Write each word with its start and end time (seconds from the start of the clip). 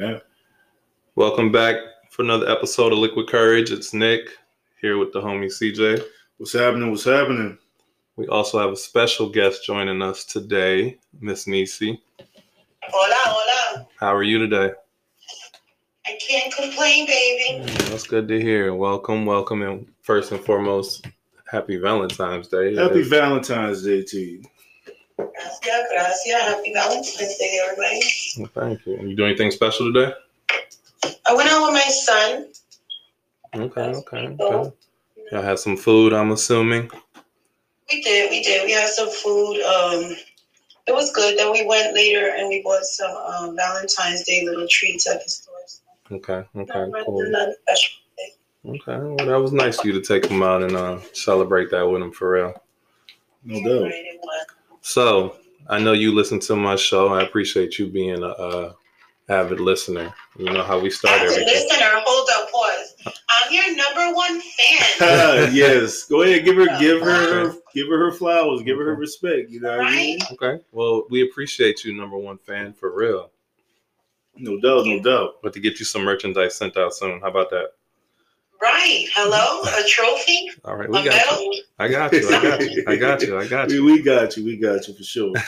Yeah. 0.00 0.20
Welcome 1.14 1.52
back 1.52 1.76
for 2.08 2.22
another 2.22 2.48
episode 2.48 2.90
of 2.90 2.98
Liquid 2.98 3.28
Courage. 3.28 3.70
It's 3.70 3.92
Nick 3.92 4.30
here 4.80 4.96
with 4.96 5.12
the 5.12 5.20
homie 5.20 5.52
CJ. 5.52 6.02
What's 6.38 6.54
happening? 6.54 6.90
What's 6.90 7.04
happening? 7.04 7.58
We 8.16 8.26
also 8.28 8.58
have 8.58 8.70
a 8.70 8.76
special 8.76 9.28
guest 9.28 9.66
joining 9.66 10.00
us 10.00 10.24
today, 10.24 10.96
Miss 11.20 11.44
Neecee. 11.44 12.00
Hola, 12.82 13.14
hola. 13.14 13.88
How 13.98 14.14
are 14.14 14.22
you 14.22 14.38
today? 14.38 14.72
I 16.06 16.18
can't 16.26 16.54
complain, 16.54 17.04
baby. 17.04 17.70
That's 17.90 18.06
good 18.06 18.26
to 18.28 18.40
hear. 18.40 18.74
Welcome, 18.74 19.26
welcome, 19.26 19.60
and 19.60 19.86
first 20.00 20.32
and 20.32 20.42
foremost, 20.42 21.08
happy 21.46 21.76
Valentine's 21.76 22.48
Day. 22.48 22.74
Happy 22.74 23.02
Valentine's 23.02 23.84
Day 23.84 24.02
to 24.04 24.18
you. 24.18 24.42
Gracias, 25.40 25.86
gracias. 25.90 26.42
Happy 26.42 26.72
Valentine's 26.74 27.38
Day, 27.38 27.60
everybody. 27.64 28.00
Well, 28.38 28.50
thank 28.54 28.86
you. 28.86 29.08
You 29.08 29.16
doing 29.16 29.30
anything 29.30 29.50
special 29.50 29.92
today? 29.92 30.12
I 31.26 31.34
went 31.34 31.50
out 31.50 31.64
with 31.64 31.74
my 31.74 31.90
son. 31.90 32.48
Okay, 33.54 33.80
okay, 33.80 34.36
okay. 34.38 34.72
Y'all 35.32 35.42
had 35.42 35.58
some 35.58 35.76
food, 35.76 36.12
I'm 36.12 36.32
assuming. 36.32 36.90
We 37.90 38.02
did, 38.02 38.30
we 38.30 38.42
did. 38.42 38.64
We 38.66 38.72
had 38.72 38.88
some 38.88 39.10
food. 39.10 39.62
Um, 39.62 40.16
it 40.86 40.92
was 40.92 41.12
good. 41.12 41.38
Then 41.38 41.52
we 41.52 41.66
went 41.66 41.94
later 41.94 42.34
and 42.36 42.48
we 42.48 42.62
bought 42.62 42.84
some 42.84 43.10
um, 43.10 43.56
Valentine's 43.56 44.24
Day 44.24 44.44
little 44.44 44.66
treats 44.68 45.08
at 45.08 45.22
the 45.22 45.28
store. 45.30 45.54
Okay, 46.12 46.44
okay, 46.56 46.86
Not- 46.90 47.06
cool. 47.06 47.22
Okay, 48.66 48.82
well, 48.86 49.16
that 49.16 49.40
was 49.40 49.52
nice 49.52 49.78
of 49.78 49.86
you 49.86 49.92
to 49.92 50.02
take 50.02 50.26
him 50.26 50.42
out 50.42 50.62
and 50.62 50.76
uh, 50.76 50.98
celebrate 51.14 51.70
that 51.70 51.82
with 51.88 52.02
him 52.02 52.12
for 52.12 52.32
real. 52.32 52.62
No 53.44 53.86
doubt. 53.88 53.92
Right, 54.96 55.02
it 55.02 55.04
was. 55.04 55.32
So 55.32 55.36
I 55.68 55.78
know 55.78 55.92
you 55.92 56.14
listen 56.14 56.40
to 56.40 56.56
my 56.56 56.76
show. 56.76 57.08
I 57.14 57.22
appreciate 57.22 57.78
you 57.78 57.86
being 57.88 58.22
a, 58.22 58.28
a 58.28 58.76
avid 59.28 59.60
listener. 59.60 60.12
You 60.38 60.46
know 60.46 60.62
how 60.62 60.78
we 60.80 60.90
start 60.90 61.20
As 61.20 61.36
a 61.36 61.40
everything. 61.40 61.54
listener, 61.54 61.86
hold 62.04 62.28
up, 62.34 62.50
pause. 62.50 63.14
I'm 63.28 63.52
your 63.52 63.76
number 63.76 64.14
one 64.16 64.40
fan. 64.40 65.52
Yes. 65.54 66.04
Go 66.04 66.22
ahead, 66.22 66.44
give 66.44 66.56
her, 66.56 66.66
oh, 66.68 66.78
give 66.80 67.00
her, 67.00 67.52
give 67.74 67.88
her 67.88 67.98
her 67.98 68.12
flowers, 68.12 68.62
give 68.62 68.76
her 68.78 68.84
her 68.86 68.94
respect. 68.96 69.50
You 69.50 69.60
know 69.60 69.78
what 69.78 69.86
I 69.86 69.90
mean? 69.92 70.18
Okay. 70.32 70.60
Well, 70.72 71.04
we 71.10 71.22
appreciate 71.22 71.84
you, 71.84 71.94
number 71.96 72.18
one 72.18 72.38
fan, 72.38 72.72
for 72.72 72.92
real. 72.94 73.30
No 74.36 74.58
doubt, 74.60 74.86
no 74.86 75.00
doubt. 75.00 75.34
But 75.42 75.52
to 75.54 75.60
get 75.60 75.78
you 75.78 75.84
some 75.84 76.02
merchandise 76.02 76.56
sent 76.56 76.76
out 76.76 76.94
soon. 76.94 77.20
How 77.20 77.28
about 77.28 77.50
that? 77.50 77.72
Right. 78.60 79.06
Hello? 79.14 79.62
A 79.62 79.88
trophy? 79.88 80.50
All 80.64 80.76
right, 80.76 80.88
A 80.88 80.92
we 80.92 81.02
got 81.04 81.14
medal? 81.16 81.42
you. 81.54 81.62
I 81.78 81.88
got 81.88 82.12
you. 82.12 82.28
I 82.28 82.42
got 82.42 82.60
you. 82.60 82.84
I 82.86 82.96
got 82.96 83.22
you. 83.22 83.38
I 83.38 83.46
got 83.48 83.68
We, 83.68 83.74
you. 83.74 83.84
we 83.84 84.02
got 84.02 84.36
you. 84.36 84.44
We 84.44 84.56
got 84.56 84.86
you 84.88 84.94
for 84.94 85.02
sure. 85.02 85.32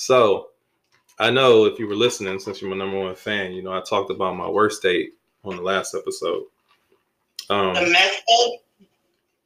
So 0.00 0.50
I 1.18 1.28
know 1.28 1.64
if 1.64 1.80
you 1.80 1.88
were 1.88 1.96
listening, 1.96 2.38
since 2.38 2.62
you're 2.62 2.70
my 2.70 2.76
number 2.76 3.00
one 3.00 3.16
fan, 3.16 3.52
you 3.52 3.62
know 3.62 3.72
I 3.72 3.80
talked 3.80 4.12
about 4.12 4.36
my 4.36 4.48
worst 4.48 4.80
date 4.80 5.14
on 5.44 5.56
the 5.56 5.62
last 5.62 5.92
episode. 5.96 6.44
Um, 7.50 7.74
A 7.76 7.84
method? 7.84 8.58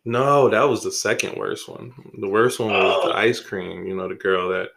No, 0.04 0.50
that 0.50 0.62
was 0.64 0.82
the 0.84 0.92
second 0.92 1.38
worst 1.38 1.70
one. 1.70 1.94
The 2.18 2.28
worst 2.28 2.60
one 2.60 2.68
was 2.70 3.04
the 3.06 3.12
Oh. 3.14 3.16
ice 3.16 3.40
cream. 3.40 3.86
You 3.86 3.96
know, 3.96 4.08
the 4.08 4.14
girl 4.14 4.50
that 4.50 4.68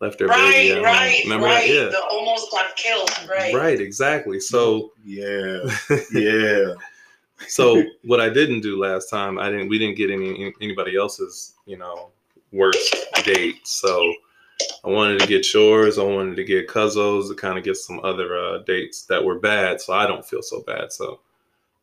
left 0.00 0.18
her 0.20 0.28
Right, 0.28 0.50
baby 0.52 0.70
at 0.70 0.76
home. 0.76 0.84
right, 0.86 1.20
Remember 1.24 1.46
right. 1.46 1.68
that? 1.68 1.74
Yeah. 1.74 1.88
The 1.90 2.02
almost 2.10 2.50
got 2.50 2.74
killed. 2.76 3.10
Right. 3.28 3.54
Right, 3.54 3.78
exactly. 3.80 4.40
So, 4.40 4.92
Yeah, 5.04 5.58
yeah. 6.14 6.72
So 7.46 7.82
what 8.04 8.20
I 8.20 8.28
didn't 8.28 8.60
do 8.60 8.78
last 8.78 9.10
time, 9.10 9.38
I 9.38 9.50
didn't. 9.50 9.68
We 9.68 9.78
didn't 9.78 9.96
get 9.96 10.10
any 10.10 10.52
anybody 10.60 10.96
else's, 10.96 11.54
you 11.66 11.76
know, 11.76 12.10
worst 12.52 12.94
date. 13.24 13.66
So, 13.66 14.14
I 14.84 14.88
wanted 14.88 15.20
to 15.20 15.26
get 15.26 15.52
yours. 15.52 15.98
I 15.98 16.02
wanted 16.02 16.36
to 16.36 16.44
get 16.44 16.68
Cuzzo's 16.68 17.28
to 17.28 17.34
kind 17.34 17.58
of 17.58 17.64
get 17.64 17.76
some 17.76 18.00
other 18.02 18.36
uh, 18.36 18.58
dates 18.58 19.04
that 19.04 19.24
were 19.24 19.38
bad, 19.38 19.80
so 19.80 19.92
I 19.92 20.06
don't 20.06 20.24
feel 20.24 20.42
so 20.42 20.62
bad. 20.62 20.92
So, 20.92 21.20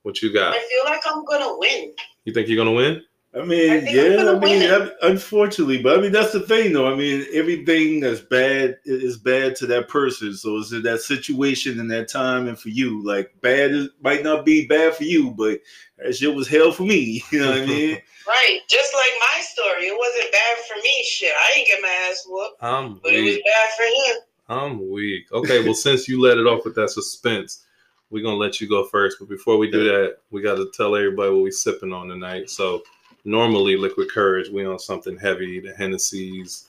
what 0.04 0.22
you 0.22 0.34
got? 0.34 0.54
I 0.56 0.60
feel 0.60 0.84
like 0.86 1.02
I'm 1.06 1.24
gonna 1.26 1.58
win. 1.58 1.94
You 2.26 2.34
think 2.34 2.48
you're 2.48 2.58
gonna 2.58 2.72
win? 2.72 3.04
I 3.36 3.44
mean, 3.44 3.72
I 3.88 3.90
yeah. 3.92 4.32
I 4.32 4.40
mean, 4.40 4.64
I- 4.72 4.92
unfortunately, 5.02 5.82
but 5.82 5.98
I 5.98 6.02
mean 6.02 6.12
that's 6.14 6.32
the 6.32 6.40
thing, 6.40 6.72
though. 6.74 6.92
I 6.92 6.96
mean, 6.96 7.26
everything 7.34 8.00
that's 8.00 8.22
bad 8.22 8.78
is 8.86 9.18
bad 9.18 9.56
to 9.58 9.66
that 9.68 9.90
person. 9.90 10.34
So 10.36 10.58
it's 10.58 10.72
in 10.72 10.84
that 10.84 11.02
situation 11.02 11.80
and 11.80 11.92
that 11.92 12.08
time, 12.10 12.48
and 12.48 12.58
for 12.58 12.70
you, 12.70 13.04
like 13.06 13.34
bad 13.42 13.72
is, 13.72 13.90
might 14.02 14.24
not 14.24 14.46
be 14.46 14.66
bad 14.68 14.96
for 14.96 15.04
you, 15.04 15.32
but 15.32 15.60
that 15.98 16.16
shit 16.16 16.34
was 16.34 16.48
hell 16.48 16.72
for 16.72 16.84
me. 16.84 17.24
You 17.32 17.40
know 17.42 17.52
what 17.52 17.62
I 17.62 17.66
mean? 17.66 17.98
Right. 18.28 18.62
Just 18.68 18.92
like 18.96 19.12
my 19.20 19.40
story. 19.42 19.84
It 19.86 19.96
wasn't 19.96 20.32
bad 20.32 20.58
for 20.68 20.82
me. 20.82 21.04
Shit. 21.08 21.32
I 21.38 21.52
didn't 21.54 21.68
get 21.68 21.82
my 21.84 22.10
ass 22.10 22.26
whooped. 22.28 22.64
I'm 22.64 23.00
But 23.04 23.14
it 23.14 23.22
was 23.24 23.36
weak. 23.36 23.44
bad 23.46 23.70
for 23.78 23.84
him. 23.84 24.16
I'm 24.48 24.90
weak. 24.92 25.32
Okay, 25.32 25.64
well, 25.64 25.76
since 25.76 26.08
you 26.08 26.20
let 26.20 26.40
it 26.40 26.48
off 26.48 26.66
with 26.66 26.74
that 26.74 26.90
suspense, 26.90 27.66
we're 28.10 28.24
gonna 28.24 28.36
let 28.38 28.60
you 28.60 28.68
go 28.68 28.84
first. 28.86 29.18
But 29.20 29.30
before 29.30 29.58
we 29.60 29.70
do 29.70 29.84
that, 29.84 30.18
we 30.32 30.42
got 30.42 30.56
to 30.56 30.72
tell 30.74 30.96
everybody 30.96 31.30
what 31.32 31.42
we're 31.44 31.52
sipping 31.52 31.94
on 31.94 32.08
tonight. 32.08 32.50
So 32.50 32.82
normally, 33.26 33.76
Liquid 33.76 34.10
Courage, 34.12 34.50
we 34.50 34.66
on 34.66 34.80
something 34.80 35.18
heavy, 35.18 35.60
the 35.60 35.74
Hennessy's, 35.74 36.68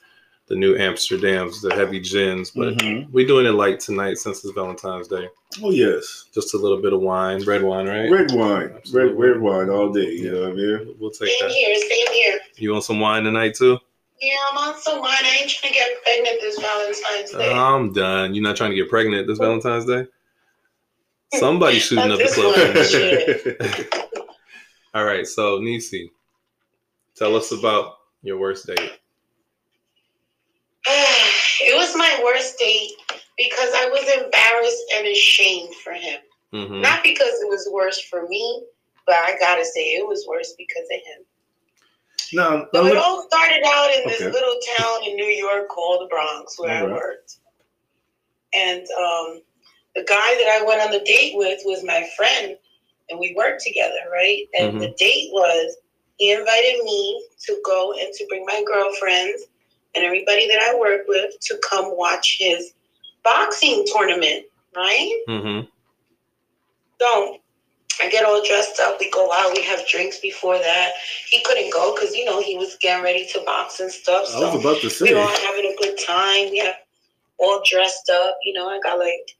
the 0.48 0.54
new 0.56 0.76
Amsterdams, 0.76 1.60
the 1.60 1.74
heavy 1.74 2.00
gins. 2.00 2.50
But 2.50 2.76
Mhm. 2.78 3.10
we 3.12 3.24
doing 3.24 3.46
it 3.46 3.52
light 3.52 3.80
tonight 3.80 4.18
since 4.18 4.44
it's 4.44 4.52
Valentine's 4.54 5.08
Day. 5.08 5.28
Oh 5.62 5.70
yes, 5.70 6.26
Just 6.34 6.54
a 6.54 6.56
little 6.56 6.80
bit 6.80 6.92
of 6.92 7.00
wine, 7.00 7.42
red 7.44 7.62
wine, 7.62 7.86
right? 7.86 8.10
red 8.10 8.30
wine, 8.32 8.58
red 8.68 8.72
Absolutely. 8.76 9.28
red 9.28 9.40
wine 9.40 9.70
all 9.70 9.90
day. 9.92 10.10
You 10.10 10.32
know 10.32 10.40
what 10.42 10.50
I 10.50 10.54
mean? 10.54 10.94
We'll 10.98 11.10
take 11.10 11.20
that. 11.20 11.28
Same 11.28 11.48
that. 11.48 11.54
here. 11.54 11.74
Same 11.76 12.12
here. 12.12 12.40
You 12.56 12.72
want 12.72 12.84
some 12.84 13.00
wine 13.00 13.24
tonight 13.24 13.54
too? 13.54 13.78
Yeah, 14.20 14.34
I'm 14.50 14.58
on 14.58 14.80
some 14.80 15.00
wine. 15.00 15.16
I 15.22 15.38
ain't 15.42 15.50
trying 15.50 15.72
to 15.72 15.78
get 15.78 16.02
pregnant 16.02 16.40
this 16.40 16.58
Valentine's 16.58 17.30
Day. 17.32 17.52
I'm 17.52 17.92
done. 17.92 18.34
You're 18.34 18.42
not 18.44 18.56
trying 18.56 18.70
to 18.70 18.76
get 18.76 18.88
pregnant 18.88 19.26
this 19.26 19.38
Valentine's 19.38 19.84
Day? 19.84 20.06
Somebody 21.34 21.78
shooting 21.80 22.10
up 22.10 22.18
the 22.18 22.24
This 22.24 23.64
club. 23.64 24.16
All 24.94 25.04
right, 25.04 25.26
so 25.26 25.58
Neecee, 25.60 26.10
tell 27.16 27.36
us 27.36 27.52
about 27.52 27.94
your 28.22 28.38
worst 28.38 28.66
date. 28.66 28.78
it 30.88 31.74
was 31.76 31.96
my 31.96 32.20
worst 32.24 32.58
date 32.58 32.92
because 33.36 33.70
I 33.74 33.88
was 33.88 34.24
embarrassed 34.24 34.82
and 34.96 35.06
ashamed 35.08 35.74
for 35.76 35.92
him. 35.92 36.20
hmm 36.52 36.80
Not 36.80 37.02
because 37.02 37.40
it 37.40 37.48
was 37.48 37.68
worse 37.72 38.00
for 38.00 38.26
me, 38.28 38.64
but 39.06 39.16
I 39.16 39.36
gotta 39.38 39.64
say 39.64 39.80
it 39.94 40.06
was 40.06 40.26
worse 40.28 40.54
because 40.56 40.84
of 40.84 41.00
him. 41.06 41.24
No, 42.32 42.66
So 42.74 42.86
it 42.86 42.96
all 42.96 43.26
started 43.30 43.62
out 43.66 43.90
in 43.94 44.08
this 44.08 44.20
Okay. 44.22 44.30
little 44.32 44.58
town 44.78 45.04
in 45.04 45.16
New 45.16 45.26
York 45.26 45.68
called 45.68 46.02
the 46.02 46.08
Bronx, 46.08 46.58
where 46.58 46.72
I 46.76 46.82
Alright. 46.82 47.00
worked. 47.00 47.38
And 48.54 48.80
um, 48.80 49.42
the 49.94 50.02
guy 50.04 50.34
that 50.38 50.58
I 50.60 50.64
went 50.66 50.82
on 50.82 50.90
the 50.90 51.04
date 51.04 51.32
with 51.36 51.60
was 51.64 51.84
my 51.84 52.06
friend, 52.16 52.56
and 53.10 53.20
we 53.20 53.34
worked 53.36 53.62
together, 53.62 54.10
right? 54.12 54.42
And 54.58 54.80
the 54.80 54.94
date 54.98 55.30
was 55.32 55.76
he 56.18 56.32
invited 56.32 56.82
me 56.84 57.26
to 57.46 57.60
go 57.64 57.92
and 57.92 58.12
to 58.14 58.26
bring 58.28 58.44
my 58.46 58.62
girlfriends 58.66 59.44
and 59.94 60.04
everybody 60.04 60.48
that 60.48 60.60
I 60.60 60.78
work 60.78 61.02
with 61.08 61.38
to 61.40 61.58
come 61.68 61.96
watch 61.96 62.36
his 62.38 62.72
boxing 63.24 63.84
tournament, 63.92 64.44
right? 64.74 65.22
Mm-hmm. 65.28 65.66
So 67.00 67.38
I 68.00 68.08
get 68.10 68.24
all 68.24 68.42
dressed 68.46 68.78
up. 68.80 68.98
We 69.00 69.10
go 69.10 69.30
out. 69.32 69.52
We 69.54 69.62
have 69.64 69.86
drinks 69.88 70.18
before 70.20 70.58
that. 70.58 70.92
He 71.28 71.42
couldn't 71.44 71.72
go 71.72 71.94
because 71.94 72.14
you 72.14 72.24
know 72.24 72.40
he 72.42 72.56
was 72.56 72.76
getting 72.80 73.02
ready 73.04 73.26
to 73.32 73.40
box 73.44 73.80
and 73.80 73.90
stuff. 73.90 74.26
I 74.34 74.40
was 74.40 74.52
So 74.52 74.60
about 74.60 74.80
to 74.82 74.90
say 74.90 75.12
we 75.12 75.18
all 75.18 75.28
say. 75.34 75.46
having 75.46 75.72
a 75.72 75.82
good 75.82 75.98
time. 76.06 76.48
Yeah, 76.52 76.72
all 77.38 77.62
dressed 77.64 78.10
up. 78.10 78.36
You 78.44 78.52
know, 78.54 78.68
I 78.68 78.78
got 78.82 78.98
like 78.98 79.30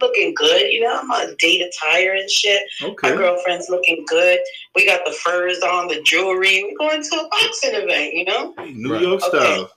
looking 0.00 0.34
good. 0.34 0.70
You 0.72 0.82
know, 0.82 0.98
I'm 1.00 1.10
on 1.10 1.34
date 1.38 1.62
attire 1.62 2.12
and 2.14 2.30
shit. 2.30 2.62
My 3.02 3.10
girlfriend's 3.16 3.68
looking 3.68 4.04
good. 4.08 4.38
We 4.74 4.86
got 4.86 5.00
the 5.04 5.12
furs 5.12 5.60
on, 5.60 5.88
the 5.88 6.00
jewelry. 6.02 6.64
We're 6.64 6.78
going 6.88 7.02
to 7.02 7.16
a 7.16 7.28
boxing 7.28 7.74
event. 7.74 8.14
You 8.14 8.24
know, 8.26 8.54
New 8.74 8.92
Right. 8.92 9.02
York 9.02 9.22
Okay. 9.22 9.38
style. 9.38 9.70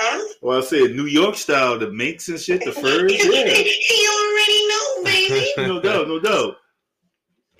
huh? 0.00 0.24
Well, 0.42 0.58
I 0.58 0.62
said 0.62 0.90
New 0.96 1.06
York 1.06 1.36
style, 1.36 1.78
the 1.78 1.90
minks 1.90 2.28
and 2.28 2.40
shit, 2.40 2.64
the 2.64 2.72
furs. 2.72 3.12
Yeah. 3.12 3.54
he 3.54 4.08
already 4.08 4.68
know, 4.68 5.04
baby. 5.04 5.52
No 5.58 5.80
doubt, 5.80 6.08
no 6.08 6.18
doubt. 6.20 6.56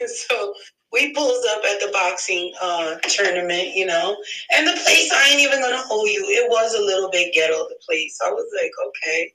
So 0.07 0.55
we 0.93 1.13
pulls 1.15 1.45
up 1.51 1.63
at 1.65 1.81
the 1.81 1.91
boxing 1.93 2.53
uh, 2.61 2.97
tournament, 3.09 3.69
you 3.75 3.87
know, 3.87 4.17
and 4.55 4.67
the 4.67 4.73
place 4.73 5.11
I 5.13 5.29
ain't 5.31 5.41
even 5.41 5.61
gonna 5.61 5.79
hold 5.79 6.09
you. 6.09 6.25
It 6.29 6.49
was 6.51 6.75
a 6.75 6.81
little 6.81 7.11
bit 7.11 7.33
ghetto. 7.35 7.67
The 7.69 7.77
place. 7.85 8.19
I 8.25 8.31
was 8.31 8.47
like, 8.61 8.71
okay, 8.89 9.33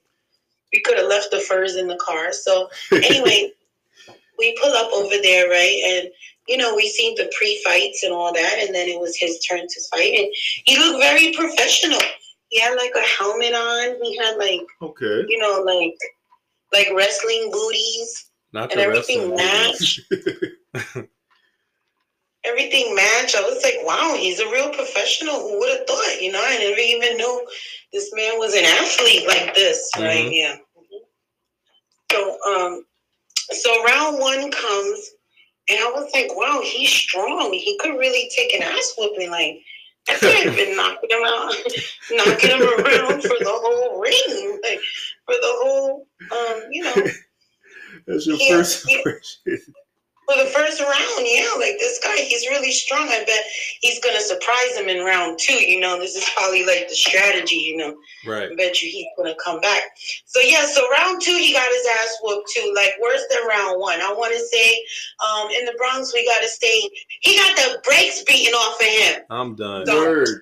we 0.73 0.81
could 0.81 0.97
have 0.97 1.07
left 1.07 1.31
the 1.31 1.39
furs 1.39 1.75
in 1.75 1.87
the 1.87 1.97
car. 1.97 2.31
So 2.31 2.69
anyway, 2.91 3.51
we 4.37 4.57
pull 4.61 4.73
up 4.73 4.91
over 4.93 5.15
there, 5.21 5.49
right, 5.49 5.81
and 5.85 6.09
you 6.47 6.57
know 6.57 6.75
we 6.75 6.89
seen 6.89 7.15
the 7.15 7.31
pre-fights 7.37 8.03
and 8.03 8.13
all 8.13 8.33
that, 8.33 8.59
and 8.65 8.73
then 8.73 8.87
it 8.87 8.99
was 8.99 9.17
his 9.17 9.39
turn 9.39 9.61
to 9.67 9.81
fight, 9.91 10.13
and 10.17 10.27
he 10.65 10.77
looked 10.77 11.01
very 11.01 11.33
professional. 11.33 11.99
He 12.49 12.59
had 12.59 12.75
like 12.75 12.93
a 12.95 13.01
helmet 13.01 13.53
on. 13.53 14.03
He 14.03 14.17
had 14.17 14.37
like 14.37 14.61
okay. 14.81 15.25
you 15.27 15.37
know 15.37 15.63
like 15.65 15.95
like 16.73 16.87
wrestling 16.95 17.49
booties 17.51 18.29
Not 18.53 18.71
and 18.71 18.79
the 18.79 18.83
everything 18.85 19.31
wrestling. 19.31 19.35
matched. 19.35 21.09
everything 22.45 22.95
matched. 22.95 23.35
I 23.35 23.41
was 23.41 23.61
like, 23.63 23.77
wow, 23.83 24.15
he's 24.17 24.39
a 24.39 24.49
real 24.51 24.69
professional. 24.69 25.39
Who 25.39 25.59
would 25.59 25.77
have 25.77 25.87
thought? 25.87 26.21
You 26.21 26.31
know, 26.31 26.41
I 26.43 26.57
never 26.57 26.79
even 26.79 27.17
knew 27.17 27.47
this 27.93 28.11
man 28.13 28.37
was 28.37 28.53
an 28.55 28.65
athlete 28.65 29.27
like 29.27 29.53
this, 29.55 29.89
right? 29.97 30.25
Mhm. 30.25 30.31
Yeah. 30.33 30.55
So 32.11 32.37
um, 32.47 32.85
so 33.51 33.83
round 33.83 34.19
one 34.19 34.51
comes, 34.51 35.11
and 35.69 35.79
I 35.79 35.91
was 35.93 36.09
like, 36.13 36.35
wow, 36.35 36.61
he's 36.63 36.89
strong. 36.89 37.53
He 37.53 37.77
could 37.79 37.97
really 37.97 38.29
take 38.35 38.53
an 38.53 38.63
ass 38.63 38.95
whooping. 38.97 39.29
Like, 39.29 39.59
I 40.09 40.15
could 40.15 40.33
have 40.45 40.55
been 40.55 40.75
knocking 40.75 41.09
him 41.09 41.23
out, 41.25 41.53
knocking 42.11 42.49
him 42.49 42.61
around 42.61 43.21
for 43.21 43.37
the 43.39 43.45
whole 43.51 43.99
ring, 43.99 44.59
like 44.63 44.79
for 45.25 45.35
the 45.35 45.53
whole, 45.61 46.07
um, 46.31 46.63
you 46.71 46.83
know. 46.83 46.95
That's 48.07 48.25
your 48.27 48.37
Yeah, 48.39 48.57
first 48.57 48.89
yeah. 48.89 48.97
impression. 48.97 49.73
For 50.29 50.37
the 50.37 50.49
first 50.51 50.79
round, 50.79 51.25
yeah, 51.25 51.49
like 51.57 51.79
this 51.79 51.99
guy, 52.03 52.17
he's 52.17 52.47
really 52.47 52.71
strong. 52.71 53.07
I 53.09 53.23
bet 53.25 53.43
he's 53.81 53.99
gonna 53.99 54.21
surprise 54.21 54.77
him 54.77 54.87
in 54.87 55.03
round 55.03 55.39
two. 55.39 55.55
You 55.55 55.79
know, 55.79 55.97
this 55.97 56.15
is 56.15 56.29
probably 56.35 56.63
like 56.67 56.87
the 56.87 56.93
strategy. 56.93 57.55
You 57.55 57.77
know, 57.77 57.95
Right. 58.27 58.51
I 58.51 58.55
bet 58.55 58.79
you 58.83 58.91
he's 58.91 59.07
gonna 59.17 59.33
come 59.43 59.59
back. 59.59 59.81
So 60.25 60.39
yeah, 60.41 60.65
so 60.67 60.87
round 60.91 61.21
two, 61.23 61.35
he 61.35 61.51
got 61.51 61.67
his 61.71 61.87
ass 61.87 62.17
whooped 62.21 62.47
too. 62.55 62.71
Like 62.75 62.91
worse 63.01 63.23
than 63.31 63.47
round 63.47 63.79
one. 63.81 64.01
I 64.01 64.13
want 64.13 64.33
to 64.33 64.39
say, 64.55 64.85
um, 65.27 65.49
in 65.57 65.65
the 65.65 65.73
Bronx, 65.79 66.13
we 66.13 66.23
gotta 66.27 66.47
say 66.47 66.79
he 67.21 67.35
got 67.37 67.55
the 67.57 67.81
brakes 67.83 68.23
beaten 68.23 68.53
off 68.53 68.79
of 68.79 68.85
him. 68.85 69.21
I'm 69.31 69.55
done. 69.55 69.87
So- 69.87 69.95
Word. 69.99 70.41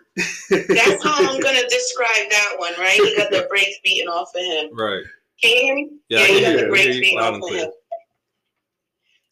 That's 0.49 1.03
how 1.03 1.15
I'm 1.31 1.39
gonna 1.39 1.63
describe 1.69 2.29
that 2.29 2.55
one, 2.57 2.73
right? 2.77 2.99
He 2.99 3.15
got 3.15 3.31
the 3.31 3.45
brakes 3.49 3.77
beaten 3.85 4.09
off 4.09 4.35
of 4.35 4.41
him. 4.41 4.69
Right. 4.77 5.03
Can 5.41 5.51
you 5.51 5.61
hear 5.63 5.75
me? 5.75 5.89
Yeah, 6.09 6.19
I 6.19 6.25
he 6.25 6.41
got 6.41 6.57
the 6.57 6.67
brakes 6.67 6.97
beaten 6.99 7.19
off 7.19 7.35
of 7.41 7.55
him. 7.55 7.69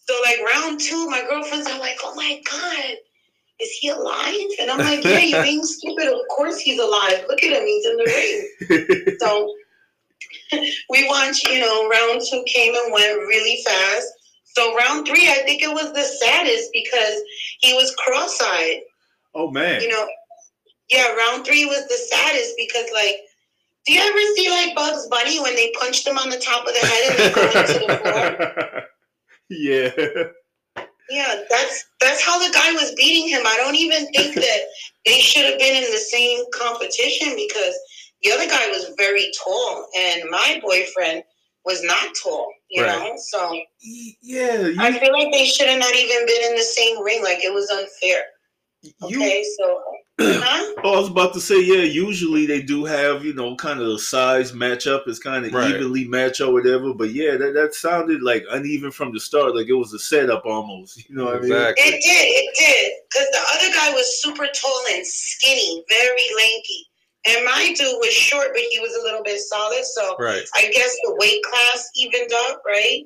So 0.08 0.14
like 0.24 0.38
round 0.54 0.80
two, 0.80 1.10
my 1.10 1.22
girlfriends 1.28 1.68
are 1.68 1.80
like, 1.80 1.98
"Oh 2.04 2.14
my 2.16 2.42
god, 2.50 2.96
is 3.60 3.72
he 3.80 3.90
alive?" 3.90 4.50
And 4.60 4.70
I'm 4.70 4.80
like, 4.80 5.04
"Yeah, 5.04 5.20
you're 5.20 5.44
being 5.44 5.64
stupid. 5.78 6.08
Of 6.08 6.20
course 6.36 6.60
he's 6.60 6.80
alive. 6.80 7.26
Look 7.28 7.44
at 7.44 7.52
him. 7.52 7.66
He's 7.66 7.86
in 7.86 7.98
the 7.98 8.06
ring." 8.06 9.18
So 9.20 9.54
we 10.90 11.08
watched, 11.08 11.48
you 11.48 11.60
know, 11.60 11.90
round 11.90 12.22
two 12.30 12.44
came 12.46 12.74
and 12.76 12.94
went 12.94 13.18
really 13.20 13.62
fast. 13.66 14.08
So 14.44 14.76
round 14.76 15.06
three, 15.08 15.28
I 15.28 15.42
think 15.46 15.62
it 15.64 15.74
was 15.74 15.92
the 15.92 16.04
saddest 16.04 16.70
because 16.72 17.22
he 17.60 17.74
was 17.74 17.94
cross-eyed. 17.98 18.82
oh 19.34 19.50
man. 19.52 19.82
You 19.82 19.90
know, 19.90 20.08
yeah, 20.90 21.14
round 21.14 21.46
three 21.46 21.66
was 21.66 21.86
the 21.88 21.98
saddest 22.16 22.54
because, 22.58 22.86
like, 22.94 23.16
do 23.86 23.94
you 23.94 24.00
ever 24.02 24.20
see 24.36 24.50
like 24.50 24.76
Bugs 24.76 25.08
Bunny 25.08 25.40
when 25.42 25.56
they 25.56 25.72
punched 25.80 26.08
him 26.08 26.18
on 26.18 26.30
the 26.30 26.38
top 26.38 26.66
of 26.66 26.74
the 26.74 26.88
head 26.88 27.10
and 27.10 27.20
they 27.20 27.34
go 27.34 27.42
into 27.44 27.80
the 27.86 27.98
floor? 28.72 28.84
yeah. 29.50 29.92
Yeah, 31.10 31.44
that's 31.52 31.86
that's 32.02 32.24
how 32.24 32.40
the 32.40 32.54
guy 32.54 32.72
was 32.74 32.94
beating 32.96 33.30
him. 33.30 33.42
I 33.46 33.56
don't 33.58 33.76
even 33.76 34.08
think 34.12 34.36
that 34.46 34.60
they 35.06 35.20
should 35.20 35.46
have 35.46 35.60
been 35.60 35.76
in 35.84 35.92
the 35.92 35.98
same 35.98 36.44
competition 36.54 37.36
because 37.36 37.76
the 38.24 38.32
other 38.32 38.48
guy 38.48 38.68
was 38.70 38.92
very 38.98 39.32
tall 39.44 39.88
and 39.98 40.24
my 40.32 40.60
boyfriend 40.64 41.24
was 41.64 41.84
not 41.84 42.08
tall. 42.24 42.52
You 42.72 42.84
Right. 42.84 43.10
know, 43.10 43.14
so 43.18 43.62
Yeah. 43.82 44.58
You, 44.68 44.76
I 44.80 44.98
feel 44.98 45.14
like 45.14 45.32
they 45.32 45.46
should 45.46 45.68
have 45.68 45.80
not 45.80 45.96
even 45.96 46.26
been 46.26 46.50
in 46.50 46.56
the 46.56 46.64
same 46.64 47.02
ring. 47.04 47.24
Like 47.24 47.44
it 47.44 47.54
was 47.54 47.70
unfair. 47.70 48.24
you 49.08 49.22
Okay, 49.22 49.46
so 49.60 49.82
huh? 50.20 50.72
Oh, 50.84 50.94
I 50.96 51.00
was 51.00 51.10
about 51.10 51.34
to 51.34 51.40
say, 51.42 51.62
yeah. 51.64 51.84
Usually 51.84 52.46
they 52.46 52.62
do 52.62 52.86
have, 52.86 53.26
you 53.26 53.34
know, 53.34 53.56
kind 53.56 53.80
of 53.82 53.88
a 53.88 53.98
size 53.98 54.52
matchup. 54.52 55.08
It's 55.08 55.20
kind 55.20 55.46
of 55.46 55.54
Right. 55.54 55.72
evenly 55.72 56.08
match 56.08 56.42
or 56.42 56.54
whatever. 56.54 56.94
But 56.94 57.10
yeah, 57.12 57.38
that, 57.38 57.54
that 57.56 57.74
sounded 57.74 58.22
like 58.22 58.46
uneven 58.52 58.92
from 58.92 59.12
the 59.14 59.20
start. 59.20 59.56
Like 59.56 59.68
it 59.68 59.74
was 59.74 59.94
a 59.94 60.00
setup 60.00 60.46
almost. 60.46 61.10
You 61.10 61.16
know 61.16 61.26
what 61.26 61.38
I 61.38 61.40
mean? 61.40 61.52
Exactly. 61.54 61.84
It 61.86 62.02
did, 62.04 62.28
it 62.28 62.56
did. 62.58 62.92
Because 63.10 63.28
the 63.32 63.44
other 63.56 63.74
guy 63.76 63.90
was 63.94 64.22
super 64.22 64.48
tall 64.54 64.82
and 64.92 65.06
skinny, 65.06 65.84
very 65.90 66.28
lanky. 66.38 66.88
And 67.28 67.44
my 67.44 67.74
dude 67.76 67.98
was 68.00 68.14
short, 68.14 68.50
but 68.54 68.62
he 68.70 68.80
was 68.80 68.94
a 69.02 69.04
little 69.04 69.24
bit 69.24 69.40
solid. 69.40 69.84
So 69.84 70.16
Right. 70.20 70.44
I 70.56 70.70
guess 70.72 70.96
the 71.04 71.16
weight 71.20 71.42
class 71.44 71.90
evened 71.96 72.32
up, 72.50 72.62
right? 72.66 73.02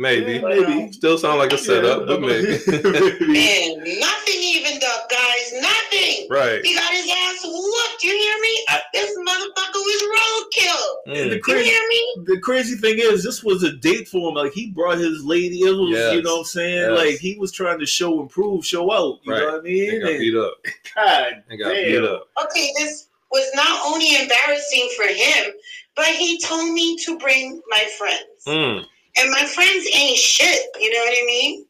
Maybe. 0.00 0.32
Yeah, 0.32 0.40
maybe. 0.40 0.92
Still 0.92 1.18
sound 1.18 1.38
like 1.38 1.52
a 1.52 1.58
setup, 1.58 2.00
Yeah, 2.00 2.06
but 2.06 2.20
maybe. 2.22 2.56
maybe. 2.66 3.38
And 3.84 4.00
nothing 4.00 4.40
evened 4.40 4.82
up, 4.82 5.10
guys. 5.10 5.52
Nothing. 5.60 6.26
right. 6.30 6.64
He 6.64 6.74
got 6.74 6.90
his 6.90 7.06
ass 7.10 7.44
whooped. 7.44 8.02
You 8.02 8.10
hear 8.10 8.36
me? 8.40 8.64
I- 8.70 8.80
this 8.94 9.10
motherfucker 9.18 9.74
was 9.74 10.02
roadkill. 10.16 10.86
And 11.20 11.30
the 11.32 11.34
Mm. 11.34 11.34
You 11.36 11.40
crazy, 11.42 11.68
hear 11.70 11.88
me? 11.88 12.14
the 12.24 12.40
crazy 12.40 12.76
thing 12.76 12.96
is, 12.98 13.22
this 13.22 13.44
was 13.44 13.62
a 13.62 13.72
date 13.72 14.08
for 14.08 14.30
him. 14.30 14.34
Like 14.36 14.52
he 14.52 14.70
brought 14.70 14.96
his 14.98 15.22
lady. 15.22 15.60
It 15.60 15.72
was, 15.72 15.90
Yes. 15.90 16.14
you 16.14 16.22
know, 16.22 16.32
what 16.36 16.38
I'm 16.40 16.44
saying, 16.46 16.78
Yes. 16.90 16.98
like 16.98 17.18
he 17.18 17.36
was 17.36 17.52
trying 17.52 17.78
to 17.80 17.86
show 17.86 18.20
improve, 18.22 18.64
show 18.64 18.90
out. 18.90 19.20
You 19.24 19.32
Right. 19.32 19.38
know 19.40 19.46
what 19.46 19.54
I 19.56 19.62
They 19.64 19.68
mean? 19.70 20.00
got 20.00 20.10
And- 20.12 20.18
beat 20.18 20.36
up. 20.36 20.54
God 20.96 21.42
They 21.50 21.56
got 21.58 21.72
damn. 21.74 21.84
beat 21.84 22.04
up. 22.08 22.28
Okay, 22.44 22.72
this 22.78 23.08
was 23.30 23.46
not 23.54 23.86
only 23.86 24.16
embarrassing 24.16 24.88
for 24.96 25.06
him, 25.08 25.52
but 25.94 26.06
he 26.06 26.38
told 26.40 26.72
me 26.72 26.96
to 27.04 27.18
bring 27.18 27.60
my 27.68 27.84
friends. 27.98 28.44
Mm. 28.46 28.84
And 29.30 29.42
my 29.42 29.46
friends 29.46 29.86
ain't 29.94 30.18
shit. 30.18 30.66
You 30.80 30.90
know 30.92 30.98
what 30.98 31.12
I 31.12 31.26
mean? 31.26 31.64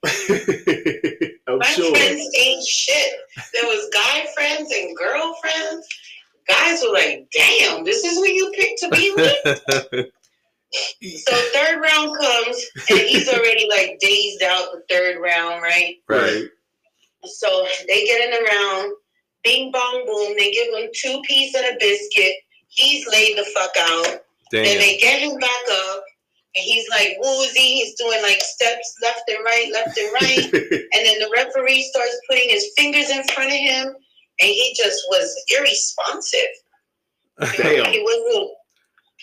My 1.59 1.67
sure. 1.67 1.95
friends 1.95 2.31
ain't 2.39 2.65
shit. 2.65 3.13
There 3.53 3.65
was 3.65 3.91
guy 3.93 4.25
friends 4.35 4.73
and 4.73 4.97
girlfriends. 4.97 5.87
Guys 6.49 6.83
were 6.83 6.95
like, 6.95 7.29
damn, 7.33 7.85
this 7.85 8.03
is 8.03 8.17
who 8.17 8.27
you 8.27 8.51
picked 8.55 8.81
to 8.81 8.89
be 8.89 9.13
with? 9.15 10.11
so 11.23 11.37
third 11.53 11.81
round 11.83 12.17
comes 12.19 12.67
and 12.89 13.01
he's 13.01 13.29
already 13.29 13.69
like 13.69 13.99
dazed 14.01 14.43
out 14.43 14.69
the 14.73 14.83
third 14.89 15.21
round, 15.21 15.61
right? 15.61 15.97
right. 16.09 16.45
So 17.25 17.67
they 17.89 18.07
get 18.07 18.25
in 18.25 18.31
the 18.31 18.51
round, 18.51 18.93
bing 19.45 19.71
bong 19.71 20.05
boom, 20.07 20.35
they 20.39 20.51
give 20.51 20.73
him 20.73 20.89
two 20.95 21.21
pieces 21.27 21.61
of 21.61 21.75
a 21.75 21.77
biscuit. 21.79 22.37
He's 22.69 23.07
laid 23.11 23.37
the 23.37 23.45
fuck 23.55 23.73
out. 23.79 24.21
Then 24.51 24.79
they 24.79 24.97
get 24.97 25.21
him 25.21 25.39
back 25.39 25.65
up 25.73 26.05
and 26.57 26.65
he's 26.65 26.89
like 26.91 27.17
woozy, 27.21 27.61
he's 27.61 27.95
doing 27.95 28.21
like 28.23 28.41
steps 28.41 28.97
left 29.03 29.23
and 29.29 29.45
right, 29.45 29.71
left 29.73 29.97
and 29.97 30.13
right. 30.15 30.53
And 30.93 31.07
then 31.07 31.19
the 31.21 31.31
referee 31.37 31.83
starts 31.83 32.21
putting 32.29 32.49
his 32.49 32.73
fingers 32.77 33.11
in 33.11 33.23
front 33.29 33.51
of 33.51 33.57
him, 33.57 33.87
and 33.87 34.51
he 34.51 34.75
just 34.77 35.01
was 35.11 35.35
irresponsive. 35.49 36.51
Damn. 37.57 37.93
He 37.93 38.03
wasn't, 38.03 38.51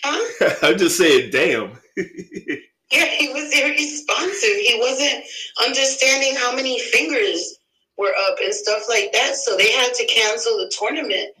huh? 0.04 0.54
I'm 0.62 0.78
just 0.78 0.96
saying, 0.96 1.30
damn. 1.30 1.78
Yeah, 2.90 3.04
he 3.04 3.28
was 3.28 3.54
irresponsive. 3.54 4.48
He 4.48 4.78
wasn't 4.80 5.22
understanding 5.62 6.34
how 6.36 6.56
many 6.56 6.80
fingers 6.80 7.58
were 7.98 8.14
up 8.30 8.38
and 8.42 8.54
stuff 8.54 8.84
like 8.88 9.12
that. 9.12 9.34
So 9.34 9.58
they 9.58 9.70
had 9.72 9.92
to 9.92 10.06
cancel 10.06 10.56
the 10.56 10.72
tournament, 10.78 11.34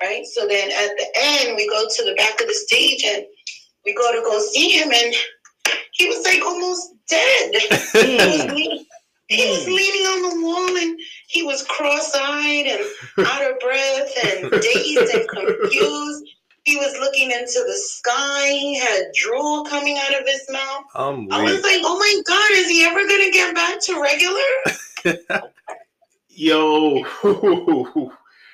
right? 0.00 0.24
So 0.26 0.46
then 0.46 0.70
at 0.70 0.96
the 0.96 1.06
end, 1.16 1.56
we 1.56 1.68
go 1.68 1.86
to 1.88 2.04
the 2.04 2.14
back 2.14 2.40
of 2.40 2.46
the 2.46 2.54
stage 2.54 3.02
and 3.04 3.26
we 3.84 3.94
go 3.94 4.12
to 4.12 4.22
go 4.22 4.38
see 4.52 4.68
him, 4.70 4.92
and 4.92 5.14
he 5.92 6.06
was 6.08 6.24
like 6.24 6.42
almost 6.44 6.94
dead. 7.08 7.52
Mm. 7.92 8.08
He 8.08 8.16
was 8.26 8.44
leaning, 8.52 8.84
he 9.28 9.50
was 9.50 9.66
leaning 9.66 10.06
on 10.06 10.22
the 10.28 10.44
wall 10.44 10.76
and 10.76 10.98
he 11.28 11.42
was 11.42 11.62
cross-eyed 11.68 12.66
and 12.66 13.26
out 13.26 13.50
of 13.50 13.58
breath 13.60 14.12
and 14.24 14.50
dazed 14.62 15.14
and 15.14 15.28
confused. 15.28 16.24
He 16.64 16.76
was 16.76 16.94
looking 17.00 17.30
into 17.30 17.62
the 17.66 17.74
sky. 17.74 18.48
He 18.48 18.78
had 18.78 19.04
drool 19.14 19.64
coming 19.64 19.98
out 19.98 20.20
of 20.20 20.26
his 20.26 20.44
mouth. 20.50 20.84
I'm 20.94 21.32
I 21.32 21.42
was 21.44 21.54
weak. 21.54 21.62
like, 21.64 21.80
oh 21.84 21.98
my 21.98 22.22
God, 22.26 22.50
is 22.52 22.68
he 22.68 22.84
ever 22.84 23.06
going 23.06 23.24
to 23.24 23.30
get 23.30 23.54
back 23.54 23.80
to 23.80 24.00
regular? 24.00 25.42
Yo. 26.28 27.04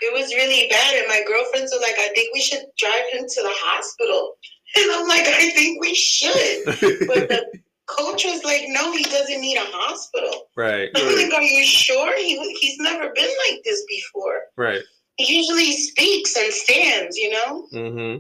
It 0.01 0.13
was 0.15 0.33
really 0.35 0.69
bad. 0.71 0.95
And 0.97 1.09
my 1.09 1.23
girlfriends 1.27 1.73
were 1.75 1.83
like, 1.83 1.97
I 1.99 2.09
think 2.15 2.33
we 2.35 2.41
should 2.41 2.65
drive 2.77 3.05
him 3.13 3.23
to 3.29 3.43
the 3.43 3.53
hospital. 3.55 4.37
And 4.77 4.91
I'm 4.93 5.09
like, 5.09 5.27
I 5.27 5.51
think 5.51 5.81
we 5.81 5.95
should. 5.95 6.65
But 7.07 7.29
the 7.29 7.47
coach 7.87 8.25
was 8.25 8.45
like, 8.45 8.63
no, 8.69 8.93
he 8.93 9.05
doesn't 9.05 9.41
need 9.41 9.57
a 9.57 9.65
hospital. 9.65 10.49
right. 10.57 10.91
I'm 10.95 11.17
like, 11.17 11.33
are 11.33 11.43
you 11.43 11.65
sure? 11.65 12.17
He, 12.17 12.37
he's 12.61 12.79
never 12.79 13.11
been 13.15 13.31
like 13.49 13.63
this 13.65 13.85
before. 13.89 14.41
Right. 14.57 14.83
He 15.17 15.39
usually 15.39 15.73
speaks 15.73 16.37
and 16.37 16.53
stands, 16.53 17.17
you 17.17 17.31
know? 17.31 17.67
Mm-hmm. 17.73 18.19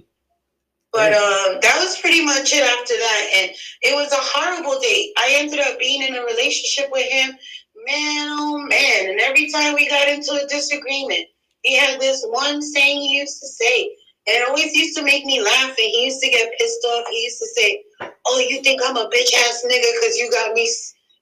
But 0.92 1.12
um, 1.12 1.58
that 1.60 1.76
was 1.78 2.00
pretty 2.00 2.24
much 2.24 2.52
it 2.52 2.64
after 2.64 2.94
that. 2.94 3.30
And 3.36 3.50
it 3.82 3.94
was 3.94 4.10
a 4.10 4.16
horrible 4.18 4.80
date. 4.80 5.12
I 5.18 5.34
ended 5.36 5.60
up 5.60 5.78
being 5.78 6.02
in 6.02 6.14
a 6.14 6.24
relationship 6.24 6.90
with 6.90 7.06
him. 7.06 7.30
Man, 7.86 8.28
oh 8.32 8.66
man. 8.68 9.10
And 9.10 9.20
every 9.20 9.50
time 9.50 9.74
we 9.74 9.88
got 9.88 10.08
into 10.08 10.32
a 10.32 10.48
disagreement, 10.48 11.26
he 11.62 11.76
had 11.76 12.00
this 12.00 12.24
one 12.28 12.62
saying 12.62 13.00
he 13.00 13.18
used 13.18 13.40
to 13.40 13.46
say. 13.46 13.96
And 14.28 14.36
it 14.36 14.48
always 14.48 14.74
used 14.74 14.96
to 14.98 15.02
make 15.02 15.24
me 15.24 15.40
laugh. 15.42 15.68
And 15.68 15.76
he 15.78 16.04
used 16.04 16.20
to 16.20 16.28
get 16.28 16.52
pissed 16.58 16.84
off. 16.84 17.06
He 17.10 17.22
used 17.24 17.38
to 17.38 17.46
say, 17.56 17.82
Oh, 18.26 18.46
you 18.48 18.62
think 18.62 18.80
I'm 18.84 18.96
a 18.96 19.08
bitch 19.08 19.32
ass 19.48 19.64
nigga 19.66 19.90
because 20.00 20.16
you 20.18 20.30
got 20.30 20.52
me, 20.52 20.70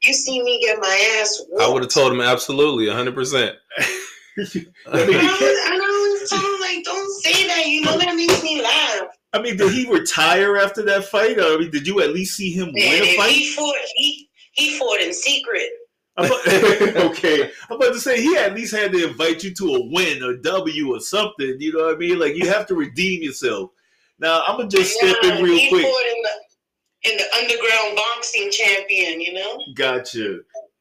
you 0.03 0.13
see 0.13 0.43
me 0.43 0.61
get 0.61 0.79
my 0.81 1.19
ass 1.21 1.41
whooped. 1.49 1.63
I 1.63 1.69
would 1.73 1.83
have 1.83 1.93
told 1.93 2.13
him 2.13 2.21
absolutely, 2.21 2.87
100%. 2.87 3.53
I 3.79 4.43
mean, 4.43 4.67
And 4.87 4.97
I 4.97 5.39
was, 5.41 5.59
and 5.71 5.83
I 5.83 6.19
was 6.21 6.29
telling 6.29 6.45
him, 6.45 6.61
like, 6.61 6.85
don't 6.85 7.23
say 7.23 7.47
that. 7.47 7.67
You 7.67 7.81
know 7.83 7.97
that 7.99 8.15
makes 8.17 8.43
me 8.43 8.61
laugh. 8.63 9.09
I 9.33 9.41
mean, 9.41 9.57
did 9.57 9.73
he 9.73 9.89
retire 9.91 10.57
after 10.57 10.83
that 10.83 11.05
fight? 11.05 11.39
Or 11.39 11.55
I 11.55 11.57
mean, 11.59 11.71
did 11.71 11.87
you 11.87 12.01
at 12.01 12.11
least 12.13 12.37
see 12.37 12.53
him 12.53 12.71
Man, 12.73 12.91
win 12.91 13.03
a 13.03 13.17
fight? 13.17 13.31
he 13.31 13.53
fought, 13.53 13.75
he, 13.95 14.29
he 14.53 14.79
fought 14.79 15.01
in 15.01 15.13
secret. 15.13 15.69
I'm 16.19 16.27
about- 16.27 16.47
okay, 17.11 17.51
I'm 17.69 17.77
about 17.77 17.93
to 17.93 18.01
say 18.01 18.21
he 18.21 18.37
at 18.37 18.55
least 18.55 18.75
had 18.75 18.93
to 18.93 19.09
invite 19.09 19.45
you 19.45 19.53
to 19.55 19.75
a 19.75 19.87
win, 19.93 20.23
a 20.23 20.37
W, 20.39 20.95
or 20.95 21.01
something. 21.01 21.57
You 21.59 21.73
know 21.75 21.85
what 21.87 21.95
I 21.95 21.99
mean? 21.99 22.19
Like 22.19 22.37
you 22.37 22.49
have 22.49 22.67
to 22.69 22.75
redeem 22.75 23.23
yourself. 23.23 23.71
Now 24.19 24.43
I'm 24.47 24.57
gonna 24.57 24.69
just 24.69 24.95
step 24.97 25.17
Yeah, 25.23 25.37
in 25.37 25.45
real 25.45 25.59
he 25.59 25.69
quick. 25.69 25.85
In 25.85 26.23
the, 26.23 27.11
in 27.11 27.17
the 27.19 27.25
underground 27.39 27.97
boxing 27.97 28.51
champion, 28.51 29.21
you 29.21 29.35
know? 29.35 29.59
Gotcha. 29.75 30.39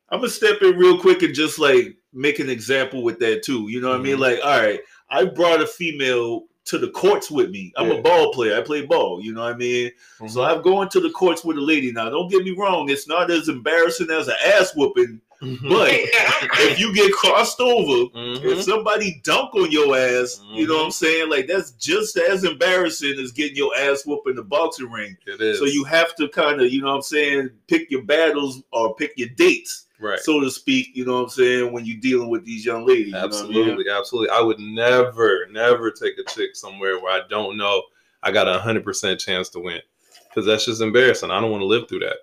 I'm 0.10 0.20
gonna 0.20 0.30
step 0.30 0.62
in 0.62 0.78
real 0.78 1.00
quick 1.00 1.22
and 1.22 1.34
just 1.36 1.60
like 1.60 1.98
make 2.14 2.40
an 2.40 2.50
example 2.50 3.04
with 3.04 3.20
that 3.20 3.44
too. 3.44 3.68
You 3.70 3.82
know 3.82 3.90
what 3.90 4.00
I 4.00 4.04
mean? 4.04 4.16
Mhm. 4.18 4.20
Like, 4.20 4.40
all 4.44 4.58
right, 4.62 4.80
I 5.10 5.26
brought 5.26 5.62
a 5.62 5.68
female 5.68 6.44
to 6.66 6.80
the 6.80 6.90
courts 6.90 7.30
with 7.30 7.52
me. 7.52 7.72
I'm 7.78 7.90
Yeah. 7.92 7.98
a 7.98 8.02
ball 8.02 8.32
player. 8.34 8.58
I 8.58 8.62
play 8.62 8.84
ball. 8.86 9.22
You 9.22 9.34
know 9.34 9.44
what 9.44 9.54
I 9.54 9.58
mean? 9.58 9.92
So 10.28 10.42
I'm 10.44 10.64
going 10.64 10.90
to 10.90 11.00
the 11.00 11.12
courts 11.12 11.44
with 11.44 11.58
a 11.58 11.62
lady. 11.62 11.92
Now, 11.92 12.10
don't 12.10 12.28
get 12.32 12.44
me 12.44 12.56
wrong. 12.58 12.90
It's 12.90 13.08
not 13.08 13.30
as 13.30 13.50
embarrassing 13.50 14.10
as 14.10 14.28
an 14.30 14.34
ass 14.44 14.74
whooping. 14.76 15.22
But 15.42 15.90
if 15.92 16.80
you 16.80 16.94
get 16.94 17.12
crossed 17.12 17.60
over, 17.60 18.10
Mhm. 18.16 18.44
if 18.46 18.64
somebody 18.64 19.22
dunk 19.24 19.54
on 19.56 19.70
your 19.72 19.96
ass, 19.98 20.42
you 20.52 20.68
know 20.68 20.78
what 20.78 20.86
I'm 20.86 20.92
saying? 20.92 21.30
Like 21.30 21.48
that's 21.48 21.72
just 21.72 22.18
as 22.18 22.44
embarrassing 22.44 23.20
as 23.20 23.32
getting 23.32 23.58
your 23.58 23.76
ass 23.78 24.06
whooped 24.06 24.30
in 24.30 24.36
the 24.36 24.44
boxing 24.44 24.90
ring. 24.92 25.16
it 25.28 25.42
is. 25.42 25.60
So 25.60 25.66
you 25.66 25.84
have 25.84 26.16
to 26.16 26.28
kind 26.30 26.62
of, 26.62 26.72
you 26.72 26.82
know 26.82 26.88
what 26.88 26.96
I'm 26.96 27.02
saying, 27.02 27.50
pick 27.68 27.92
your 27.92 28.04
battles 28.04 28.64
or 28.72 28.96
pick 28.96 29.12
your 29.18 29.30
dates, 29.36 29.86
right. 30.00 30.20
so 30.20 30.40
to 30.40 30.50
speak, 30.50 30.90
you 30.96 31.06
know 31.06 31.16
what 31.16 31.24
I'm 31.24 31.30
saying, 31.30 31.72
when 31.72 31.86
you're 31.86 32.00
dealing 32.00 32.30
with 32.30 32.46
these 32.46 32.66
young 32.66 32.86
ladies. 32.86 33.08
you 33.08 33.12
know 33.14 33.20
I 33.20 33.24
mean? 33.24 33.32
Absolutely, 33.34 33.86
absolutely. 33.90 34.30
I 34.30 34.42
would 34.42 34.60
never, 34.60 35.48
never 35.52 35.92
take 35.92 36.18
a 36.18 36.24
chick 36.32 36.56
somewhere 36.56 37.00
where 37.00 37.12
I 37.22 37.28
don't 37.30 37.58
know 37.58 37.84
I 38.24 38.32
got 38.32 38.48
a 38.48 38.58
hundred 38.60 38.84
percent 38.84 39.20
chance 39.20 39.50
to 39.50 39.60
win, 39.60 39.82
because 40.30 40.46
that's 40.48 40.66
just 40.66 40.82
embarrassing. 40.82 41.30
I 41.30 41.40
don't 41.40 41.52
want 41.52 41.62
to 41.62 41.68
live 41.68 41.88
through 41.88 42.00
that 42.00 42.18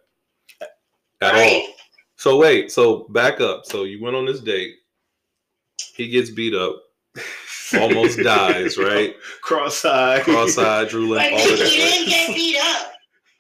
at 1.21 1.35
all. 1.35 1.75
Right. 2.25 2.33
So 2.33 2.37
wait, 2.38 2.71
so 2.73 3.07
back 3.11 3.41
up. 3.41 3.67
So 3.67 3.85
you 3.85 4.02
went 4.02 4.17
on 4.17 4.26
this 4.26 4.41
date. 4.41 4.75
He 5.95 6.09
gets 6.09 6.31
beat 6.31 6.55
up, 6.55 6.76
almost 7.81 8.19
dies, 8.19 8.79
right? 8.79 9.14
Cross-eyed. 9.43 10.23
Cross-eyed, 10.23 10.88
drooling, 10.88 11.19
But 11.19 11.33
all 11.33 11.38
of 11.41 11.50
Nick, 11.50 11.59
that. 11.59 11.69
he 11.69 11.76
didn't 11.79 12.09
get 12.09 12.35
beat 12.35 12.57
up. 12.61 12.93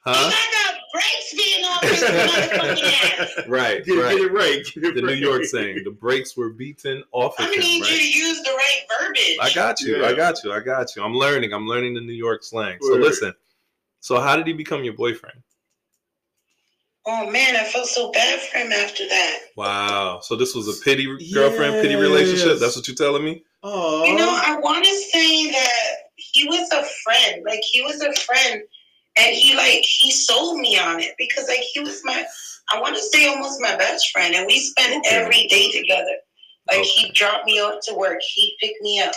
Huh? 0.04 0.30
He 0.30 0.34
got 0.34 0.74
the 0.74 0.80
brakes 0.92 1.34
being 1.34 1.64
off 1.64 1.82
his 1.82 2.02
motherfucking 2.02 3.20
ass. 3.20 3.48
Right, 3.48 3.84
Get, 3.84 3.92
right. 3.92 4.16
get 4.16 4.26
it 4.26 4.32
right. 4.32 4.62
Get 4.74 4.84
it 4.84 4.94
The 4.96 5.02
New. 5.02 5.14
York 5.14 5.44
saying, 5.44 5.82
the 5.84 5.90
brakes 5.92 6.36
were 6.36 6.50
beaten 6.50 7.02
off 7.12 7.38
of 7.38 7.46
I'm 7.46 7.52
him. 7.52 7.60
gonna 7.60 7.66
need 7.72 7.82
right? 7.82 7.90
you 7.92 7.98
to 7.98 8.18
use 8.18 8.42
the 8.42 8.50
right 8.50 8.80
verbiage. 9.00 9.38
I 9.40 9.52
got 9.54 9.80
you. 9.80 10.04
I 10.04 10.12
got 10.14 10.42
you. 10.44 10.52
I 10.52 10.60
got 10.60 10.94
you. 10.96 11.02
I'm 11.04 11.14
learning. 11.14 11.52
I'm 11.54 11.66
learning 11.68 11.94
the 11.94 12.00
New 12.00 12.12
York 12.12 12.42
slang. 12.42 12.78
So 12.82 12.94
listen. 12.94 13.32
So 14.00 14.20
how 14.20 14.36
did 14.36 14.46
he 14.48 14.52
become 14.52 14.82
your 14.84 14.94
boyfriend? 14.94 15.38
Oh 17.04 17.28
man, 17.30 17.56
I 17.56 17.64
felt 17.64 17.86
so 17.86 18.12
bad 18.12 18.40
for 18.40 18.58
him 18.58 18.70
after 18.72 19.06
that. 19.08 19.38
Wow. 19.56 20.20
So 20.22 20.36
this 20.36 20.54
was 20.54 20.68
a 20.68 20.84
pity 20.84 21.04
girlfriend, 21.32 21.82
pity 21.82 21.96
relationship. 21.96 22.58
That's 22.60 22.76
what 22.76 22.86
you're 22.86 22.94
telling 22.94 23.24
me? 23.24 23.44
Oh. 23.64 24.04
You 24.04 24.16
know, 24.16 24.28
I 24.30 24.58
want 24.60 24.84
to 24.84 24.94
say 24.94 25.50
that 25.50 25.82
he 26.16 26.44
was 26.46 26.70
a 26.72 26.84
friend. 27.04 27.42
Like 27.46 27.60
he 27.64 27.82
was 27.82 28.00
a 28.00 28.12
friend, 28.14 28.62
and 29.16 29.34
he 29.34 29.56
like 29.56 29.84
he 29.84 30.12
sold 30.12 30.58
me 30.58 30.78
on 30.78 31.00
it 31.00 31.14
because 31.18 31.48
like 31.48 31.62
he 31.72 31.80
was 31.80 32.00
my. 32.04 32.24
I 32.72 32.80
want 32.80 32.94
to 32.96 33.02
say 33.02 33.26
almost 33.26 33.60
my 33.60 33.76
best 33.76 34.10
friend, 34.10 34.34
and 34.34 34.46
we 34.46 34.60
spent 34.60 35.04
Okay. 35.04 35.16
every 35.16 35.46
day 35.48 35.70
together. 35.72 36.16
Like 36.70 36.78
Okay. 36.80 36.88
he 36.88 37.10
dropped 37.12 37.46
me 37.46 37.58
off 37.60 37.80
to 37.86 37.94
work, 37.94 38.20
he'd 38.34 38.56
pick 38.60 38.74
me 38.80 39.00
up, 39.00 39.12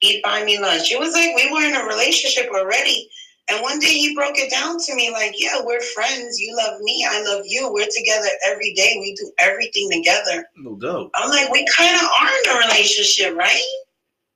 he'd 0.00 0.20
buy 0.22 0.44
me 0.44 0.58
lunch. 0.58 0.90
It 0.90 0.98
was 0.98 1.14
like 1.14 1.34
we 1.36 1.50
were 1.52 1.62
in 1.62 1.76
a 1.76 1.84
relationship 1.84 2.50
already. 2.52 3.08
And 3.50 3.62
one 3.62 3.78
day 3.78 3.86
he 3.88 4.14
broke 4.14 4.36
it 4.36 4.50
down 4.50 4.78
to 4.78 4.94
me 4.94 5.10
like, 5.10 5.32
yeah, 5.38 5.60
we're 5.64 5.80
friends. 5.80 6.38
You 6.38 6.54
love 6.56 6.80
me, 6.80 7.06
I 7.08 7.22
love 7.22 7.44
you. 7.46 7.72
We're 7.72 7.86
together 7.86 8.28
every 8.46 8.74
day. 8.74 8.96
We 9.00 9.14
do 9.14 9.30
everything 9.38 9.90
together. 9.90 10.46
no 10.56 10.74
doubt. 10.76 11.10
I'm 11.14 11.30
like, 11.30 11.50
we 11.50 11.66
kind 11.74 11.94
of 11.96 12.02
are 12.02 12.28
in 12.28 12.56
a 12.56 12.66
relationship, 12.68 13.34
right? 13.36 13.62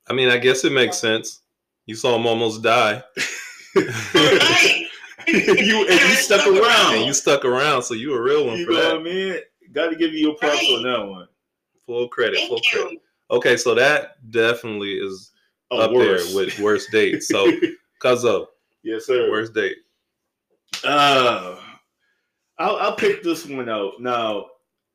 I 0.09 0.15
mean, 0.15 0.29
I 0.29 0.39
guess 0.39 0.65
it 0.65 0.73
makes 0.73 0.97
sense. 0.99 1.41
You 1.87 1.95
saw 1.95 2.17
him 2.17 2.27
almost 2.27 2.63
die. 2.63 3.03
Right. 3.75 4.87
you 5.29 5.87
and 5.89 6.01
you 6.01 6.15
stuck 6.17 6.47
around. 6.47 6.95
and 6.97 7.05
you 7.07 7.13
stuck 7.13 7.45
around, 7.45 7.83
so 7.83 7.95
you 7.95 8.13
a 8.15 8.21
real 8.21 8.47
one 8.47 8.59
You 8.59 8.67
for 8.67 8.73
know 8.73 8.81
that. 8.83 8.93
what 8.93 9.01
I 9.01 9.03
mean? 9.03 9.37
Got 9.73 9.89
to 9.91 9.97
give 9.97 10.13
you 10.13 10.19
your 10.19 10.35
props 10.35 10.57
Right. 10.59 10.71
on 10.77 10.83
that 10.83 11.07
one. 11.07 11.29
Full 11.87 12.09
credit, 12.09 12.39
full 12.49 12.59
Thank 12.59 12.67
credit. 12.73 12.99
Okay, 13.31 13.57
so 13.57 13.75
that 13.75 14.31
definitely 14.31 14.95
is 14.95 15.31
Oh, 15.71 15.79
up 15.81 15.93
worse. 15.93 16.27
there 16.27 16.37
with 16.45 16.59
worst 16.59 16.91
dates. 16.91 17.29
So 17.29 17.51
cuz 17.99 18.25
of 18.25 18.49
yes, 18.83 19.07
sir. 19.07 19.31
worst 19.31 19.55
date. 19.55 19.77
Uh, 20.85 21.57
I'll, 22.59 22.77
I'll 22.77 22.97
pick 22.97 23.23
this 23.23 23.47
one 23.47 23.69
out. 23.69 24.01
Now, 24.01 24.47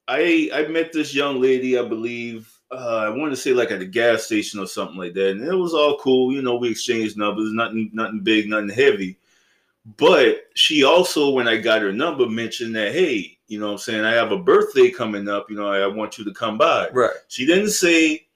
I 0.07 0.49
I 0.53 0.67
met 0.67 0.93
this 0.93 1.13
young 1.13 1.41
lady, 1.41 1.77
I 1.77 1.83
believe. 1.83 2.51
Uh, 2.71 3.05
I 3.05 3.09
want 3.09 3.31
to 3.31 3.37
say 3.37 3.51
like 3.51 3.71
at 3.71 3.81
a 3.81 3.85
gas 3.85 4.23
station 4.23 4.59
or 4.59 4.67
something 4.67 4.97
like 4.97 5.13
that, 5.13 5.31
and 5.31 5.41
it 5.41 5.55
was 5.55 5.73
all 5.73 5.97
cool. 5.97 6.33
You 6.33 6.41
know, 6.41 6.55
we 6.55 6.69
exchanged 6.69 7.17
numbers, 7.17 7.51
nothing, 7.51 7.89
nothing 7.93 8.21
big, 8.21 8.49
nothing 8.49 8.69
heavy. 8.69 9.17
But 9.95 10.47
she 10.53 10.83
also, 10.83 11.29
when 11.29 11.47
I 11.47 11.55
got 11.57 11.81
her 11.81 11.93
number, 11.93 12.27
mentioned 12.27 12.75
that 12.75 12.91
hey, 12.91 13.37
you 13.47 13.59
know, 13.59 13.67
what 13.67 13.71
I'm 13.73 13.77
saying 13.77 14.03
I 14.03 14.11
have 14.11 14.31
a 14.31 14.37
birthday 14.37 14.89
coming 14.89 15.29
up. 15.29 15.49
You 15.49 15.55
know, 15.55 15.67
I, 15.67 15.79
I 15.79 15.87
want 15.87 16.17
you 16.17 16.25
to 16.25 16.33
come 16.33 16.57
by. 16.57 16.89
Right. 16.89 17.11
She 17.29 17.45
didn't 17.45 17.69
say 17.69 18.26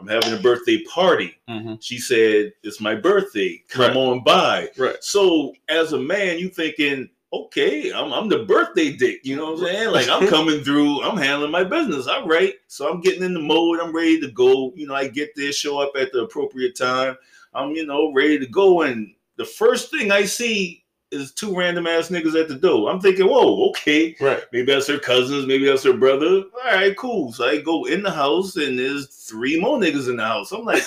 I'm 0.00 0.08
having 0.08 0.32
a 0.32 0.42
birthday 0.42 0.82
party. 0.84 1.36
Mm-hmm. 1.48 1.74
She 1.80 1.98
said 1.98 2.52
it's 2.62 2.80
my 2.80 2.94
birthday. 2.94 3.62
Come 3.68 3.82
Right. 3.88 3.96
on 3.96 4.24
by. 4.24 4.68
Right. 4.78 4.96
So 5.02 5.52
as 5.68 5.92
a 5.92 5.98
man, 5.98 6.38
you 6.38 6.48
thinking, 6.48 7.08
okay, 7.32 7.92
I'm, 7.92 8.12
I'm 8.12 8.28
the 8.28 8.44
birthday 8.44 8.92
dick. 8.96 9.20
You 9.24 9.36
know 9.36 9.52
what 9.52 9.60
I'm 9.60 9.66
saying? 9.66 9.90
Like 9.92 10.08
I'm 10.08 10.26
coming 10.36 10.62
through, 10.64 11.02
I'm 11.02 11.16
handling 11.16 11.50
my 11.50 11.64
business. 11.64 12.06
All 12.06 12.26
right. 12.26 12.54
So 12.66 12.90
I'm 12.90 13.00
getting 13.00 13.22
in 13.22 13.34
the 13.34 13.40
mode. 13.40 13.78
I'm 13.80 13.94
ready 13.94 14.20
to 14.20 14.30
go. 14.30 14.72
You 14.74 14.86
know, 14.86 14.94
I 14.94 15.08
get 15.08 15.30
there, 15.36 15.52
show 15.52 15.78
up 15.80 15.92
at 15.96 16.12
the 16.12 16.20
appropriate 16.24 16.76
time. 16.76 17.16
I'm, 17.54 17.70
you 17.72 17.84
know, 17.86 18.12
ready 18.12 18.38
to 18.38 18.46
go. 18.46 18.82
And 18.82 19.12
the 19.36 19.44
first 19.44 19.90
thing 19.90 20.10
I 20.12 20.24
see 20.24 20.79
is 21.12 21.32
two 21.32 21.56
random 21.56 21.86
ass 21.86 22.08
niggas 22.08 22.40
at 22.40 22.48
the 22.48 22.54
door. 22.54 22.90
I'm 22.90 23.00
thinking, 23.00 23.26
whoa, 23.26 23.68
okay. 23.70 24.16
Right. 24.20 24.42
Maybe 24.52 24.72
that's 24.72 24.86
her 24.88 24.98
cousins, 24.98 25.46
maybe 25.46 25.66
that's 25.66 25.82
her 25.84 25.92
brother. 25.92 26.26
All 26.64 26.72
right, 26.72 26.96
cool. 26.96 27.32
So 27.32 27.46
I 27.46 27.60
go 27.60 27.84
in 27.86 28.02
the 28.02 28.10
house 28.10 28.56
and 28.56 28.78
there's 28.78 29.06
three 29.08 29.60
more 29.60 29.78
niggas 29.78 30.08
in 30.08 30.16
the 30.16 30.24
house. 30.24 30.52
I'm 30.52 30.64
like, 30.64 30.82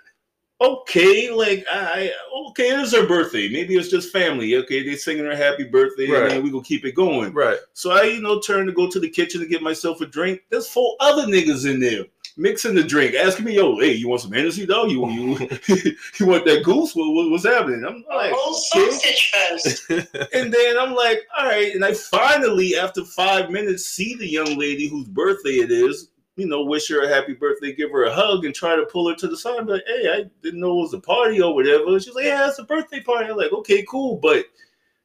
okay, 0.60 1.30
like 1.30 1.64
I 1.70 2.12
okay, 2.50 2.70
it 2.70 2.80
is 2.80 2.92
her 2.92 3.06
birthday. 3.06 3.48
Maybe 3.48 3.76
it's 3.76 3.88
just 3.88 4.12
family. 4.12 4.54
Okay, 4.56 4.82
they 4.84 4.96
singing 4.96 5.24
her 5.24 5.36
happy 5.36 5.64
birthday, 5.64 6.08
Right. 6.08 6.22
and 6.22 6.30
then 6.30 6.42
we 6.42 6.50
gonna 6.50 6.62
keep 6.64 6.84
it 6.84 6.94
going. 6.94 7.32
Right. 7.32 7.58
So 7.72 7.90
I, 7.92 8.02
you 8.04 8.20
know, 8.20 8.40
turn 8.40 8.66
to 8.66 8.72
go 8.72 8.88
to 8.90 9.00
the 9.00 9.08
kitchen 9.08 9.40
to 9.40 9.46
get 9.46 9.62
myself 9.62 10.00
a 10.00 10.06
drink. 10.06 10.42
There's 10.50 10.68
four 10.68 10.96
other 11.00 11.26
niggas 11.26 11.70
in 11.70 11.80
there 11.80 12.04
mixing 12.36 12.74
the 12.74 12.82
drink, 12.82 13.14
asking 13.14 13.44
me, 13.44 13.54
"Yo, 13.54 13.78
hey, 13.78 13.92
you 13.92 14.08
want 14.08 14.22
some 14.22 14.32
Hennessy, 14.32 14.66
dog? 14.66 14.90
You 14.90 15.08
you, 15.10 15.36
you 16.18 16.26
want 16.26 16.44
that 16.46 16.62
goose? 16.64 16.94
What, 16.94 17.12
what- 17.12 17.30
what's 17.30 17.44
happening?" 17.46 17.84
I'm 17.84 18.04
oh, 18.10 18.16
like, 18.16 18.32
oh, 18.34 18.36
whole 18.38 18.90
sausage 18.90 19.30
fest. 19.30 19.90
and 20.32 20.52
then 20.52 20.78
I'm 20.78 20.94
like, 20.94 21.26
all 21.38 21.46
right. 21.46 21.74
And 21.74 21.84
I 21.84 21.94
finally, 21.94 22.76
after 22.76 23.04
five 23.04 23.50
minutes, 23.50 23.86
see 23.86 24.14
the 24.14 24.28
young 24.28 24.58
lady 24.58 24.88
whose 24.88 25.08
birthday 25.08 25.56
it 25.56 25.70
is. 25.70 26.08
You 26.36 26.46
know, 26.46 26.62
wish 26.64 26.88
her 26.88 27.04
a 27.04 27.08
happy 27.08 27.34
birthday, 27.34 27.74
give 27.74 27.90
her 27.90 28.04
a 28.04 28.12
hug, 28.12 28.46
and 28.46 28.54
try 28.54 28.74
to 28.74 28.86
pull 28.86 29.08
her 29.10 29.14
to 29.16 29.28
the 29.28 29.36
side. 29.36 29.66
Be 29.66 29.72
like, 29.74 29.84
hey, 29.86 30.10
I 30.10 30.24
didn't 30.42 30.60
know 30.60 30.78
it 30.78 30.82
was 30.82 30.94
a 30.94 31.00
party 31.00 31.42
or 31.42 31.54
whatever. 31.54 32.00
She's 32.00 32.14
like, 32.14 32.24
yeah, 32.24 32.48
it's 32.48 32.58
a 32.58 32.64
birthday 32.64 33.00
party. 33.00 33.30
I'm 33.30 33.36
like, 33.36 33.52
okay, 33.52 33.84
cool, 33.86 34.16
but 34.16 34.46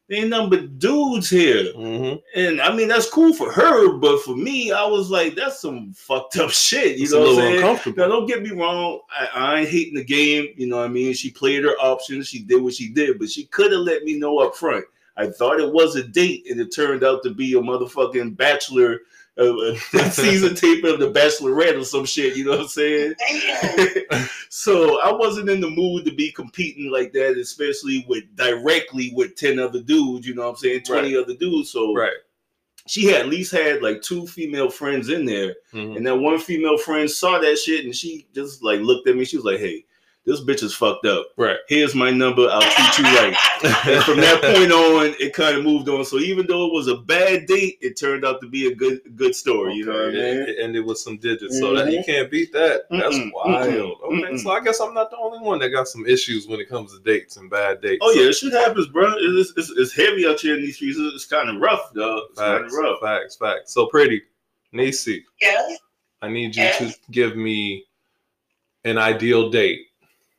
there 0.10 0.20
ain't 0.22 0.30
nothing 0.30 0.50
but 0.50 0.80
dudes 0.80 1.30
here. 1.30 1.66
mm-hmm. 1.74 2.16
And 2.40 2.62
I 2.62 2.74
mean, 2.74 2.88
that's 2.88 3.10
cool 3.10 3.34
for 3.34 3.52
her, 3.52 3.98
but 3.98 4.22
for 4.22 4.36
me, 4.36 4.72
I 4.72 4.86
was 4.86 5.10
like, 5.10 5.36
that's 5.36 5.60
some 5.62 5.92
fucked 5.94 6.38
up 6.38 6.50
shit. 6.52 6.98
You 6.98 7.04
It's 7.04 7.14
know 7.14 7.20
what 7.22 7.30
I'm 7.30 7.36
saying? 7.36 7.56
uncomfortable. 7.58 7.98
Now, 7.98 8.08
don't 8.08 8.26
get 8.28 8.42
me 8.42 8.52
wrong. 8.52 9.02
I, 9.10 9.28
I 9.34 9.60
ain't 9.60 9.70
hating 9.70 9.96
the 9.96 10.04
game. 10.06 10.48
You 10.56 10.68
know 10.68 10.78
what 10.78 10.86
I 10.86 10.90
mean? 10.90 11.14
She 11.14 11.30
played 11.32 11.64
her 11.64 11.76
options. 11.80 12.28
She 12.28 12.40
did 12.40 12.62
what 12.62 12.74
she 12.74 12.90
did, 12.90 13.20
but 13.20 13.30
she 13.30 13.46
could 13.46 13.72
have 13.72 13.82
let 13.82 14.04
me 14.04 14.18
know 14.18 14.40
up 14.40 14.56
front. 14.56 14.86
I 15.18 15.28
thought 15.28 15.60
it 15.60 15.74
was 15.74 15.96
a 15.96 16.04
date, 16.04 16.46
and 16.50 16.62
it 16.62 16.74
turned 16.74 17.04
out 17.04 17.24
to 17.24 17.34
be 17.34 17.54
a 17.54 17.62
motherfucking 17.62 18.38
bachelor, 18.38 19.00
a 19.38 19.76
season 20.12 20.56
tape 20.56 20.84
of 20.84 21.00
the 21.00 21.12
Bachelorette 21.12 21.80
or 21.80 21.84
some 21.84 22.06
shit. 22.06 22.36
You 22.36 22.46
know 22.46 22.52
what 22.52 22.62
I'm 22.62 22.68
saying? 22.68 23.14
So 24.50 25.00
I 25.02 25.12
wasn't 25.12 25.50
in 25.50 25.60
the 25.62 25.70
mood 25.70 26.06
to 26.06 26.12
be 26.12 26.32
competing 26.32 26.90
like 26.90 27.12
that, 27.14 27.38
especially 27.38 28.06
with 28.08 28.24
directly 28.36 29.12
with 29.14 29.36
ten 29.36 29.60
other 29.60 29.82
dudes. 29.82 30.26
You 30.26 30.36
know 30.36 30.44
what 30.44 30.50
I'm 30.52 30.56
saying? 30.56 30.82
Twenty 30.84 31.16
other 31.16 31.36
dudes. 31.36 31.70
So 31.72 31.94
Right. 31.94 32.14
she 32.88 33.06
had 33.08 33.22
at 33.22 33.28
least 33.30 33.52
had 33.52 33.82
like 33.84 34.02
two 34.02 34.26
female 34.26 34.70
friends 34.70 35.10
in 35.10 35.26
there. 35.26 35.54
Mhm. 35.74 35.98
And 35.98 36.08
that 36.08 36.16
one 36.16 36.40
female 36.40 36.78
friend 36.78 37.12
saw 37.12 37.38
that 37.40 37.58
shit 37.60 37.84
and 37.86 37.96
she 37.96 38.26
just 38.34 38.64
like 38.64 38.80
looked 38.80 39.08
at 39.08 39.16
me. 39.18 39.26
She 39.26 39.36
was 39.36 39.46
like, 39.46 39.60
hey, 39.60 39.86
this 40.28 40.42
bitch 40.42 40.62
is 40.62 40.76
fucked 40.76 41.06
up. 41.06 41.28
Right. 41.38 41.56
Here's 41.70 41.96
my 41.96 42.12
number. 42.12 42.48
I'll 42.52 42.62
treat 42.62 42.98
you 43.00 43.04
right. 43.06 43.36
And 43.88 44.04
from 44.04 44.18
that 44.18 44.42
point 44.56 44.72
on, 44.74 45.16
it 45.20 45.34
kind 45.34 45.58
of 45.58 45.64
moved 45.64 45.88
on. 45.88 46.04
So 46.04 46.18
even 46.20 46.46
though 46.46 46.68
it 46.68 46.74
was 46.74 46.88
a 46.90 46.98
bad 46.98 47.46
date, 47.48 47.78
it 47.82 47.98
turned 47.98 48.26
out 48.26 48.42
to 48.42 48.48
be 48.50 48.68
a 48.68 48.76
good 48.76 49.00
good 49.16 49.34
story. 49.34 49.74
You 49.76 49.86
know 49.86 49.94
what 49.94 50.02
I 50.02 50.06
Okay, 50.08 50.18
mean? 50.34 50.42
it, 50.44 50.50
it 50.50 50.58
ended 50.62 50.86
with 50.86 50.98
some 51.00 51.18
digits, 51.18 51.58
so 51.60 51.74
that 51.76 51.92
you 51.92 52.00
Mhm. 52.00 52.06
can't 52.06 52.30
beat 52.30 52.52
that. 52.52 52.84
That's 52.92 53.16
Mm-mm, 53.16 53.32
wild. 53.34 53.68
mm-mm, 53.70 54.02
okay, 54.02 54.34
mm-mm. 54.34 54.40
so 54.40 54.52
I 54.52 54.60
guess 54.60 54.80
I'm 54.82 54.94
not 54.94 55.10
the 55.12 55.18
only 55.18 55.40
one 55.40 55.60
that 55.60 55.70
got 55.70 55.88
some 55.88 56.06
issues 56.06 56.46
when 56.46 56.60
it 56.60 56.68
comes 56.68 56.92
to 56.94 57.00
dates 57.04 57.38
and 57.38 57.50
bad 57.50 57.82
dates. 57.82 58.00
Oh 58.04 58.14
So, 58.14 58.20
yeah, 58.22 58.32
shit 58.32 58.52
happens, 58.54 58.88
bro. 58.88 59.14
It's, 59.18 59.54
it's, 59.56 59.70
it's 59.78 59.96
heavy 59.96 60.28
out 60.28 60.42
here 60.42 60.56
in 60.56 60.62
these 60.62 60.76
streets. 60.76 60.98
It's 61.00 61.26
kind 61.26 61.50
of 61.50 61.62
rough, 61.62 61.94
dog. 61.94 62.24
It's 62.32 62.40
kind 62.40 62.66
of 62.66 62.72
rough. 62.74 63.00
facts, 63.02 63.38
facts. 63.38 63.74
So 63.74 63.86
pretty, 63.88 64.22
Neecee, 64.74 65.24
yeah. 65.42 65.76
I 66.22 66.28
need 66.30 66.56
you 66.56 66.64
Yeah. 66.64 66.78
to 66.80 66.94
give 67.12 67.38
me 67.38 67.86
an 68.84 68.98
ideal 68.98 69.50
date. 69.50 69.86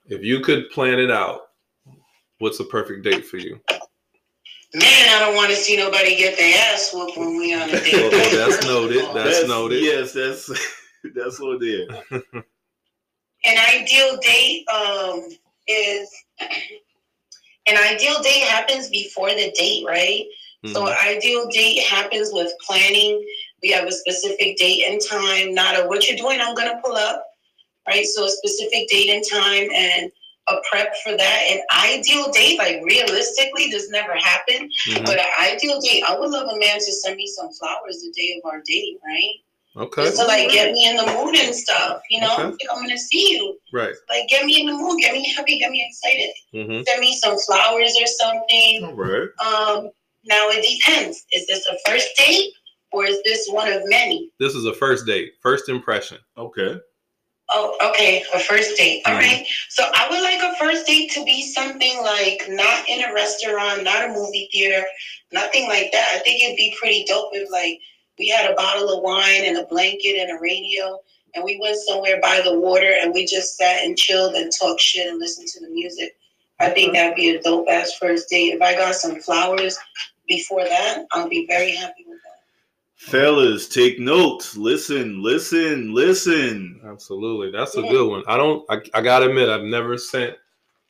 If 0.09 0.25
you 0.25 0.41
could 0.41 0.71
plan 0.71 0.99
it 0.99 1.11
out, 1.11 1.43
what's 2.39 2.59
the 2.59 2.65
perfect 2.65 3.05
date 3.05 3.27
for 3.27 3.37
you? 3.37 3.61
Man, 4.75 5.09
I 5.09 5.19
don't 5.21 5.35
want 5.35 5.51
to 5.51 5.57
see 5.57 5.77
nobody 5.77 6.17
get 6.17 6.37
their 6.39 6.55
ass 6.73 6.91
whooped 6.93 7.17
when 7.17 7.37
we 7.39 7.55
on 7.55 7.69
a 7.71 7.73
date. 7.81 7.95
Well, 7.95 8.11
well, 8.11 8.37
that's 8.49 8.65
noted. 8.67 9.05
That's 9.15 9.47
noted. 9.49 9.83
Yes, 9.83 10.13
that's 10.13 10.47
that's 11.15 11.41
what 11.41 11.63
it 11.63 11.67
is. 11.67 12.23
an 13.45 13.59
ideal 13.75 14.19
date 14.19 14.67
um, 14.69 15.29
is 15.67 16.11
an 16.41 17.77
ideal 17.77 18.21
date 18.23 18.43
happens 18.45 18.89
before 18.89 19.31
the 19.31 19.51
date, 19.59 19.85
right? 19.87 20.25
So 20.67 20.83
Mhm. 20.85 20.91
an 20.91 21.17
ideal 21.17 21.47
date 21.49 21.83
happens 21.85 22.31
with 22.33 22.53
planning. 22.67 23.25
We 23.63 23.71
have 23.71 23.87
a 23.87 23.93
specific 23.93 24.57
date 24.57 24.85
and 24.89 25.01
time. 25.01 25.55
Not 25.55 25.79
a 25.79 25.87
what 25.87 26.09
you're 26.09 26.17
doing. 26.19 26.41
I'm 26.41 26.55
gonna 26.55 26.81
pull 26.85 26.97
up, 26.97 27.25
right? 27.89 28.05
So 28.07 28.25
a 28.27 28.31
specific 28.31 28.89
date 28.89 29.11
and 29.11 29.25
time 29.29 29.69
and 29.75 30.13
a 30.49 30.57
prep 30.71 30.95
for 31.03 31.17
that. 31.17 31.41
An 31.51 31.61
ideal 31.85 32.31
date, 32.33 32.59
like 32.59 32.81
realistically, 32.85 33.71
does 33.71 33.89
never 33.91 34.15
happen. 34.15 34.71
Mhm. 34.89 35.05
But 35.05 35.19
an 35.19 35.27
ideal 35.41 35.81
date, 35.81 36.05
I 36.09 36.19
would 36.19 36.31
love 36.31 36.49
a 36.49 36.59
man 36.59 36.79
to 36.79 36.93
send 36.93 37.17
me 37.17 37.27
some 37.27 37.51
flowers 37.53 38.01
the 38.03 38.13
day 38.17 38.35
of 38.39 38.49
our 38.51 38.63
date, 38.67 38.99
right? 39.05 39.35
Okay. 39.77 40.05
Just 40.05 40.17
to 40.19 40.25
like 40.27 40.51
get 40.51 40.73
me 40.73 40.89
in 40.89 40.97
the 40.97 41.07
mood 41.07 41.37
and 41.37 41.55
stuff. 41.55 42.01
You 42.11 42.21
know, 42.23 42.35
Okay. 42.39 42.67
I'm 42.71 42.81
gonna 42.83 42.97
see 42.99 43.33
you. 43.33 43.59
Right. 43.73 43.95
Like 44.09 44.27
get 44.29 44.45
me 44.47 44.61
in 44.61 44.67
the 44.67 44.73
mood, 44.73 45.01
get 45.01 45.13
me 45.13 45.23
happy, 45.37 45.59
get 45.59 45.71
me 45.71 45.87
excited. 45.89 46.31
Mm-hmm. 46.55 46.83
Send 46.87 47.01
me 47.01 47.15
some 47.17 47.39
flowers 47.47 47.95
or 48.01 48.07
something. 48.07 48.85
All 48.85 48.95
right. 48.95 49.29
Um, 49.45 49.91
now 50.25 50.49
it 50.51 50.63
depends. 50.67 51.25
Is 51.33 51.47
this 51.47 51.67
a 51.67 51.77
first 51.89 52.09
date 52.17 52.53
or 52.93 53.05
is 53.05 53.23
this 53.25 53.49
one 53.51 53.71
of 53.71 53.83
many? 53.89 54.31
This 54.41 54.55
is 54.55 54.65
a 54.65 54.73
first 54.75 55.07
date, 55.07 55.35
first 55.43 55.69
impression. 55.69 56.19
Okay. 56.37 56.77
Oh, 57.51 57.77
okay, 57.91 58.25
a 58.35 58.39
first 58.39 58.77
date. 58.77 59.03
All 59.07 59.15
Mhm. 59.15 59.19
right. 59.19 59.47
So 59.71 59.85
I 59.95 60.09
would 60.11 60.21
like 60.23 60.43
a 60.43 60.57
first 60.57 60.87
date 60.87 61.11
to 61.13 61.25
be 61.25 61.43
something 61.43 62.03
like 62.03 62.49
not 62.49 62.89
in 62.89 63.03
a 63.03 63.13
restaurant, 63.13 63.85
not 63.85 64.05
a 64.05 64.09
movie 64.13 64.49
theater, 64.53 64.85
nothing 65.33 65.67
like 65.69 65.91
that. 65.93 66.09
I 66.15 66.19
think 66.19 66.43
it'd 66.45 66.57
be 66.57 66.75
pretty 66.79 67.05
dope 67.05 67.31
if 67.35 67.51
like 67.51 67.81
we 68.19 68.29
had 68.29 68.51
a 68.51 68.55
bottle 68.55 68.91
of 68.93 69.03
wine 69.03 69.45
and 69.45 69.57
a 69.57 69.65
blanket 69.65 70.17
and 70.21 70.31
a 70.37 70.41
radio 70.41 71.01
and 71.35 71.45
we 71.45 71.59
went 71.61 71.77
somewhere 71.77 72.21
by 72.21 72.41
the 72.43 72.59
water 72.59 72.93
and 73.01 73.15
we 73.15 73.25
just 73.27 73.57
sat 73.57 73.85
and 73.85 73.97
chilled 73.97 74.35
and 74.35 74.53
talked 74.59 74.81
shit 74.81 75.07
and 75.07 75.19
listened 75.19 75.49
to 75.49 75.61
the 75.61 75.69
music. 75.69 76.17
I 76.61 76.71
think 76.71 76.95
that'd 76.95 77.17
be 77.17 77.31
a 77.31 77.41
dope 77.41 77.69
ass 77.71 77.93
first 77.95 78.29
date. 78.29 78.55
If 78.55 78.63
I 78.63 78.75
got 78.75 78.95
some 78.97 79.21
flowers 79.21 79.79
before 80.27 80.65
that, 80.65 81.07
I'll 81.13 81.29
be 81.29 81.47
very 81.47 81.73
happy 81.75 82.05
with 82.07 82.19
that. 82.25 82.28
Fellas, 82.99 83.69
take 83.69 84.01
notes. 84.01 84.57
Listen, 84.57 85.23
listen, 85.23 85.95
listen. 85.95 86.81
Absolutely. 86.85 87.53
That's 87.53 87.77
a 87.77 87.83
good 87.83 88.11
one. 88.11 88.25
I 88.27 88.37
don't, 88.37 88.65
I, 88.69 88.81
I 88.93 89.01
gotta 89.01 89.29
admit, 89.29 89.49
I've 89.49 89.63
never 89.63 89.97
sent 89.97 90.37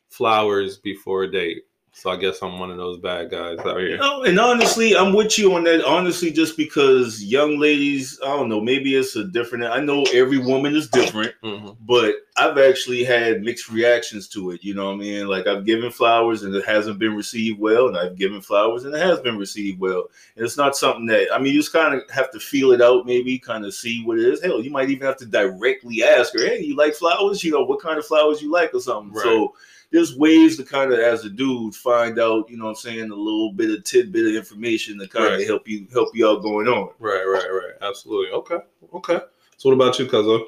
flowers 0.09 0.79
before 0.79 1.23
a 1.23 1.31
date. 1.31 1.65
So 1.91 2.09
I 2.09 2.17
guess 2.17 2.41
I'm 2.41 2.59
one 2.59 2.71
of 2.71 2.77
those 2.77 2.99
bad 2.99 3.29
guys 3.29 3.59
out 3.59 3.79
here. 3.79 3.97
No, 3.97 4.23
and 4.23 4.39
honestly, 4.39 4.95
I'm 4.95 5.13
with 5.13 5.37
you 5.37 5.53
on 5.55 5.63
that. 5.65 5.83
Honestly, 5.83 6.31
just 6.31 6.55
because 6.55 7.23
young 7.23 7.57
ladies, 7.57 8.19
I 8.23 8.27
don't 8.27 8.47
know, 8.47 8.61
maybe 8.61 8.95
it's 8.95 9.15
a 9.15 9.25
different. 9.25 9.65
I 9.65 9.81
know 9.81 10.03
every 10.13 10.37
woman 10.37 10.75
is 10.75 10.87
different, 10.89 11.33
hmm 11.43 11.69
but 11.81 12.15
I've 12.37 12.57
actually 12.57 13.03
had 13.03 13.41
mixed 13.41 13.69
reactions 13.69 14.27
to 14.29 14.51
it. 14.51 14.63
You 14.63 14.73
know 14.75 14.85
what 14.85 14.93
I 14.93 14.97
mean? 14.97 15.27
Like 15.27 15.47
I've 15.47 15.65
given 15.65 15.91
flowers 15.91 16.43
and 16.43 16.55
it 16.55 16.65
hasn't 16.65 16.99
been 16.99 17.15
received 17.15 17.59
well, 17.59 17.87
and 17.87 17.97
I've 17.97 18.15
given 18.15 18.41
flowers 18.41 18.85
and 18.85 18.93
it 18.93 19.01
has 19.01 19.19
been 19.19 19.37
received 19.37 19.79
well. 19.79 20.05
And 20.35 20.45
it's 20.45 20.57
not 20.57 20.77
something 20.77 21.05
that 21.07 21.33
I 21.33 21.39
mean, 21.39 21.53
you 21.53 21.59
just 21.59 21.73
kind 21.73 21.95
of 21.95 22.09
have 22.11 22.31
to 22.31 22.39
feel 22.39 22.71
it 22.71 22.81
out, 22.81 23.05
maybe 23.05 23.39
kind 23.39 23.65
of 23.65 23.73
see 23.73 24.03
what 24.03 24.19
it 24.19 24.25
is. 24.25 24.41
Hell, 24.41 24.61
you 24.61 24.71
might 24.71 24.89
even 24.89 25.07
have 25.07 25.17
to 25.17 25.25
directly 25.25 26.03
ask 26.03 26.33
her, 26.33 26.45
"Hey, 26.45 26.61
you 26.61 26.75
like 26.75 26.93
flowers? 26.93 27.43
You 27.43 27.51
know, 27.51 27.63
what 27.63 27.81
kind 27.81 27.97
of 27.97 28.05
flowers 28.05 28.41
you 28.41 28.51
like, 28.51 28.73
or 28.73 28.79
something." 28.79 29.13
Right. 29.13 29.23
So 29.23 29.55
there's 29.91 30.17
ways 30.17 30.57
to 30.57 30.63
kind 30.63 30.93
of, 30.93 30.99
as 30.99 31.25
a 31.25 31.29
dude, 31.29 31.75
find 31.75 32.19
out. 32.19 32.49
You 32.49 32.57
know, 32.57 32.65
what 32.65 32.69
I'm 32.71 32.75
saying 32.75 33.11
a 33.11 33.15
little 33.15 33.51
bit 33.53 33.71
of 33.71 33.83
tidbit 33.83 34.27
of 34.27 34.35
information 34.35 34.99
to 34.99 35.07
kind 35.07 35.33
of 35.33 35.43
help 35.47 35.67
you 35.67 35.87
help 35.91 36.09
you 36.15 36.27
out 36.29 36.41
going 36.43 36.67
on. 36.67 36.89
Right, 36.99 37.23
right, 37.25 37.49
right. 37.51 37.73
Absolutely. 37.81 38.31
Okay. 38.31 38.57
Okay. 38.93 39.19
So 39.57 39.69
what 39.69 39.75
about 39.75 39.97
you, 39.99 40.07
cousin? 40.07 40.45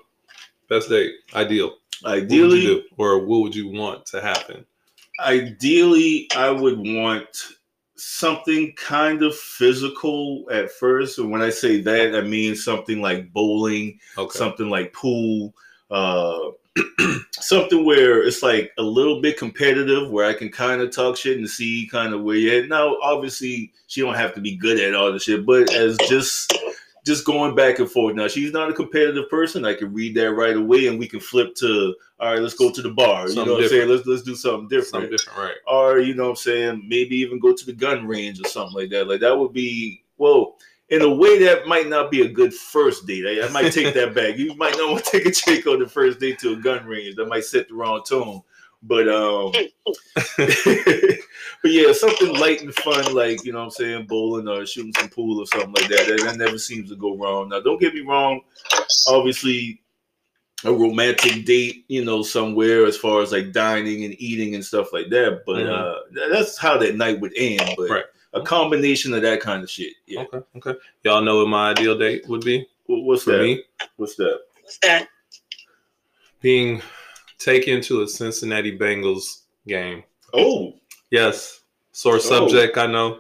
Best 0.70 0.90
date, 0.90 1.14
ideal. 1.34 1.68
What 2.02 2.14
would 2.14 2.24
Ideally, 2.24 2.60
you 2.62 2.68
do? 2.68 2.84
Or 2.98 3.20
what 3.20 3.42
would 3.42 3.56
you 3.56 3.68
want 3.70 4.06
to 4.08 4.22
happen? 4.22 4.66
ideally 5.20 6.28
i 6.36 6.50
would 6.50 6.80
want 6.80 7.28
something 7.96 8.74
kind 8.76 9.22
of 9.22 9.36
physical 9.38 10.48
at 10.52 10.72
first 10.72 11.20
and 11.20 11.30
when 11.30 11.42
i 11.42 11.50
say 11.50 11.80
that 11.82 12.16
i 12.16 12.22
mean 12.22 12.56
something 12.56 13.02
like 13.02 13.32
bowling 13.32 14.00
Okay. 14.18 14.40
something 14.40 14.70
like 14.70 14.94
pool 14.94 15.54
uh 15.92 16.40
something 17.32 17.86
where 17.86 18.24
it's 18.24 18.42
like 18.42 18.72
a 18.78 18.82
little 18.82 19.22
bit 19.22 19.38
competitive 19.38 20.10
where 20.10 20.26
i 20.26 20.34
can 20.34 20.50
kind 20.50 20.82
of 20.82 20.90
talk 20.90 21.18
shit 21.18 21.38
and 21.38 21.50
see 21.50 21.88
kind 21.92 22.14
of 22.14 22.22
where 22.22 22.38
you're 22.38 22.64
at 22.64 22.70
now 22.70 22.96
obviously 23.04 23.72
she 23.88 24.00
don't 24.00 24.16
have 24.16 24.34
to 24.34 24.40
be 24.40 24.56
good 24.56 24.80
at 24.80 24.96
all 24.96 25.12
the 25.12 25.20
shit 25.20 25.46
but 25.46 25.74
as 25.74 25.98
just 26.08 26.54
just 27.06 27.26
going 27.26 27.56
back 27.56 27.80
and 27.80 27.90
forth. 27.90 28.16
Now 28.16 28.28
she's 28.28 28.52
not 28.52 28.70
a 28.70 28.74
competitive 28.74 29.30
person. 29.30 29.66
I 29.66 29.74
can 29.74 29.94
read 29.94 30.16
that 30.16 30.34
right 30.34 30.56
away 30.56 30.88
and 30.88 31.00
we 31.00 31.08
can 31.08 31.20
flip 31.20 31.56
to 31.56 31.96
all 32.20 32.34
right 32.34 32.42
let's 32.42 32.54
go 32.54 32.72
to 32.72 32.82
the 32.82 32.92
bar. 32.92 33.28
You 33.28 33.36
know 33.36 33.54
what 33.54 33.64
i'm 33.64 33.70
saying? 33.70 33.90
let's 33.90 34.06
let's 34.06 34.22
do 34.22 34.36
something 34.36 34.68
different. 34.68 34.88
Something 34.88 35.12
different, 35.12 35.40
right? 35.40 35.56
or 35.68 36.00
you 36.00 36.14
know 36.14 36.24
what 36.24 36.30
I'm 36.32 36.36
saying, 36.36 36.86
maybe 36.88 37.16
even 37.18 37.40
go 37.40 37.54
to 37.54 37.66
the 37.66 37.74
gun 37.74 38.06
range 38.06 38.40
or 38.40 38.48
something 38.48 38.76
like 38.76 38.90
that. 38.92 39.08
Like 39.08 39.22
that 39.22 39.38
would 39.38 39.54
be 39.54 40.04
well, 40.18 40.58
in 40.92 41.02
a 41.02 41.10
way 41.10 41.40
that 41.40 41.68
might 41.68 41.88
not 41.88 42.12
be 42.12 42.22
a 42.22 42.30
good 42.30 42.54
first 42.54 43.08
date. 43.08 43.26
I, 43.26 43.48
I 43.48 43.50
might 43.50 43.72
take 43.72 43.94
that 43.96 44.14
back. 44.16 44.38
You 44.38 44.54
might 44.56 44.78
not 44.78 44.92
want 44.92 45.06
to 45.06 45.12
take 45.12 45.26
a 45.26 45.32
chick 45.32 45.66
on 45.66 45.80
the 45.80 45.88
first 45.88 46.20
date 46.20 46.38
to 46.40 46.54
a 46.54 46.56
gun 46.58 46.86
range. 46.86 47.16
That 47.16 47.28
might 47.30 47.46
set 47.46 47.70
the 47.70 47.74
wrong 47.76 48.04
tone. 48.08 48.42
But 48.84 49.08
um 49.10 49.52
but 50.38 51.72
yeah, 51.72 51.94
something 51.94 52.34
light 52.34 52.62
and 52.62 52.74
fun, 52.76 53.14
like 53.14 53.44
you 53.46 53.52
know 53.54 53.60
what 53.60 53.66
I'm 53.66 53.72
saying, 53.72 54.08
bowling 54.08 54.48
or 54.48 54.66
shooting 54.66 54.94
some 54.98 55.10
pool 55.10 55.40
or 55.40 55.46
something 55.46 55.74
like 55.74 55.88
that. 55.90 56.08
That, 56.08 56.22
that 56.26 56.38
never 56.38 56.58
seems 56.58 56.90
to 56.90 56.96
go 56.96 57.16
wrong. 57.16 57.50
Now 57.50 57.60
don't 57.62 57.80
get 57.80 57.94
me 57.94 58.02
wrong, 58.02 58.42
obviously 59.08 59.82
a 60.64 60.74
romantic 60.74 61.46
date, 61.46 61.86
you 61.88 62.04
know, 62.06 62.22
somewhere 62.22 62.86
as 62.86 62.98
far 62.98 63.22
as 63.22 63.32
like 63.32 63.52
dining 63.52 64.04
and 64.04 64.16
eating 64.20 64.56
and 64.56 64.64
stuff 64.66 64.94
like 64.94 65.10
that. 65.10 65.44
But 65.46 65.66
Mhm. 65.66 65.72
uh 65.72 66.28
that's 66.34 66.58
how 66.58 66.78
that 66.80 66.96
night 66.98 67.20
would 67.20 67.34
end. 67.38 67.62
But 67.78 67.90
Right. 67.90 68.06
A 68.34 68.42
combination 68.42 69.14
of 69.14 69.22
that 69.24 69.40
kind 69.42 69.64
of 69.64 69.70
shit. 69.70 69.94
Yeah. 70.08 70.22
Okay. 70.22 70.40
Okay. 70.58 70.80
Y'all 71.04 71.22
know 71.22 71.38
what 71.40 71.48
my 71.48 71.72
ideal 71.72 71.98
date 71.98 72.28
would 72.28 72.44
be 72.46 72.66
What's 72.88 73.24
for 73.24 73.32
that? 73.34 73.44
me? 73.44 73.64
What's 73.98 74.16
that? 74.16 74.40
What's 74.62 74.78
that? 74.80 75.08
Being 76.42 76.82
taken 77.40 77.82
to 77.82 78.02
a 78.04 78.08
Cincinnati 78.08 78.78
Bengals 78.78 79.42
game. 79.68 80.04
Oh, 80.34 80.74
Yes. 81.10 81.62
Sore 81.92 82.16
Oh. 82.16 82.20
subject, 82.20 82.78
I 82.78 82.88
know. 82.88 83.20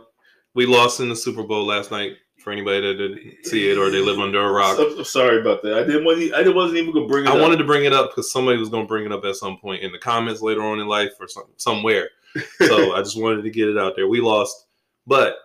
We 0.54 0.65
lost 0.65 1.00
in 1.02 1.10
the 1.10 1.15
Super 1.15 1.43
Bowl 1.43 1.65
last 1.65 1.91
night 1.91 2.13
for 2.38 2.52
anybody 2.52 2.80
that 2.82 2.93
didn't 2.97 3.45
see 3.45 3.69
it 3.69 3.78
or 3.78 3.89
they 3.91 4.00
live 4.00 4.17
under 4.19 4.41
a 4.41 4.52
rock. 4.52 4.78
I'm, 4.80 4.97
I'm 5.00 5.04
sorry 5.04 5.41
about 5.41 5.62
that. 5.63 5.74
I 5.78 5.84
didn't 5.84 6.06
want. 6.06 6.19
to- 6.19 6.34
I 6.34 6.47
wasn't 6.47 6.80
even 6.80 6.93
gonna 6.93 7.06
bring 7.08 7.26
it. 7.26 7.28
Up. 7.28 7.34
I 7.36 7.38
up. 7.38 7.41
wanted 7.43 7.58
to 7.58 7.65
bring 7.65 7.84
it 7.86 7.93
up 7.93 8.10
because 8.12 8.32
somebody 8.32 8.58
was 8.58 8.69
going 8.69 8.84
to 8.86 8.88
bring 8.88 9.06
it 9.06 9.12
up 9.12 9.24
at 9.26 9.36
some 9.36 9.58
point 9.58 9.84
in 9.84 9.91
the 9.91 10.00
comments 10.00 10.41
later 10.41 10.63
on 10.63 10.80
in 10.80 10.88
life 10.88 11.12
or 11.19 11.28
some, 11.28 11.45
somewhere. 11.58 12.10
So 12.60 12.95
I 12.95 13.00
just 13.00 13.19
wanted 13.21 13.43
to 13.43 13.50
get 13.50 13.67
it 13.67 13.78
out 13.78 13.95
there. 13.97 14.08
We 14.08 14.21
lost, 14.21 14.67
but 15.08 15.36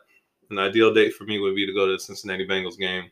an 0.50 0.58
ideal 0.58 0.92
date 0.94 1.14
for 1.14 1.24
me 1.24 1.38
would 1.38 1.54
be 1.56 1.66
to 1.66 1.72
go 1.72 1.86
to 1.86 1.92
the 1.92 1.98
Cincinnati 1.98 2.46
Bengals 2.46 2.78
game 2.78 3.10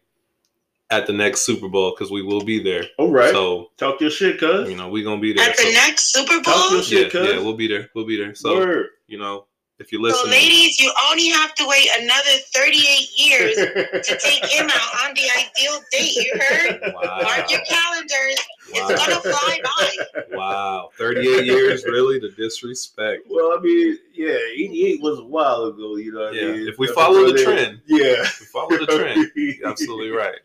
at 0.91 1.07
the 1.07 1.13
next 1.13 1.41
Super 1.41 1.69
Bowl 1.69 1.91
because 1.91 2.11
we 2.11 2.23
will 2.23 2.43
be 2.45 2.63
there. 2.63 2.85
All 2.99 3.11
right. 3.11 3.33
So 3.33 3.71
Talk 3.77 4.01
your 4.01 4.11
shit, 4.11 4.39
cuz. 4.39 4.69
you 4.71 4.77
know 4.77 4.89
we're 4.89 5.05
gonna 5.05 5.21
be 5.21 5.33
there. 5.33 5.49
At 5.49 5.57
the 5.57 5.73
next 5.73 6.13
Super 6.13 6.41
Talk 6.43 6.71
your 6.71 6.71
Bowl? 6.79 6.83
shit, 6.83 7.13
yeah, 7.15 7.21
cuz. 7.21 7.35
yeah, 7.35 7.41
we'll 7.41 7.57
be 7.57 7.67
there. 7.67 7.91
We'll 7.95 8.07
be 8.07 8.17
there. 8.17 8.35
So 8.35 8.57
Word. 8.57 8.87
you 9.07 9.19
know 9.19 9.47
if 9.79 9.91
you're 9.93 10.09
So, 10.11 10.29
ladies, 10.29 10.79
you 10.79 10.93
only 11.11 11.29
have 11.31 11.55
to 11.57 11.67
wait 11.67 11.89
another 12.01 12.31
38 12.55 13.09
years 13.17 13.55
to 13.57 14.19
take 14.19 14.45
him 14.47 14.71
out 14.71 15.05
on 15.09 15.15
the 15.15 15.23
ideal 15.37 15.81
date. 15.91 16.15
You 16.15 16.33
heard? 16.41 16.81
wow, 16.95 17.21
Mark 17.23 17.51
your 17.51 17.61
calendars. 17.69 18.39
wow, 18.73 18.89
It's 18.89 19.07
gonna 19.07 19.21
fly 19.21 19.61
by. 19.65 20.23
wow, 20.37 20.91
38 20.97 21.45
years, 21.45 21.85
really 21.85 22.21
the 22.21 22.31
disrespect. 22.37 23.27
Well, 23.29 23.57
I 23.59 23.61
mean, 23.61 23.99
yeah, 24.15 24.37
88 24.55 25.03
was 25.03 25.19
a 25.19 25.25
while 25.25 25.65
ago, 25.65 25.97
you 25.97 26.13
know 26.13 26.21
what 26.27 26.35
Yeah, 26.35 26.49
I 26.49 26.53
mean? 26.53 26.69
if 26.69 26.79
we 26.79 26.87
follow 26.89 27.27
the 27.27 27.33
That's 27.33 27.43
uh, 27.47 27.53
trend. 27.53 27.81
Yeah. 27.87 28.23
We 28.23 28.47
follow 28.47 28.79
the 28.79 28.87
trend. 28.87 29.31
You're 29.35 29.69
absolutely 29.69 30.11
right. 30.11 30.39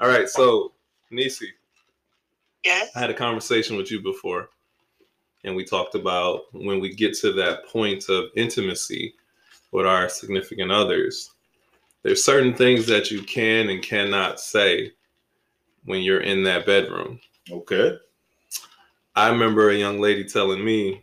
All 0.00 0.08
right, 0.08 0.28
so 0.28 0.72
Neecee, 1.12 1.48
Yes. 2.64 2.90
I 2.96 3.00
had 3.00 3.10
a 3.10 3.14
conversation 3.14 3.76
with 3.76 3.90
you 3.90 4.00
before, 4.00 4.48
and 5.44 5.56
we 5.56 5.64
talked 5.64 5.94
about 5.94 6.44
when 6.52 6.80
we 6.80 6.94
get 6.94 7.14
to 7.18 7.32
that 7.32 7.66
point 7.66 8.08
of 8.08 8.26
intimacy 8.36 9.14
with 9.72 9.86
our 9.86 10.08
significant 10.08 10.70
others. 10.70 11.30
There's 12.02 12.24
certain 12.24 12.54
things 12.54 12.86
that 12.86 13.10
you 13.10 13.22
can 13.22 13.68
and 13.68 13.82
cannot 13.82 14.40
say 14.40 14.92
when 15.84 16.02
you're 16.02 16.20
in 16.20 16.42
that 16.44 16.66
bedroom. 16.66 17.20
Okay. 17.50 17.96
I 19.14 19.28
remember 19.28 19.70
a 19.70 19.76
young 19.76 20.00
lady 20.00 20.24
telling 20.24 20.64
me 20.64 21.02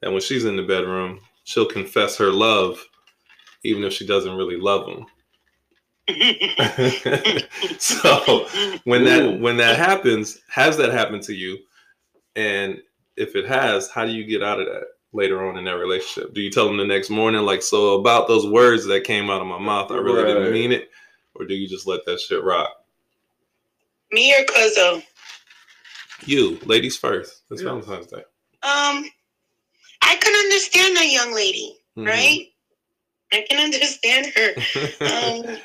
that 0.00 0.10
when 0.12 0.20
she's 0.20 0.44
in 0.44 0.56
the 0.56 0.62
bedroom, 0.62 1.20
she'll 1.44 1.66
confess 1.66 2.16
her 2.16 2.30
love, 2.30 2.84
even 3.64 3.82
if 3.84 3.92
she 3.92 4.06
doesn't 4.06 4.36
really 4.36 4.56
love 4.56 4.86
him. 4.88 5.06
so 7.78 8.46
when 8.84 9.04
that 9.04 9.38
when 9.40 9.56
that 9.58 9.76
happens, 9.76 10.40
has 10.48 10.76
that 10.76 10.92
happened 10.92 11.22
to 11.24 11.34
you? 11.34 11.58
And 12.36 12.80
if 13.18 13.34
it 13.36 13.46
has, 13.46 13.88
how 13.90 14.04
do 14.06 14.12
you 14.12 14.24
get 14.24 14.42
out 14.42 14.60
of 14.60 14.66
that? 14.66 14.84
later 15.14 15.48
on 15.48 15.56
in 15.56 15.64
that 15.64 15.72
relationship? 15.78 16.34
Do 16.34 16.42
you 16.42 16.50
tell 16.50 16.66
them 16.66 16.76
the 16.76 16.84
next 16.84 17.08
morning, 17.08 17.40
like, 17.40 17.62
so 17.62 17.98
about 17.98 18.28
those 18.28 18.46
words 18.46 18.84
that 18.84 19.04
came 19.04 19.30
out 19.30 19.40
of 19.40 19.46
my 19.46 19.58
mouth, 19.58 19.90
I 19.90 19.94
really 19.96 20.22
Right. 20.22 20.34
didn't 20.34 20.52
mean 20.52 20.70
it, 20.70 20.90
or 21.34 21.46
do 21.46 21.54
you 21.54 21.66
just 21.66 21.86
let 21.86 22.04
that 22.04 22.20
shit 22.20 22.42
rock? 22.42 22.84
Me 24.12 24.34
or 24.38 24.44
Cuzzo? 24.44 25.02
You, 26.26 26.58
ladies 26.66 26.98
first. 26.98 27.40
It's 27.50 27.62
Yeah. 27.62 27.68
Valentine's 27.68 28.06
Day. 28.08 28.22
Um, 28.62 29.10
I 30.02 30.16
can 30.16 30.34
understand 30.34 30.94
that 30.98 31.06
young 31.10 31.32
lady, 31.32 31.78
Mhm. 31.96 32.06
right? 32.06 32.52
I 33.32 33.46
can 33.48 33.58
understand 33.64 34.26
her. 34.36 34.54
Um, 35.50 35.58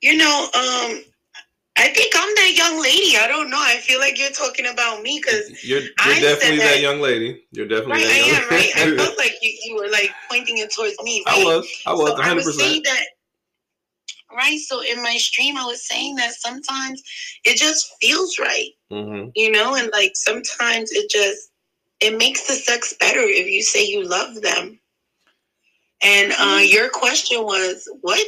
you 0.00 0.16
know, 0.16 0.48
um, 0.54 1.04
I 1.78 1.88
think 1.88 2.12
I'm 2.16 2.34
that 2.34 2.54
young 2.56 2.82
lady. 2.82 3.16
I 3.16 3.28
don't 3.28 3.50
know. 3.50 3.60
I 3.60 3.76
feel 3.78 4.00
like 4.00 4.18
you're 4.18 4.30
talking 4.30 4.66
about 4.66 5.00
me 5.02 5.20
because 5.24 5.64
you're 5.64 5.80
you're 5.80 5.90
I 6.00 6.20
definitely 6.20 6.58
that, 6.58 6.74
that- 6.74 6.80
young 6.80 7.00
lady. 7.00 7.44
You're 7.52 7.68
definitely 7.68 8.02
right, 8.02 8.04
I 8.04 8.08
that 8.08 8.26
young 8.26 8.42
am 8.42 8.48
right. 8.48 8.70
I 8.76 8.96
felt 8.96 9.18
like 9.18 9.34
you, 9.40 9.52
you 9.64 9.76
were 9.76 9.88
like 9.88 10.12
pointing 10.28 10.58
it 10.58 10.72
towards 10.72 10.96
me. 11.02 11.22
Right? 11.26 11.40
I 11.40 11.44
was. 11.44 11.82
I 11.86 11.92
was 11.92 12.08
so 12.08 12.14
100. 12.14 12.30
I 12.30 12.34
was 12.34 12.58
saying 12.58 12.82
that. 12.84 13.04
Right. 14.36 14.58
So 14.58 14.82
in 14.82 15.02
my 15.02 15.16
stream, 15.18 15.56
I 15.56 15.64
was 15.64 15.86
saying 15.86 16.16
that 16.16 16.32
sometimes 16.34 17.02
it 17.44 17.56
just 17.56 17.94
feels 18.00 18.38
right, 18.38 18.70
hmm 18.90 19.28
you 19.36 19.50
know, 19.50 19.76
and 19.76 19.88
like 19.92 20.12
sometimes 20.14 20.90
it 20.92 21.08
just 21.10 21.50
it 22.00 22.18
makes 22.18 22.46
the 22.46 22.54
sex 22.54 22.94
better 22.98 23.20
if 23.20 23.46
you 23.46 23.62
say 23.62 23.86
you 23.86 24.04
love 24.04 24.42
them. 24.42 24.80
And 26.02 26.32
uh, 26.38 26.60
your 26.62 26.90
question 26.90 27.42
was 27.42 27.88
what? 28.02 28.24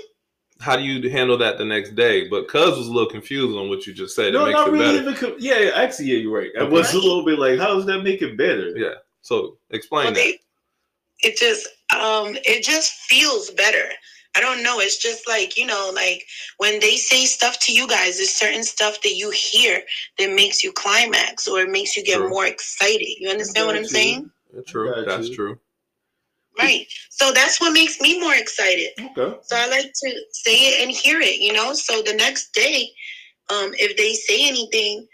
How 0.61 0.77
do 0.77 0.83
you 0.83 1.09
handle 1.11 1.39
that 1.39 1.59
the 1.59 1.65
next 1.65 1.95
day? 1.97 2.29
But 2.29 2.47
Cuz 2.49 2.77
was 2.77 2.87
a 2.87 2.93
little 2.93 3.09
confused 3.11 3.57
on 3.57 3.69
what 3.69 3.87
you 3.87 3.93
just 3.95 4.15
said. 4.15 4.35
No, 4.35 4.43
it 4.43 4.49
makes 4.49 4.59
not 4.59 4.69
it 4.69 4.73
really. 4.73 4.99
Even 4.99 5.15
co- 5.15 5.37
yeah, 5.39 5.71
actually, 5.75 6.07
yeah, 6.07 6.19
you're 6.19 6.37
right. 6.37 6.51
I 6.57 6.61
Okay. 6.61 6.71
was 6.71 6.93
a 6.93 6.99
little 6.99 7.25
bit 7.25 7.39
like, 7.39 7.59
how 7.59 7.75
does 7.75 7.87
that 7.87 8.03
make 8.03 8.21
it 8.23 8.37
better? 8.37 8.77
Yeah. 8.77 8.95
So 9.23 9.59
explain 9.71 10.05
Well, 10.07 10.15
that. 10.15 10.21
they, 10.21 10.39
it 11.23 11.37
just 11.37 11.67
um 11.95 12.37
it 12.45 12.63
just 12.63 12.93
feels 12.93 13.51
better. 13.51 13.89
I 14.37 14.41
don't 14.41 14.63
know. 14.63 14.79
It's 14.81 14.99
just 14.99 15.27
like 15.27 15.57
you 15.59 15.67
know, 15.67 15.91
like 15.95 16.25
when 16.59 16.79
they 16.81 16.97
say 16.97 17.25
stuff 17.25 17.59
to 17.61 17.73
you 17.73 17.89
guys, 17.89 18.19
there's 18.19 18.31
certain 18.31 18.63
stuff 18.63 19.01
that 19.03 19.15
you 19.17 19.31
hear 19.31 19.83
that 20.19 20.35
makes 20.35 20.63
you 20.63 20.73
climax 20.73 21.49
or 21.49 21.61
it 21.61 21.71
makes 21.71 21.97
you 21.97 22.05
get 22.05 22.19
True. 22.19 22.29
more 22.29 22.47
excited. 22.47 23.09
You 23.19 23.29
understand 23.31 23.67
what 23.67 23.77
I'm 23.77 23.83
you. 23.83 23.89
saying? 23.89 24.31
Yeah, 24.55 24.61
true. 24.67 25.05
That's 25.07 25.29
you. 25.29 25.35
true. 25.35 25.59
Right. 26.63 26.87
So 27.11 27.33
that's 27.33 27.61
what 27.61 27.73
makes 27.73 28.01
me 28.01 28.21
more 28.21 28.35
excited. 28.35 28.91
Okay. 28.99 29.37
So 29.43 29.57
I 29.57 29.69
like 29.69 29.93
to 29.93 30.21
say 30.33 30.57
it 30.57 30.83
and 30.83 30.91
hear 30.91 31.21
it, 31.21 31.41
you 31.41 31.53
know. 31.53 31.73
So 31.75 32.03
the 32.03 32.15
next 32.15 32.53
day, 32.53 32.91
um, 33.51 33.73
if 33.75 33.97
they 33.97 34.13
say 34.13 34.49
anything, 34.49 35.07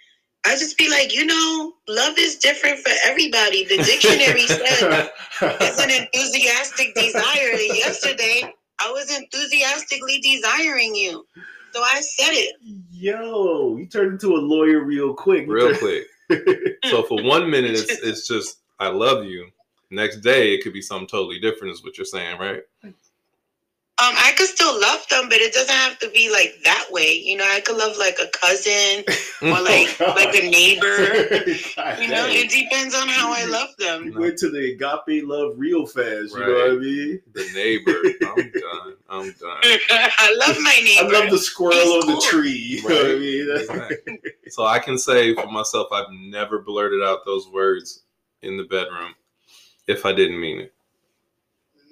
I 0.47 0.51
just 0.51 0.79
be 0.79 0.89
like, 0.89 1.15
you 1.15 1.27
know, 1.27 1.73
love 1.89 2.15
is 2.19 2.37
different 2.37 2.79
for 2.79 2.93
everybody. 3.05 3.65
The 3.65 3.79
dictionary 3.79 4.41
said 4.47 5.11
it's 5.41 5.83
an 5.83 5.91
enthusiastic 5.91 6.95
desire. 6.95 7.53
Yesterday, 7.53 8.53
I 8.79 8.93
was 8.93 9.17
enthusiastically 9.17 10.21
desiring 10.21 10.95
you. 10.95 11.27
So 11.73 11.83
I 11.83 12.01
said 12.01 12.31
it. 12.31 12.57
Yo, 12.91 13.77
you 13.77 13.87
turned 13.87 14.13
into 14.13 14.37
a 14.37 14.39
lawyer 14.41 14.85
real 14.85 15.15
quick. 15.15 15.47
Real 15.49 15.77
quick. 15.77 16.07
So 16.85 17.05
for 17.05 17.23
one 17.23 17.51
minute, 17.51 17.73
it's 17.73 17.91
it's 18.03 18.27
just 18.27 18.59
I 18.81 18.89
love 18.89 19.25
you. 19.25 19.49
Next 19.91 20.17
day, 20.19 20.55
it 20.55 20.63
could 20.63 20.73
be 20.73 20.83
something 20.83 21.07
totally 21.07 21.39
different. 21.39 21.73
Is 21.75 21.85
what 21.85 21.97
you're 21.97 22.05
saying, 22.05 22.39
right? 22.39 22.63
Um, 23.99 24.13
I 24.19 24.33
could 24.37 24.49
still 24.49 24.79
love 24.79 25.07
them, 25.09 25.31
but 25.31 25.39
it 25.39 25.55
doesn't 25.55 25.75
have 25.75 25.99
to 26.01 26.11
be 26.11 26.31
like 26.31 26.59
that 26.65 26.85
way. 26.91 27.15
You 27.15 27.39
know, 27.39 27.49
I 27.51 27.61
could 27.61 27.79
love 27.79 27.97
like 27.97 28.19
a 28.23 28.29
cousin 28.29 29.05
or 29.43 29.63
like 29.63 29.97
Oh, 30.01 30.13
like 30.15 30.35
a 30.35 30.51
neighbor. 30.51 30.85
God 31.77 31.99
You 32.03 32.09
know, 32.09 32.27
it 32.29 32.51
depends 32.51 32.95
on 32.95 33.09
how 33.09 33.33
I 33.33 33.47
love 33.47 33.71
them. 33.79 34.05
You 34.05 34.21
went 34.21 34.37
to 34.41 34.51
the 34.51 34.73
agape 34.75 35.27
love 35.27 35.55
real 35.57 35.87
fast. 35.87 36.35
You 36.35 36.41
know 36.41 36.53
what 36.53 36.73
I 36.73 36.77
mean? 36.77 37.21
the 37.33 37.51
neighbor. 37.55 38.03
I'm 38.29 38.51
done. 38.53 38.95
I'm 39.09 39.33
done. 39.41 39.61
I 39.91 40.37
love 40.47 40.59
my 40.61 40.79
neighbor. 40.85 41.17
I 41.17 41.21
love 41.21 41.31
the 41.31 41.39
squirrel 41.39 41.73
He's 41.77 41.89
on 41.89 42.01
the 42.01 42.13
cool. 42.13 42.21
tree. 42.21 42.51
You 42.51 42.83
know 42.87 42.95
what 42.97 43.07
I 43.07 43.15
mean? 43.15 43.47
That's- 43.49 43.71
Exactly. 43.71 44.21
So 44.49 44.67
I 44.67 44.79
can 44.79 44.99
say 44.99 45.35
for 45.35 45.47
myself, 45.47 45.89
I've 45.91 46.11
never 46.13 46.59
blurted 46.59 47.03
out 47.03 47.25
those 47.25 47.49
words 47.49 48.03
in 48.43 48.59
the 48.59 48.65
bedroom 48.65 49.15
if 49.87 50.05
I 50.07 50.13
didn't 50.13 50.41
mean 50.41 50.61
it. 50.61 50.75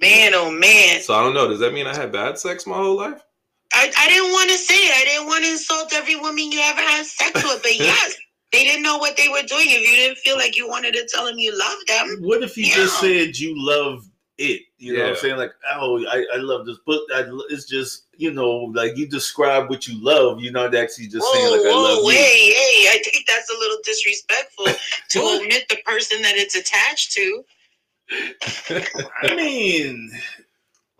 man, 0.00 0.32
oh 0.34 0.50
man. 0.50 1.00
So 1.00 1.14
I 1.14 1.22
don't 1.22 1.34
know. 1.34 1.48
Does 1.48 1.60
that 1.60 1.72
mean 1.72 1.86
I 1.86 1.94
had 1.94 2.12
bad 2.12 2.38
sex 2.38 2.66
my 2.66 2.76
whole 2.76 2.96
life? 2.96 3.24
I, 3.72 3.90
I 3.98 4.08
didn't 4.08 4.32
want 4.32 4.50
to 4.50 4.56
say 4.56 4.74
it. 4.76 4.94
I 4.96 5.04
didn't 5.04 5.26
want 5.26 5.44
to 5.44 5.50
insult 5.50 5.92
every 5.92 6.16
woman 6.16 6.52
you 6.52 6.60
ever 6.62 6.80
had 6.80 7.06
sex 7.06 7.42
with, 7.42 7.62
but 7.62 7.76
yes, 7.78 8.14
they 8.52 8.64
didn't 8.64 8.82
know 8.82 8.98
what 8.98 9.16
they 9.16 9.28
were 9.28 9.42
doing. 9.42 9.66
If 9.66 9.80
you 9.80 9.96
didn't 9.96 10.18
feel 10.18 10.36
like 10.36 10.56
you 10.56 10.68
wanted 10.68 10.94
to 10.94 11.08
tell 11.12 11.26
them 11.26 11.38
you 11.38 11.58
loved 11.58 11.88
them, 11.88 12.18
What 12.20 12.42
if 12.42 12.56
you 12.56 12.66
just 12.66 13.00
said 13.00 13.36
you 13.36 13.54
love 13.56 14.08
it? 14.38 14.62
You 14.78 14.96
know 14.96 15.02
what 15.02 15.10
I'm 15.10 15.16
saying? 15.16 15.36
Like, 15.38 15.52
oh, 15.74 16.04
I, 16.06 16.24
I 16.34 16.36
love 16.36 16.66
this 16.66 16.78
book. 16.86 17.02
I, 17.14 17.24
it's 17.50 17.64
just, 17.64 18.04
you 18.16 18.32
know, 18.32 18.70
like 18.74 18.96
you 18.96 19.08
describe 19.08 19.70
what 19.70 19.88
you 19.88 20.02
love. 20.04 20.40
You're 20.40 20.52
not 20.52 20.74
actually 20.74 21.06
just 21.08 21.26
saying, 21.32 21.46
whoa, 21.46 21.56
like, 21.56 21.66
I 21.66 21.70
whoa, 21.70 21.82
love 21.82 22.12
hey, 22.12 22.46
you. 22.46 22.54
hey, 22.54 22.88
I 22.90 23.02
think 23.02 23.26
that's 23.26 23.50
a 23.50 23.58
little 23.58 23.78
disrespectful 23.82 24.66
to 25.10 25.18
omit 25.20 25.64
the 25.68 25.78
person 25.84 26.22
that 26.22 26.36
it's 26.36 26.54
attached 26.54 27.12
to. 27.12 27.44
I 28.12 29.34
mean, 29.34 30.10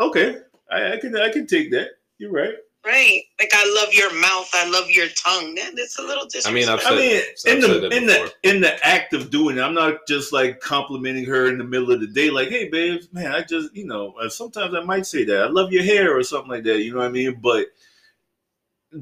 okay. 0.00 0.38
I, 0.70 0.94
I 0.94 0.96
can 0.98 1.16
I 1.16 1.30
can 1.30 1.46
take 1.46 1.70
that. 1.72 1.90
You're 2.18 2.32
right. 2.32 2.54
Right. 2.86 3.22
Like 3.40 3.50
I 3.54 3.74
love 3.82 3.94
your 3.94 4.12
mouth, 4.20 4.50
I 4.52 4.68
love 4.68 4.90
your 4.90 5.06
tongue. 5.16 5.54
That, 5.54 5.72
that's 5.74 5.98
a 5.98 6.02
little 6.02 6.24
disrespectful. 6.24 6.52
I 6.52 6.54
mean, 6.54 6.68
I've 6.68 6.82
said, 6.82 6.92
I 6.92 6.96
mean, 6.96 7.16
I've 7.16 7.54
in 7.54 7.80
the 7.80 7.96
in 7.96 8.06
before. 8.06 8.26
the 8.42 8.50
in 8.50 8.60
the 8.60 8.86
act 8.86 9.14
of 9.14 9.30
doing 9.30 9.56
it, 9.56 9.62
I'm 9.62 9.72
not 9.74 10.06
just 10.06 10.32
like 10.34 10.60
complimenting 10.60 11.24
her 11.24 11.48
in 11.48 11.56
the 11.56 11.64
middle 11.64 11.92
of 11.92 12.00
the 12.00 12.06
day, 12.06 12.28
like, 12.28 12.48
"Hey, 12.48 12.68
babe, 12.68 13.00
man, 13.12 13.32
I 13.32 13.42
just, 13.42 13.74
you 13.74 13.86
know." 13.86 14.12
uh, 14.20 14.28
Sometimes 14.28 14.74
I 14.74 14.80
might 14.82 15.06
say 15.06 15.24
that 15.24 15.42
I 15.44 15.46
love 15.46 15.72
your 15.72 15.82
hair 15.82 16.14
or 16.16 16.22
something 16.22 16.50
like 16.50 16.64
that. 16.64 16.82
You 16.82 16.92
know 16.92 16.98
what 16.98 17.06
I 17.06 17.10
mean? 17.10 17.38
But 17.42 17.68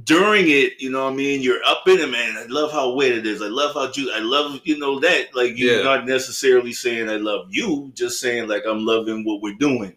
during 0.04 0.44
it, 0.48 0.80
you 0.80 0.90
know 0.90 1.04
what 1.04 1.12
I 1.12 1.16
mean. 1.16 1.42
You're 1.42 1.62
up 1.66 1.86
in 1.86 1.98
it, 1.98 2.10
man. 2.10 2.36
I 2.38 2.44
love 2.48 2.72
how 2.72 2.92
wet 2.94 3.12
it 3.12 3.26
is. 3.26 3.42
I 3.42 3.46
love 3.48 3.74
how 3.74 3.90
ju- 3.90 4.10
I 4.14 4.20
love, 4.20 4.60
you 4.64 4.78
know, 4.78 4.98
that. 5.00 5.34
Like 5.34 5.56
you're 5.56 5.78
Yeah. 5.78 5.82
not 5.82 6.06
necessarily 6.06 6.72
saying 6.72 7.08
I 7.08 7.16
love 7.16 7.46
you, 7.50 7.90
just 7.94 8.20
saying 8.20 8.48
like 8.48 8.64
I'm 8.66 8.84
loving 8.84 9.24
what 9.24 9.42
we're 9.42 9.54
doing. 9.54 9.94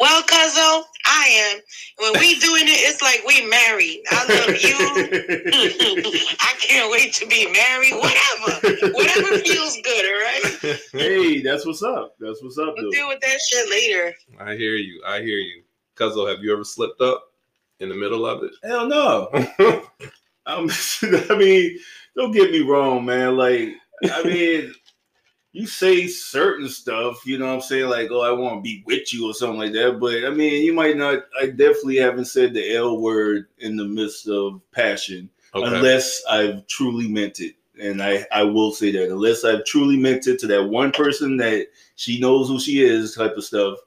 well, 0.00 0.20
Cuzzo, 0.22 0.82
I 1.06 1.28
am. 1.54 1.60
When 1.98 2.20
we 2.20 2.34
doing 2.40 2.64
it, 2.64 2.80
it's 2.90 3.00
like 3.02 3.22
we 3.24 3.46
married. 3.48 4.02
I 4.10 4.24
love 4.26 4.60
you. 4.60 6.16
I 6.40 6.54
can't 6.58 6.90
wait 6.90 7.12
to 7.14 7.26
be 7.26 7.46
married. 7.52 7.94
Whatever. 7.94 8.92
Whatever 8.94 9.38
feels 9.38 9.78
good, 9.84 10.04
all 10.04 10.20
right? 10.20 10.80
hey, 10.92 11.40
that's 11.42 11.64
what's 11.64 11.82
up. 11.84 12.16
That's 12.18 12.42
what's 12.42 12.58
up, 12.58 12.74
We'll 12.76 12.86
though. 12.86 12.90
deal 12.90 13.08
with 13.08 13.20
that 13.20 13.38
shit 13.48 13.70
later. 13.70 14.12
I 14.40 14.56
hear 14.56 14.74
you. 14.74 15.02
I 15.06 15.20
hear 15.20 15.38
you. 15.38 15.62
Cuzzo, 15.94 16.28
have 16.28 16.42
you 16.42 16.52
ever 16.52 16.64
slipped 16.64 17.00
up 17.00 17.31
in 17.82 17.88
the 17.88 17.94
middle 17.94 18.24
of 18.26 18.42
it? 18.42 18.52
Hell 18.62 18.88
no. 18.88 19.28
I'm, 20.46 20.68
I 21.30 21.36
mean, 21.36 21.78
don't 22.16 22.32
get 22.32 22.50
me 22.50 22.60
wrong, 22.60 23.04
man. 23.04 23.36
Like, 23.36 23.70
I 24.10 24.22
mean, 24.24 24.72
you 25.52 25.66
say 25.66 26.06
certain 26.06 26.68
stuff, 26.68 27.26
you 27.26 27.38
know 27.38 27.46
what 27.46 27.54
I'm 27.54 27.60
saying? 27.60 27.88
Like, 27.88 28.08
oh, 28.10 28.22
I 28.22 28.32
want 28.32 28.58
to 28.58 28.62
be 28.62 28.82
with 28.86 29.12
you 29.12 29.28
or 29.30 29.34
something 29.34 29.58
like 29.58 29.72
that. 29.72 29.98
But 30.00 30.24
I 30.24 30.30
mean, 30.30 30.64
you 30.64 30.72
might 30.72 30.96
not, 30.96 31.24
I 31.40 31.46
definitely 31.46 31.96
haven't 31.96 32.24
said 32.26 32.54
the 32.54 32.74
L 32.74 32.98
word 32.98 33.46
in 33.58 33.76
the 33.76 33.84
midst 33.84 34.28
of 34.28 34.60
passion 34.72 35.28
Okay. 35.54 35.66
unless 35.66 36.22
I've 36.30 36.66
truly 36.66 37.08
meant 37.08 37.40
it. 37.40 37.54
And 37.80 38.02
I, 38.02 38.26
I 38.32 38.42
will 38.44 38.72
say 38.72 38.90
that 38.92 39.10
unless 39.10 39.44
I've 39.44 39.64
truly 39.64 39.96
meant 39.98 40.26
it 40.26 40.38
to 40.40 40.46
that 40.46 40.64
one 40.64 40.92
person 40.92 41.36
that 41.38 41.66
she 41.96 42.20
knows 42.20 42.48
who 42.48 42.58
she 42.58 42.82
is, 42.82 43.14
type 43.14 43.36
of 43.36 43.44
stuff. 43.44 43.78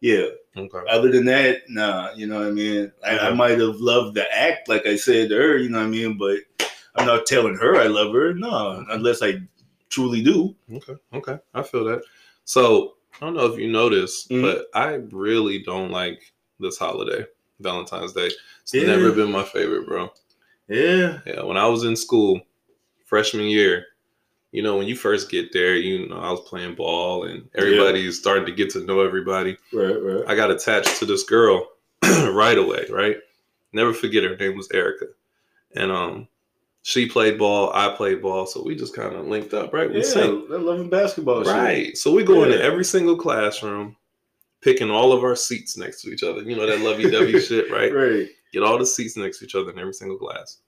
Yeah. 0.00 0.26
Okay. 0.56 0.78
Other 0.88 1.10
than 1.10 1.24
that, 1.26 1.62
nah, 1.68 2.12
you 2.14 2.26
know 2.26 2.38
what 2.40 2.48
I 2.48 2.50
mean? 2.52 2.92
I, 3.04 3.18
I 3.18 3.30
Mhm. 3.30 3.36
might 3.36 3.58
have 3.58 3.76
loved 3.76 4.14
the 4.14 4.26
act, 4.36 4.68
like 4.68 4.86
I 4.86 4.96
said 4.96 5.28
to 5.30 5.36
her, 5.36 5.56
you 5.58 5.68
know 5.68 5.78
what 5.78 5.86
I 5.86 5.90
mean? 5.90 6.18
But 6.18 6.38
I'm 6.94 7.06
not 7.06 7.26
telling 7.26 7.54
her 7.56 7.76
I 7.76 7.86
love 7.86 8.12
her, 8.12 8.34
no, 8.34 8.84
unless 8.90 9.22
I 9.22 9.40
truly 9.90 10.22
do. 10.22 10.54
Okay. 10.72 10.96
Okay. 11.14 11.38
I 11.54 11.62
feel 11.62 11.84
that. 11.84 12.02
So 12.44 12.94
I 13.20 13.24
don't 13.24 13.34
know 13.34 13.46
if 13.46 13.58
you 13.58 13.70
noticed, 13.70 14.30
Mhm. 14.30 14.42
but 14.42 14.66
I 14.74 14.94
really 15.12 15.62
don't 15.62 15.90
like 15.90 16.32
this 16.60 16.78
holiday, 16.78 17.24
Valentine's 17.60 18.12
Day. 18.12 18.30
It's 18.62 18.74
Yeah. 18.74 18.86
never 18.86 19.12
been 19.12 19.30
my 19.30 19.44
favorite, 19.44 19.86
bro. 19.86 20.10
Yeah. 20.68 21.20
Yeah. 21.26 21.42
When 21.42 21.56
I 21.56 21.66
was 21.66 21.84
in 21.84 21.96
school, 21.96 22.40
freshman 23.06 23.46
year, 23.46 23.86
you 24.52 24.62
know, 24.62 24.76
when 24.76 24.86
you 24.86 24.96
first 24.96 25.30
get 25.30 25.52
there, 25.52 25.76
you 25.76 26.08
know, 26.08 26.18
I 26.18 26.30
was 26.30 26.40
playing 26.40 26.74
ball 26.74 27.24
and 27.24 27.48
everybody's 27.54 28.18
starting 28.18 28.46
to 28.46 28.52
get 28.52 28.70
to 28.70 28.84
know 28.84 29.00
everybody. 29.00 29.56
Right, 29.72 30.02
right. 30.02 30.24
I 30.26 30.34
got 30.34 30.50
attached 30.50 30.98
to 30.98 31.06
this 31.06 31.24
girl 31.24 31.68
right 32.02 32.56
away, 32.56 32.86
right? 32.90 33.16
Never 33.72 33.92
forget 33.92 34.24
her 34.24 34.36
name 34.36 34.56
was 34.56 34.70
Erica. 34.72 35.06
And 35.74 35.92
um 35.92 36.28
she 36.82 37.06
played 37.06 37.38
ball, 37.38 37.70
I 37.74 37.94
played 37.94 38.22
ball, 38.22 38.46
so 38.46 38.62
we 38.62 38.74
just 38.74 38.96
kind 38.96 39.14
of 39.14 39.26
linked 39.26 39.52
up, 39.52 39.74
right? 39.74 39.90
We 39.90 39.96
yeah, 39.96 40.14
that 40.14 40.62
loving 40.62 40.88
basketball 40.88 41.44
shit. 41.44 41.52
Right. 41.52 41.96
So 41.96 42.10
we 42.12 42.24
go 42.24 42.44
into 42.44 42.62
every 42.62 42.84
single 42.84 43.16
classroom, 43.16 43.96
picking 44.62 44.90
all 44.90 45.12
of 45.12 45.22
our 45.22 45.36
seats 45.36 45.76
next 45.76 46.00
to 46.02 46.10
each 46.10 46.22
other. 46.22 46.40
You 46.40 46.56
know 46.56 46.66
that 46.66 46.80
lovey 46.80 47.10
dovey 47.10 47.38
shit, 47.46 47.70
right? 47.70 47.92
Right. 47.92 48.28
Get 48.54 48.62
all 48.62 48.78
the 48.78 48.86
seats 48.86 49.18
next 49.18 49.40
to 49.40 49.44
each 49.44 49.54
other 49.54 49.70
in 49.70 49.78
every 49.78 49.92
single 49.92 50.16
class. 50.16 50.60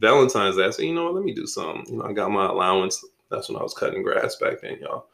Valentine's 0.00 0.56
Day, 0.56 0.64
I 0.66 0.70
said, 0.70 0.84
you 0.84 0.94
know 0.94 1.04
what, 1.04 1.14
let 1.14 1.24
me 1.24 1.32
do 1.32 1.46
something. 1.46 1.86
You 1.88 1.98
know, 1.98 2.04
I 2.04 2.12
got 2.12 2.30
my 2.30 2.46
allowance. 2.46 3.02
That's 3.34 3.48
when 3.48 3.58
I 3.58 3.62
was 3.62 3.74
cutting 3.74 4.02
grass 4.02 4.36
back 4.36 4.60
then, 4.60 4.78
y'all. 4.80 5.06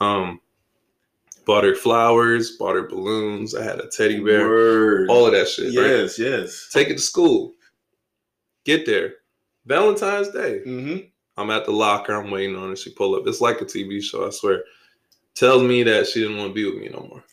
Um, 0.00 0.40
bought 1.44 1.64
her 1.64 1.74
flowers, 1.74 2.52
bought 2.52 2.76
her 2.76 2.88
balloons. 2.88 3.54
I 3.54 3.62
had 3.64 3.80
a 3.80 3.88
teddy 3.88 4.20
bear, 4.20 4.48
Word. 4.48 5.10
all 5.10 5.26
of 5.26 5.32
that 5.32 5.48
shit. 5.48 5.76
right? 5.76 5.86
Yes, 5.86 6.18
yes. 6.18 6.68
Take 6.72 6.88
it 6.88 6.94
to 6.94 7.02
school. 7.02 7.52
Get 8.64 8.86
there. 8.86 9.14
Valentine's 9.66 10.30
Day. 10.30 10.62
Mm-hmm. 10.66 10.98
I'm 11.36 11.50
at 11.50 11.64
the 11.64 11.72
locker. 11.72 12.14
I'm 12.14 12.30
waiting 12.30 12.56
on 12.56 12.70
her. 12.70 12.76
She 12.76 12.90
pull 12.90 13.14
up. 13.14 13.26
It's 13.26 13.40
like 13.40 13.60
a 13.60 13.64
TV 13.64 14.02
show. 14.02 14.26
I 14.26 14.30
swear. 14.30 14.64
Tells 15.34 15.64
me 15.64 15.82
that 15.82 16.06
she 16.06 16.20
didn't 16.20 16.38
want 16.38 16.50
to 16.50 16.54
be 16.54 16.64
with 16.64 16.80
me 16.80 16.88
no 16.88 17.08
more. 17.10 17.24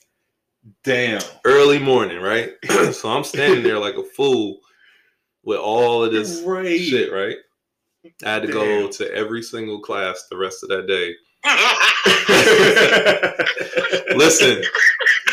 Damn. 0.84 1.21
Early 1.45 1.77
morning, 1.77 2.19
right? 2.19 2.54
so 2.93 3.10
I'm 3.10 3.23
standing 3.23 3.63
there 3.63 3.77
like 3.77 3.95
a 3.95 4.04
fool 4.04 4.60
with 5.43 5.60
all 5.60 6.04
of 6.04 6.12
this 6.12 6.41
right. 6.41 6.80
shit, 6.80 7.12
right? 7.12 7.38
I 8.26 8.34
had 8.34 8.42
to 8.44 8.52
go 8.52 8.84
Damn. 8.84 8.92
to 8.94 9.14
every 9.14 9.44
single 9.44 9.80
class 9.80 10.26
the 10.30 10.38
rest 10.38 10.64
of 10.64 10.70
that 10.70 10.88
day. 10.88 11.14
Listen, 14.16 14.64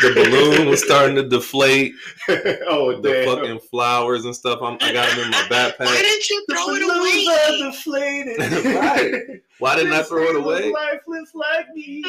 the 0.00 0.12
balloon 0.14 0.68
was 0.68 0.82
starting 0.84 1.16
to 1.16 1.28
deflate. 1.28 1.92
oh, 2.28 3.00
The 3.00 3.10
damn. 3.12 3.24
fucking 3.36 3.58
flowers 3.70 4.24
and 4.24 4.34
stuff. 4.34 4.60
I'm, 4.62 4.78
I 4.80 4.92
got 4.92 5.08
them 5.10 5.20
in 5.24 5.30
my 5.30 5.42
backpack. 5.50 5.78
Why 5.86 5.96
didn't 6.02 6.28
you 6.30 6.44
The 6.48 6.54
throw 6.54 6.74
it 6.74 6.80
balloons 6.80 7.28
are 7.28 7.48
away? 7.48 8.38
deflated. 8.38 8.74
Right. 8.78 9.40
Why 9.60 9.74
didn't 9.76 9.92
I 9.92 10.02
throw 10.04 10.22
it 10.22 10.36
away? 10.36 10.70
Lifeless 10.72 11.34
like 11.34 11.66
me. 11.74 12.04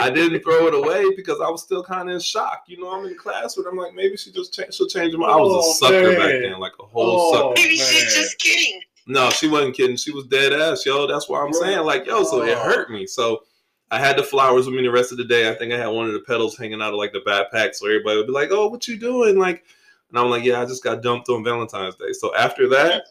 I 0.00 0.10
didn't 0.10 0.42
throw 0.42 0.66
it 0.66 0.74
away 0.74 1.04
because 1.16 1.40
I 1.40 1.48
was 1.48 1.62
still 1.62 1.82
kind 1.82 2.08
of 2.08 2.14
in 2.16 2.20
shock. 2.20 2.64
You 2.66 2.78
know, 2.80 2.90
I'm 2.92 3.06
in 3.06 3.16
class 3.16 3.56
with. 3.56 3.66
I'm 3.66 3.76
like, 3.76 3.94
maybe 3.94 4.16
she 4.16 4.30
just 4.30 4.52
changed. 4.52 4.74
She'll 4.74 4.88
change 4.88 5.12
her 5.12 5.18
mind. 5.18 5.32
I 5.32 5.36
was 5.36 5.52
Oh, 5.52 5.70
a 5.70 5.74
sucker 5.74 6.16
back 6.16 6.28
then, 6.42 6.58
like 6.60 6.72
a 6.80 6.84
whole 6.84 7.16
Oh, 7.18 7.32
sucker. 7.54 7.62
Maybe 7.62 7.76
she's 7.76 8.14
just 8.14 8.38
kidding. 8.38 8.80
No, 9.06 9.30
she 9.30 9.48
wasn't 9.48 9.74
kidding. 9.74 9.96
She 9.96 10.12
was 10.12 10.26
dead 10.26 10.52
ass, 10.52 10.84
yo. 10.84 11.06
That's 11.06 11.28
why 11.28 11.40
I'm 11.42 11.52
saying, 11.52 11.80
like, 11.86 12.06
yo. 12.06 12.24
So 12.24 12.42
it 12.42 12.56
hurt 12.58 12.90
me. 12.90 13.06
So 13.06 13.42
I 13.90 13.98
had 13.98 14.16
the 14.16 14.22
flowers 14.22 14.66
with 14.66 14.74
me 14.74 14.82
the 14.82 14.90
rest 14.90 15.10
of 15.12 15.18
the 15.18 15.24
day. 15.24 15.50
I 15.50 15.54
think 15.54 15.72
I 15.72 15.78
had 15.78 15.88
one 15.88 16.06
of 16.06 16.12
the 16.12 16.20
petals 16.20 16.56
hanging 16.56 16.80
out 16.80 16.92
of 16.92 16.98
like 16.98 17.12
the 17.12 17.20
backpack, 17.20 17.74
so 17.74 17.86
everybody 17.86 18.16
would 18.18 18.26
be 18.26 18.32
like, 18.32 18.50
"Oh, 18.52 18.68
what 18.68 18.86
you 18.86 18.96
doing?" 18.98 19.36
Like, 19.38 19.64
and 20.10 20.18
I'm 20.18 20.30
like, 20.30 20.44
"Yeah, 20.44 20.60
I 20.62 20.64
just 20.66 20.84
got 20.84 21.02
dumped 21.02 21.28
on 21.28 21.42
Valentine's 21.44 21.96
Day." 21.96 22.12
So 22.12 22.34
after 22.36 22.68
that, 22.68 23.02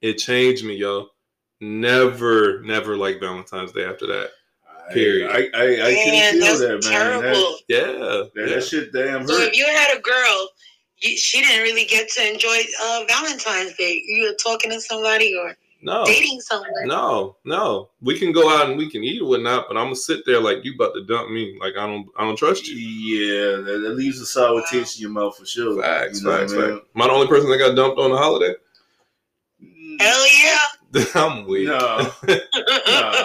it 0.00 0.14
changed 0.14 0.64
me, 0.64 0.74
yo. 0.76 1.06
Never, 1.60 2.62
never 2.62 2.96
like 2.96 3.20
Valentine's 3.20 3.72
Day 3.72 3.84
after 3.84 4.06
that. 4.06 4.30
Period. 4.92 5.30
I, 5.30 5.36
I, 5.56 5.64
I 5.88 5.94
can 5.94 6.10
Man, 6.10 6.32
feel 6.32 6.40
that's 6.40 6.60
that, 6.60 6.90
man. 6.90 7.22
terrible. 7.22 7.56
Yeah, 7.68 7.78
That, 7.82 8.30
that, 8.34 8.48
yeah. 8.48 8.54
that 8.56 8.64
shit 8.64 8.92
damn 8.92 9.20
hurt. 9.20 9.28
So 9.28 9.38
if 9.42 9.56
you 9.56 9.66
had 9.66 9.96
a 9.96 10.00
girl, 10.00 10.48
you, 11.00 11.16
she 11.16 11.42
didn't 11.42 11.62
really 11.62 11.84
get 11.84 12.08
to 12.08 12.28
enjoy 12.28 12.58
uh, 12.84 13.04
Valentine's 13.08 13.74
Day. 13.76 14.02
You 14.04 14.24
were 14.24 14.34
talking 14.42 14.70
to 14.72 14.80
somebody 14.80 15.36
or 15.36 15.54
no, 15.82 16.04
dating 16.04 16.40
someone. 16.40 16.68
no, 16.84 17.36
no. 17.44 17.90
We 18.02 18.18
can 18.18 18.32
go 18.32 18.48
out 18.54 18.68
and 18.68 18.76
we 18.78 18.90
can 18.90 19.02
eat 19.04 19.22
or 19.22 19.28
whatnot, 19.28 19.66
but 19.68 19.76
I'm 19.76 19.86
gonna 19.86 19.96
sit 19.96 20.24
there 20.26 20.40
like 20.40 20.64
you 20.64 20.74
about 20.74 20.92
to 20.94 21.04
dump 21.04 21.30
me. 21.30 21.56
Like 21.60 21.74
I 21.78 21.86
don't, 21.86 22.06
I 22.18 22.24
don't 22.24 22.36
trust 22.36 22.68
you. 22.68 22.76
Yeah, 22.76 23.56
that, 23.62 23.78
that 23.80 23.96
leaves 23.96 24.20
a 24.20 24.26
sour 24.26 24.62
taste 24.70 24.96
in 24.98 25.02
your 25.02 25.10
mouth 25.10 25.36
for 25.36 25.46
sure. 25.46 25.80
Facts, 25.82 26.20
You 26.20 26.26
know 26.28 26.38
facts, 26.38 26.52
I 26.52 26.56
mean? 26.56 26.70
facts. 26.76 26.86
Am 26.94 27.02
I 27.02 27.06
the 27.06 27.12
only 27.12 27.26
person 27.28 27.50
that 27.50 27.58
got 27.58 27.74
dumped 27.76 27.98
on 27.98 28.10
the 28.10 28.16
holiday? 28.18 28.54
Hell 30.00 30.26
yeah. 30.42 30.58
I'm 31.14 31.46
weak. 31.46 31.68
No, 31.68 31.78
no. 32.26 32.40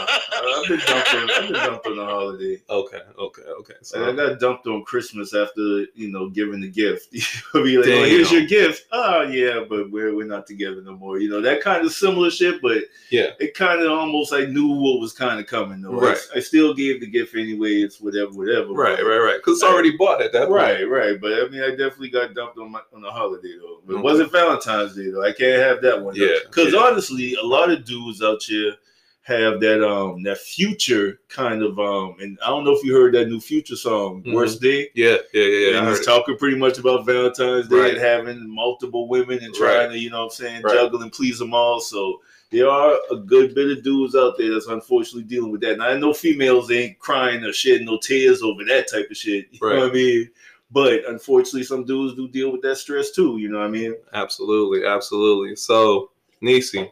I've 0.08 0.68
been 0.68 0.80
dumped 0.80 1.14
on. 1.14 1.30
I've 1.32 1.42
been 1.44 1.54
dumped 1.54 1.88
on 1.88 1.96
the 1.98 2.06
holiday. 2.06 2.62
Okay, 2.70 3.02
okay, 3.18 3.42
okay. 3.60 3.74
So 3.82 4.00
Like, 4.00 4.14
I 4.14 4.16
got 4.30 4.40
dumped 4.40 4.68
on 4.68 4.84
Christmas 4.84 5.34
after 5.34 5.86
you 5.96 6.10
know 6.12 6.30
giving 6.30 6.62
the 6.62 6.70
gift. 6.70 7.08
You'll 7.54 7.64
be 7.64 7.78
like, 7.78 7.88
"Oh, 7.88 8.04
here's 8.04 8.32
your 8.32 8.46
gift." 8.46 8.86
Oh 8.92 9.24
yeah, 9.24 9.62
but 9.68 9.90
we're 9.92 10.16
we're 10.16 10.26
not 10.28 10.46
together 10.48 10.82
no 10.82 10.96
more. 10.96 11.20
You 11.20 11.30
know 11.30 11.42
that 11.42 11.62
kind 11.62 11.86
of 11.86 11.92
similar 11.92 12.30
shit, 12.30 12.62
but 12.62 12.84
yeah, 13.10 13.32
it 13.40 13.54
kind 13.56 13.82
of 13.82 13.92
almost 13.92 14.34
I 14.34 14.46
knew 14.46 14.68
what 14.68 15.00
was 15.00 15.14
kind 15.14 15.40
of 15.40 15.48
coming 15.48 15.82
though. 15.82 16.00
I- 16.00 16.06
Right. 16.06 16.18
I, 16.36 16.40
still 16.40 16.74
gave 16.76 17.00
the 17.00 17.08
gift 17.08 17.34
anyway. 17.36 17.82
It's 17.82 18.00
whatever, 18.00 18.32
whatever. 18.32 18.74
right, 18.74 19.00
right, 19.04 19.18
right. 19.18 19.38
Because 19.38 19.56
it's 19.56 19.64
already 19.64 19.98
bought 19.98 20.22
at 20.22 20.32
that 20.34 20.50
point. 20.50 20.52
Right, 20.62 20.84
right. 20.88 21.20
But 21.20 21.34
I 21.34 21.48
mean, 21.50 21.64
I 21.64 21.70
definitely 21.72 22.10
got 22.10 22.34
dumped 22.36 22.60
on 22.60 22.72
my 22.72 22.82
on 22.94 23.02
the 23.02 23.10
holiday 23.10 23.54
though. 23.60 23.80
But 23.86 23.94
Okay. 23.94 24.00
it 24.00 24.04
wasn't 24.04 24.32
Valentine's 24.32 24.96
Day 24.96 25.10
though. 25.10 25.24
I 25.24 25.32
can't 25.32 25.62
have 25.64 25.82
that 25.82 26.02
one. 26.04 26.16
Yeah, 26.16 26.28
Because 26.46 26.74
yeah. 26.74 26.80
honestly, 26.80 27.34
a 27.36 27.44
lot 27.46 27.55
of 27.72 27.86
dudes 27.86 28.22
out 28.22 28.42
here 28.44 28.76
have 29.22 29.60
that 29.60 29.84
um 29.84 30.22
that 30.22 30.38
future 30.38 31.20
kind 31.30 31.64
of 31.64 31.80
um 31.80 32.16
and 32.20 32.38
I 32.46 32.50
don't 32.50 32.64
know 32.64 32.74
if 32.74 32.84
you 32.84 32.94
heard 32.94 33.16
that 33.16 33.28
new 33.28 33.40
future 33.40 33.76
song, 33.76 34.22
Mhm. 34.24 34.34
Worst 34.34 34.62
Day. 34.62 34.90
Yeah, 34.94 35.18
yeah, 35.34 35.44
yeah. 35.44 35.80
and 35.80 35.88
he's 35.90 36.00
it. 36.02 36.06
talking 36.06 36.38
pretty 36.38 36.58
much 36.58 36.78
about 36.78 37.06
Valentine's 37.08 37.68
Day 37.68 37.76
Right. 37.76 37.94
and 37.96 38.02
having 38.02 38.48
multiple 38.54 39.08
women 39.08 39.40
and 39.44 39.54
trying 39.54 39.88
Right. 39.88 39.94
to, 39.94 40.00
you 40.00 40.12
know 40.12 40.18
what 40.20 40.24
I'm 40.26 40.30
saying, 40.46 40.62
Right. 40.62 40.76
juggle 40.76 41.02
and 41.02 41.12
please 41.12 41.40
them 41.40 41.56
all. 41.56 41.80
So 41.80 42.22
there 42.52 42.70
are 42.70 43.00
a 43.10 43.16
good 43.16 43.56
bit 43.56 43.76
of 43.76 43.84
dudes 43.84 44.16
out 44.16 44.38
there 44.38 44.54
that's 44.54 44.68
unfortunately 44.68 45.24
dealing 45.28 45.52
with 45.52 45.62
that. 45.62 45.72
And 45.74 45.84
I 45.84 45.98
know 45.98 46.14
females 46.14 46.70
ain't 46.70 47.00
crying 47.00 47.44
or 47.44 47.52
shedding 47.52 47.88
no 47.88 47.98
tears 47.98 48.44
over 48.44 48.64
that 48.66 48.88
type 48.88 49.10
of 49.10 49.18
shit. 49.18 49.48
You 49.54 49.60
know 49.70 49.80
what 49.80 49.90
I 49.90 49.94
mean? 49.94 50.30
But 50.72 51.04
unfortunately, 51.08 51.64
some 51.64 51.84
dudes 51.84 52.16
do 52.16 52.28
deal 52.28 52.52
with 52.52 52.62
that 52.62 52.76
stress 52.78 53.10
too. 53.10 53.38
You 53.40 53.50
know 53.50 53.58
what 53.60 53.68
I 53.68 53.72
mean? 53.72 53.96
Absolutely, 54.14 54.86
absolutely. 54.86 55.56
So, 55.56 56.12
Neecee, 56.44 56.92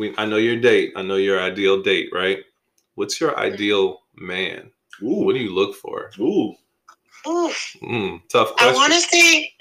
we 0.00 0.14
I 0.18 0.24
know 0.24 0.36
your 0.38 0.56
date. 0.56 0.92
I 0.96 1.02
know 1.02 1.16
your 1.16 1.40
ideal 1.40 1.82
date, 1.82 2.08
right? 2.12 2.38
What's 2.94 3.20
your 3.20 3.38
ideal 3.38 4.00
man? 4.16 4.70
Ooh, 5.02 5.24
What 5.24 5.34
do 5.34 5.40
you 5.40 5.54
look 5.54 5.74
for? 5.76 6.10
ooh. 6.18 6.54
Oof. 7.28 7.76
Mm, 7.82 8.20
tough 8.30 8.52
I 8.58 8.72
want 8.72 8.94
to 8.94 9.00
say 9.00 9.52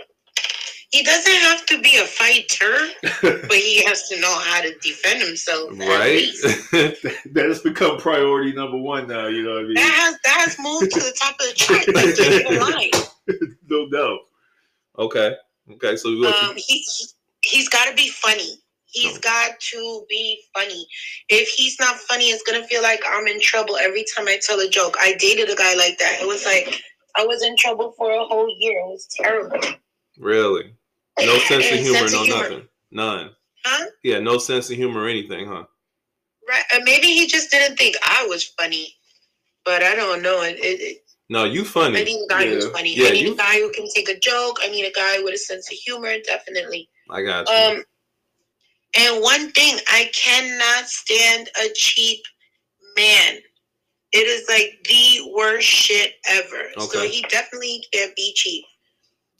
he 0.91 1.03
doesn't 1.03 1.35
have 1.47 1.65
to 1.67 1.81
be 1.81 1.97
a 1.97 2.05
fighter, 2.05 2.87
but 3.47 3.57
he 3.57 3.83
has 3.83 4.07
to 4.09 4.19
know 4.21 4.33
how 4.39 4.61
to 4.61 4.73
defend 4.79 5.21
himself. 5.21 5.69
right? 5.71 6.23
that 6.71 7.45
has 7.47 7.59
become 7.59 7.97
priority 7.97 8.53
number 8.53 8.77
one 8.77 9.07
now. 9.07 9.27
You 9.27 9.43
know 9.43 9.55
what 9.55 9.59
I 9.65 9.67
mean? 9.67 9.73
That 9.75 9.93
has 9.93 10.17
that 10.23 10.39
has 10.47 10.57
moved 10.57 10.91
to 10.93 10.99
the 11.01 11.13
top 11.19 11.35
of 11.39 11.47
the 11.47 11.53
chart. 11.53 11.85
Let's 11.93 12.17
get 12.17 12.47
in 12.49 12.59
line. 12.61 12.91
no 13.69 13.89
doubt. 13.89 14.19
okay. 14.97 15.35
Okay. 15.73 15.95
So 15.97 16.09
Um, 16.09 16.55
he 16.55 16.85
he's 17.43 17.67
got 17.69 17.87
to 17.89 17.93
be 17.95 18.07
funny. 18.09 18.55
He's 18.91 19.17
got 19.19 19.59
to 19.59 20.05
be 20.09 20.41
funny. 20.53 20.87
If 21.29 21.47
he's 21.49 21.79
not 21.79 21.95
funny, 21.97 22.25
it's 22.29 22.43
gonna 22.43 22.65
feel 22.67 22.81
like 22.81 23.01
I'm 23.07 23.27
in 23.27 23.39
trouble 23.39 23.77
every 23.77 24.03
time 24.15 24.27
I 24.27 24.39
tell 24.45 24.59
a 24.59 24.67
joke. 24.69 24.95
I 24.99 25.13
dated 25.19 25.49
a 25.49 25.55
guy 25.55 25.75
like 25.75 25.97
that. 25.99 26.17
It 26.21 26.27
was 26.27 26.45
like 26.45 26.81
I 27.15 27.25
was 27.25 27.43
in 27.43 27.55
trouble 27.57 27.93
for 27.97 28.11
a 28.11 28.25
whole 28.25 28.53
year. 28.59 28.79
It 28.79 28.85
was 28.87 29.07
terrible. 29.15 29.59
really 30.17 30.73
no 31.19 31.37
sense 31.47 31.65
of 31.71 31.79
humor, 31.79 31.99
sense 31.99 32.13
no 32.13 32.19
of 32.21 32.25
humor. 32.27 32.41
nothing, 32.43 32.67
none. 32.91 33.29
Huh? 33.65 33.85
Yeah, 34.03 34.19
no 34.19 34.37
sense 34.37 34.69
of 34.69 34.75
humor 34.77 35.01
or 35.03 35.07
anything, 35.09 35.47
huh? 35.47 35.65
Right? 36.47 36.63
And 36.73 36.83
maybe 36.83 37.07
he 37.07 37.27
just 37.27 37.51
didn't 37.51 37.77
think 37.77 37.95
I 38.03 38.25
was 38.27 38.43
funny. 38.45 38.95
But 39.65 39.83
I 39.83 39.93
don't 39.95 40.21
know. 40.23 40.41
It, 40.41 40.55
it, 40.57 40.79
it, 40.81 40.97
No, 41.29 41.43
you 41.43 41.61
I 41.61 41.65
funny. 41.65 42.03
need 42.03 42.23
a 42.23 42.27
guy 42.27 42.45
who's 42.47 42.65
Yeah. 42.65 42.71
funny. 42.71 42.95
Yeah, 42.95 43.07
I 43.07 43.11
need 43.11 43.27
you- 43.27 43.33
a 43.33 43.37
guy 43.37 43.59
who 43.59 43.71
can 43.71 43.87
take 43.93 44.09
a 44.09 44.17
joke. 44.17 44.57
I 44.63 44.69
need 44.69 44.85
a 44.85 44.91
guy 44.91 45.19
with 45.19 45.33
a 45.35 45.37
sense 45.37 45.69
of 45.71 45.77
humor. 45.77 46.13
Definitely. 46.25 46.89
I 47.09 47.21
got 47.21 47.47
you. 47.49 47.55
Um, 47.77 47.83
and 48.97 49.21
one 49.21 49.51
thing, 49.51 49.77
I 49.87 50.09
cannot 50.13 50.87
stand 50.89 51.49
a 51.63 51.69
cheap 51.75 52.19
man. 52.97 53.37
It 54.11 54.25
is 54.27 54.47
like 54.49 54.79
the 54.85 55.31
worst 55.35 55.67
shit 55.67 56.13
ever. 56.29 56.69
So 56.79 57.01
he 57.03 57.21
definitely 57.29 57.83
can't 57.93 58.15
be 58.15 58.33
cheap. 58.35 58.65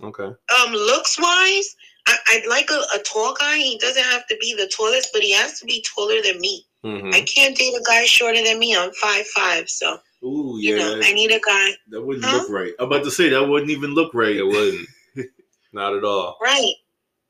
okay. 0.04 0.26
Um, 0.26 0.72
looks 0.74 1.20
wise, 1.20 1.76
I, 2.08 2.18
I'd 2.30 2.46
like 2.48 2.70
a, 2.72 2.82
a 2.96 3.00
tall 3.04 3.36
guy. 3.40 3.58
He 3.58 3.78
doesn't 3.80 4.04
have 4.04 4.28
to 4.28 4.38
be 4.40 4.54
the 4.56 4.68
tallest, 4.76 5.10
but 5.14 5.22
he 5.24 5.34
has 5.34 5.60
to 5.60 5.66
be 5.66 5.84
taller 5.96 6.22
than 6.24 6.40
me. 6.40 6.66
hmm 6.84 7.10
I 7.14 7.22
can't 7.22 7.56
date 7.58 7.74
a 7.74 7.84
guy 7.86 8.06
shorter 8.06 8.44
than 8.44 8.60
me. 8.60 8.76
I'm 8.76 8.92
five 8.94 9.26
five, 9.28 9.70
so 9.70 9.98
Ooh, 10.24 10.58
you 10.60 10.76
yeah. 10.78 10.84
know 10.84 11.00
I 11.04 11.14
need 11.14 11.32
a 11.32 11.40
guy 11.40 11.70
that 11.90 12.02
wouldn't 12.02 12.26
Huh? 12.26 12.40
look 12.42 12.50
right. 12.50 12.74
I'm 12.80 12.86
about 12.88 13.04
to 13.06 13.12
say 13.12 13.30
that 13.30 13.48
wouldn't 13.48 13.72
even 13.72 13.94
look 13.96 14.14
right. 14.14 14.36
It 14.36 14.44
wouldn't. 14.44 14.88
Not 15.74 15.96
at 15.96 16.04
all. 16.04 16.38
right. 16.42 16.74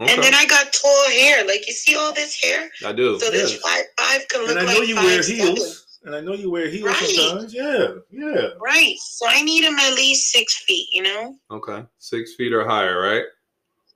Okay. 0.02 0.14
And 0.14 0.24
then 0.24 0.34
I 0.34 0.46
got 0.46 0.72
tall 0.72 1.10
hair. 1.12 1.46
Like 1.46 1.68
you 1.68 1.74
see 1.74 1.96
all 1.96 2.14
this 2.14 2.42
hair. 2.42 2.70
I 2.86 2.94
do. 2.94 3.20
So 3.20 3.30
this 3.30 3.52
Yes. 3.54 3.62
five 3.62 3.84
five 4.00 4.28
can 4.30 4.42
look 4.42 4.50
like. 4.56 4.58
and 4.58 4.70
I 4.70 4.72
like 4.74 4.76
know 4.78 4.84
you 4.84 4.96
five 4.96 5.06
wear 5.06 5.24
seven. 5.24 5.56
heels. 5.56 5.86
And 6.04 6.16
I 6.16 6.22
know 6.22 6.34
you 6.34 6.50
wear 6.50 6.70
heels 6.70 6.88
Right. 6.88 7.10
sometimes. 7.10 7.54
Yeah, 7.54 7.88
yeah. 8.10 8.48
Right. 8.62 8.96
So 9.00 9.28
I 9.28 9.42
need 9.42 9.66
him 9.66 9.76
at 9.78 9.94
least 9.96 10.32
six 10.32 10.56
feet, 10.64 10.88
you 10.94 11.04
know? 11.04 11.36
Okay. 11.52 11.84
Six 11.98 12.36
feet 12.36 12.54
or 12.54 12.66
higher, 12.66 13.02
right? 13.02 13.24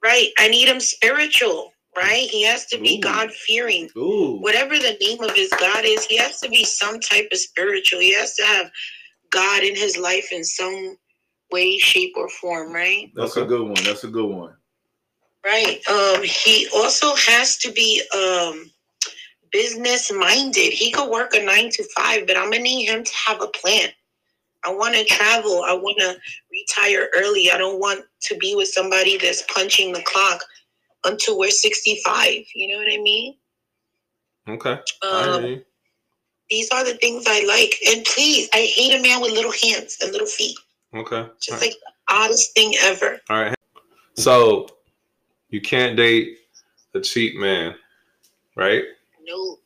Right. 0.03 0.27
I 0.37 0.49
need 0.49 0.67
him 0.67 0.81
spiritual, 0.81 1.71
right? 1.95 2.27
He 2.29 2.43
has 2.43 2.65
to 2.67 2.77
be 2.77 2.99
God 2.99 3.31
fearing. 3.31 3.89
Ooh. 3.95 4.39
Whatever 4.41 4.77
the 4.77 4.97
name 4.99 5.21
of 5.23 5.33
his 5.33 5.49
God 5.51 5.85
is, 5.85 6.05
he 6.05 6.17
has 6.17 6.41
to 6.41 6.49
be 6.49 6.65
some 6.65 6.99
type 6.99 7.29
of 7.31 7.37
spiritual. 7.37 8.01
He 8.01 8.13
has 8.13 8.35
to 8.35 8.43
have 8.43 8.69
God 9.29 9.63
in 9.63 9.73
his 9.73 9.95
life 9.97 10.33
in 10.33 10.43
some 10.43 10.97
way, 11.53 11.77
shape, 11.77 12.11
or 12.17 12.27
form, 12.27 12.73
right? 12.73 13.11
That's 13.15 13.37
a 13.37 13.45
good 13.45 13.63
one. 13.63 13.81
That's 13.85 14.03
a 14.03 14.09
good 14.09 14.29
one. 14.29 14.55
Right. 15.45 15.81
Um, 15.89 16.23
he 16.23 16.67
also 16.73 17.15
has 17.15 17.57
to 17.59 17.71
be 17.71 18.01
um 18.15 18.71
business 19.51 20.11
minded. 20.11 20.73
He 20.73 20.91
could 20.91 21.09
work 21.09 21.33
a 21.33 21.43
nine 21.43 21.69
to 21.71 21.83
five, 21.95 22.25
but 22.27 22.37
I'm 22.37 22.49
gonna 22.49 22.63
need 22.63 22.85
him 22.85 23.03
to 23.03 23.11
have 23.27 23.41
a 23.41 23.47
plan. 23.47 23.89
I 24.65 24.73
want 24.73 24.95
to 24.95 25.03
travel. 25.03 25.63
I 25.67 25.73
want 25.73 25.99
to 25.99 26.17
retire 26.49 27.09
early. 27.15 27.51
I 27.51 27.57
don't 27.57 27.79
want 27.79 28.05
to 28.21 28.37
be 28.37 28.55
with 28.55 28.69
somebody 28.69 29.17
that's 29.17 29.43
punching 29.53 29.91
the 29.91 30.01
clock 30.03 30.41
until 31.03 31.37
we're 31.37 31.49
65. 31.49 32.45
You 32.55 32.69
know 32.69 32.77
what 32.77 32.91
I 32.91 33.01
mean? 33.01 33.35
Okay. 34.47 34.79
Um. 35.01 35.63
These 36.49 36.69
are 36.71 36.83
the 36.83 36.93
things 36.95 37.23
I 37.27 37.43
like. 37.45 37.75
And 37.87 38.05
please, 38.05 38.47
I 38.53 38.59
hate 38.59 38.93
a 38.93 39.01
man 39.01 39.21
with 39.21 39.31
little 39.31 39.51
hands 39.51 39.97
and 40.01 40.11
little 40.11 40.27
feet. 40.27 40.55
Okay. 40.93 41.25
Just 41.41 41.61
like 41.61 41.71
the 41.71 42.13
oddest 42.13 42.53
thing 42.53 42.73
ever. 42.81 43.19
All 43.29 43.41
right. 43.41 43.55
So 44.15 44.67
you 45.53 45.61
can't 45.61 45.95
date 45.95 46.39
a 46.95 46.99
cheap 46.99 47.35
man, 47.37 47.75
right? 48.57 48.83
No, 49.23 49.57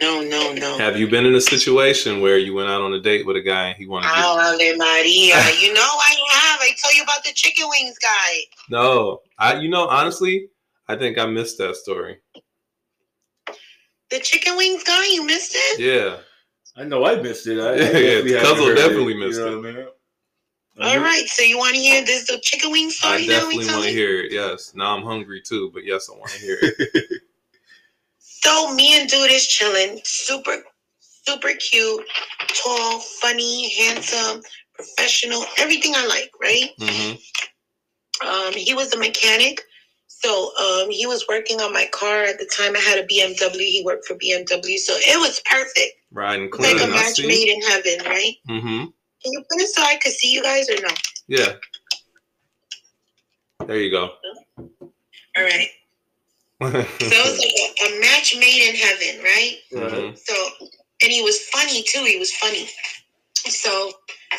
no, 0.00 0.20
no, 0.22 0.52
no. 0.52 0.76
Have 0.76 0.98
you 0.98 1.08
been 1.08 1.24
in 1.24 1.36
a 1.36 1.40
situation 1.40 2.20
where 2.20 2.36
you 2.36 2.52
went 2.52 2.68
out 2.68 2.82
on 2.82 2.92
a 2.92 3.00
date 3.00 3.24
with 3.24 3.36
a 3.36 3.40
guy 3.40 3.68
and 3.68 3.76
he 3.76 3.86
wanted 3.86 4.08
to? 4.08 4.14
Oh, 4.16 4.54
Ave 4.54 4.76
Maria. 4.76 5.36
You 5.62 5.72
know 5.72 5.80
I 5.80 6.16
have. 6.32 6.60
I 6.60 6.70
told 6.82 6.94
you 6.96 7.04
about 7.04 7.22
the 7.24 7.32
chicken 7.32 7.66
wings 7.70 7.96
guy. 7.98 8.38
No, 8.68 9.20
I. 9.38 9.54
You 9.60 9.68
know, 9.68 9.86
honestly, 9.86 10.48
I 10.88 10.96
think 10.96 11.16
I 11.16 11.26
missed 11.26 11.58
that 11.58 11.76
story. 11.76 12.18
The 14.10 14.18
chicken 14.18 14.56
wings 14.56 14.82
guy, 14.82 15.06
you 15.12 15.24
missed 15.24 15.52
it? 15.54 15.80
Yeah. 15.80 16.18
I 16.76 16.84
know 16.84 17.06
I 17.06 17.20
missed 17.22 17.46
it. 17.46 17.58
I, 17.60 17.70
I 17.70 17.76
Yeah, 17.76 17.86
definitely 17.92 18.32
yeah, 18.32 18.42
Cuzzo 18.42 18.76
definitely 18.76 19.12
it, 19.14 19.18
missed 19.18 19.38
you 19.38 19.44
know 19.46 19.52
it. 19.52 19.56
what 19.58 19.68
I 19.68 19.72
mean? 19.72 19.86
All 20.82 21.00
right, 21.00 21.26
so 21.26 21.42
you 21.42 21.56
want 21.58 21.74
to 21.74 21.80
hear 21.80 22.04
this 22.04 22.26
the 22.26 22.38
chicken 22.42 22.70
wing 22.70 22.90
I 23.02 23.18
story 23.18 23.26
now? 23.26 23.34
definitely 23.34 23.58
We 23.58 23.72
want 23.72 23.84
to 23.84 23.90
hear 23.92 24.20
it. 24.20 24.32
Yes. 24.32 24.74
Now 24.74 24.96
I'm 24.96 25.02
hungry 25.04 25.40
too, 25.40 25.70
but 25.72 25.84
yes, 25.84 26.08
I 26.10 26.16
want 26.18 26.30
to 26.32 26.38
hear 26.38 26.58
it. 26.62 27.22
So 28.18 28.72
me 28.74 28.98
and 29.00 29.08
dude 29.08 29.30
is 29.30 29.46
chilling, 29.46 30.00
super, 30.04 30.62
super 31.00 31.50
cute, 31.54 32.04
tall, 32.54 33.00
funny, 33.00 33.70
handsome, 33.70 34.42
professional, 34.74 35.44
everything 35.58 35.94
I 35.96 36.06
like, 36.06 36.30
right? 36.40 36.70
hmm 36.78 37.16
Um, 38.26 38.52
he 38.54 38.74
was 38.74 38.92
a 38.94 38.98
mechanic, 38.98 39.62
so 40.06 40.52
um, 40.56 40.90
he 40.90 41.06
was 41.06 41.26
working 41.28 41.60
on 41.60 41.72
my 41.72 41.86
car 41.92 42.22
at 42.24 42.38
the 42.38 42.46
time. 42.56 42.74
I 42.76 42.80
had 42.80 42.98
a 42.98 43.06
BMW. 43.06 43.66
He 43.66 43.82
worked 43.84 44.06
for 44.06 44.14
BMW, 44.16 44.78
so 44.78 44.94
it 44.96 45.18
was 45.20 45.40
perfect. 45.44 45.92
Riding 46.12 46.46
It 46.46 46.50
was 46.52 46.60
like 46.60 46.76
clean. 46.76 46.90
a 46.90 46.92
I 46.92 46.94
match 46.94 47.18
made 47.24 47.48
in 47.48 47.60
heaven, 47.62 48.06
right? 48.06 48.34
hmm 48.46 48.84
Can 49.26 49.32
you 49.32 49.40
put 49.50 49.60
it 49.60 49.68
so 49.74 49.82
I 49.82 49.96
could 49.96 50.12
see 50.12 50.30
you 50.30 50.40
guys 50.40 50.70
or 50.70 50.80
no? 50.80 50.94
Yeah. 51.26 51.54
There 53.66 53.80
you 53.80 53.90
go. 53.90 54.10
All 54.60 55.42
right. 55.42 55.68
So 56.60 56.68
it 56.70 57.26
was 57.26 57.38
like 57.40 57.90
a, 57.90 57.96
a 57.96 58.00
match 58.00 58.36
made 58.38 58.68
in 58.68 58.76
heaven, 58.76 59.24
right? 59.24 59.56
Mhm. 59.72 60.16
So, 60.16 60.34
and 61.02 61.10
he 61.10 61.22
was 61.22 61.40
funny 61.48 61.82
too. 61.82 62.04
He 62.04 62.20
was 62.20 62.32
funny. 62.36 62.68
So 63.34 63.90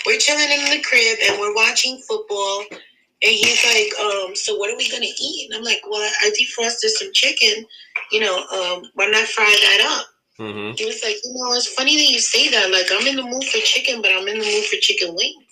we're 0.05 0.19
chilling 0.19 0.49
in 0.49 0.69
the 0.69 0.81
crib 0.83 1.17
and 1.29 1.37
we're 1.37 1.53
watching 1.53 2.01
football. 2.07 2.63
And 2.71 3.31
he's 3.33 3.65
like, 3.65 3.91
um, 3.99 4.35
so 4.37 4.55
what 4.55 4.71
are 4.71 4.77
we 4.77 4.89
gonna 4.89 5.05
eat? 5.05 5.49
And 5.49 5.57
I'm 5.57 5.63
like, 5.65 5.81
well, 5.89 5.99
I 6.21 6.31
defrosted 6.39 6.91
some 6.91 7.11
chicken. 7.11 7.65
You 8.13 8.21
know, 8.21 8.37
um, 8.37 8.89
why 8.93 9.07
not 9.07 9.27
fry 9.27 9.53
that 9.63 9.99
up? 9.99 10.07
Mhm. 10.39 10.77
He 10.77 10.85
was 10.85 11.01
like, 11.03 11.17
you 11.23 11.33
know, 11.33 11.53
it's 11.53 11.67
funny 11.73 11.95
that 11.97 12.11
you 12.11 12.19
say 12.19 12.49
that. 12.49 12.71
Like, 12.71 12.87
I'm 12.91 13.07
in 13.07 13.15
the 13.15 13.23
mood 13.23 13.43
for 13.45 13.57
chicken, 13.59 14.01
but 14.01 14.11
I'm 14.11 14.27
in 14.27 14.39
the 14.39 14.45
mood 14.45 14.65
for 14.65 14.77
chicken 14.77 15.15
wings. 15.15 15.43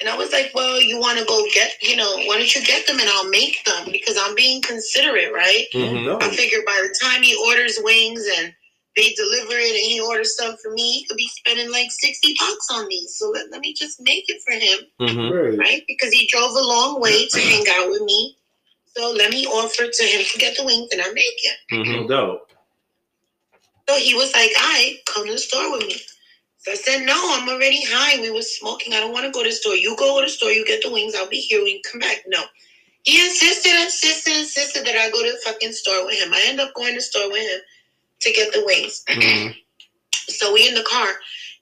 And 0.00 0.08
I 0.08 0.16
was 0.16 0.32
like, 0.32 0.50
well, 0.54 0.80
you 0.80 0.98
want 0.98 1.18
to 1.18 1.26
go 1.26 1.44
get, 1.52 1.72
you 1.82 1.94
know, 1.94 2.16
why 2.24 2.38
don't 2.38 2.54
you 2.54 2.64
get 2.64 2.86
them 2.86 2.98
and 2.98 3.08
I'll 3.10 3.28
make 3.28 3.62
them 3.66 3.88
because 3.92 4.16
I'm 4.18 4.34
being 4.34 4.62
considerate, 4.62 5.30
right? 5.32 5.66
Mhm. 5.74 6.22
I 6.22 6.30
figure 6.30 6.62
by 6.66 6.80
the 6.82 6.94
time 7.02 7.22
he 7.22 7.36
orders 7.46 7.78
wings 7.82 8.26
and 8.38 8.54
they 8.96 9.10
deliver 9.12 9.52
it 9.52 9.68
and 9.68 9.76
he 9.92 10.00
orders 10.00 10.34
some 10.36 10.56
for 10.56 10.72
me, 10.72 10.90
he 11.00 11.04
could 11.06 11.18
be 11.18 11.28
spending 11.28 11.70
like 11.70 11.90
60 11.90 12.34
bucks 12.38 12.68
on 12.70 12.88
these. 12.88 13.14
So 13.16 13.28
let, 13.28 13.50
let 13.50 13.60
me 13.60 13.74
just 13.74 14.00
make 14.00 14.24
it 14.30 14.40
for 14.42 14.52
him, 14.52 14.86
Mhm. 15.00 15.30
Right. 15.30 15.58
right? 15.58 15.84
Because 15.86 16.12
he 16.14 16.26
drove 16.28 16.52
a 16.56 16.60
long 16.64 16.98
way 16.98 17.26
to 17.28 17.40
hang 17.40 17.66
out 17.72 17.90
with 17.90 18.00
me. 18.02 18.36
So 18.96 19.12
let 19.12 19.30
me 19.30 19.46
offer 19.46 19.86
to 19.86 20.02
him 20.02 20.24
to 20.24 20.38
get 20.38 20.56
the 20.56 20.64
wings 20.64 20.88
and 20.92 21.02
I 21.02 21.12
make 21.12 21.24
it. 21.44 21.56
No 21.72 21.76
Mhm. 21.78 22.40
So 23.90 23.96
he 23.98 24.14
was 24.14 24.32
like, 24.34 24.52
all 24.56 24.68
right, 24.68 24.96
come 25.06 25.26
to 25.26 25.32
the 25.32 25.38
store 25.38 25.72
with 25.72 25.86
me. 25.88 25.96
So 26.58 26.72
I 26.72 26.76
said, 26.76 27.06
no, 27.06 27.14
I'm 27.16 27.48
already 27.48 27.82
high. 27.84 28.20
We 28.20 28.30
were 28.30 28.42
smoking. 28.42 28.94
I 28.94 29.00
don't 29.00 29.12
want 29.12 29.26
to 29.26 29.32
go 29.32 29.42
to 29.42 29.48
the 29.48 29.54
store. 29.54 29.74
You 29.74 29.96
go 29.96 30.20
to 30.20 30.26
the 30.26 30.30
store, 30.30 30.52
you 30.52 30.64
get 30.64 30.82
the 30.82 30.92
wings. 30.92 31.14
I'll 31.16 31.28
be 31.28 31.38
here 31.38 31.58
when 31.60 31.68
you 31.72 31.80
come 31.90 32.00
back. 32.00 32.18
No. 32.28 32.40
He 33.02 33.20
insisted, 33.24 33.74
insisted, 33.82 34.38
insisted 34.38 34.86
that 34.86 34.96
I 34.96 35.10
go 35.10 35.24
to 35.24 35.32
the 35.32 35.38
fucking 35.44 35.72
store 35.72 36.06
with 36.06 36.22
him. 36.22 36.32
I 36.32 36.44
end 36.46 36.60
up 36.60 36.74
going 36.74 36.90
to 36.90 36.96
the 36.96 37.00
store 37.02 37.30
with 37.32 37.42
him 37.42 37.60
to 38.20 38.32
get 38.32 38.52
the 38.52 38.64
wings. 38.66 39.04
Mhm. 39.08 39.56
So 40.28 40.52
we 40.54 40.68
in 40.68 40.74
the 40.74 40.84
car, 40.84 41.08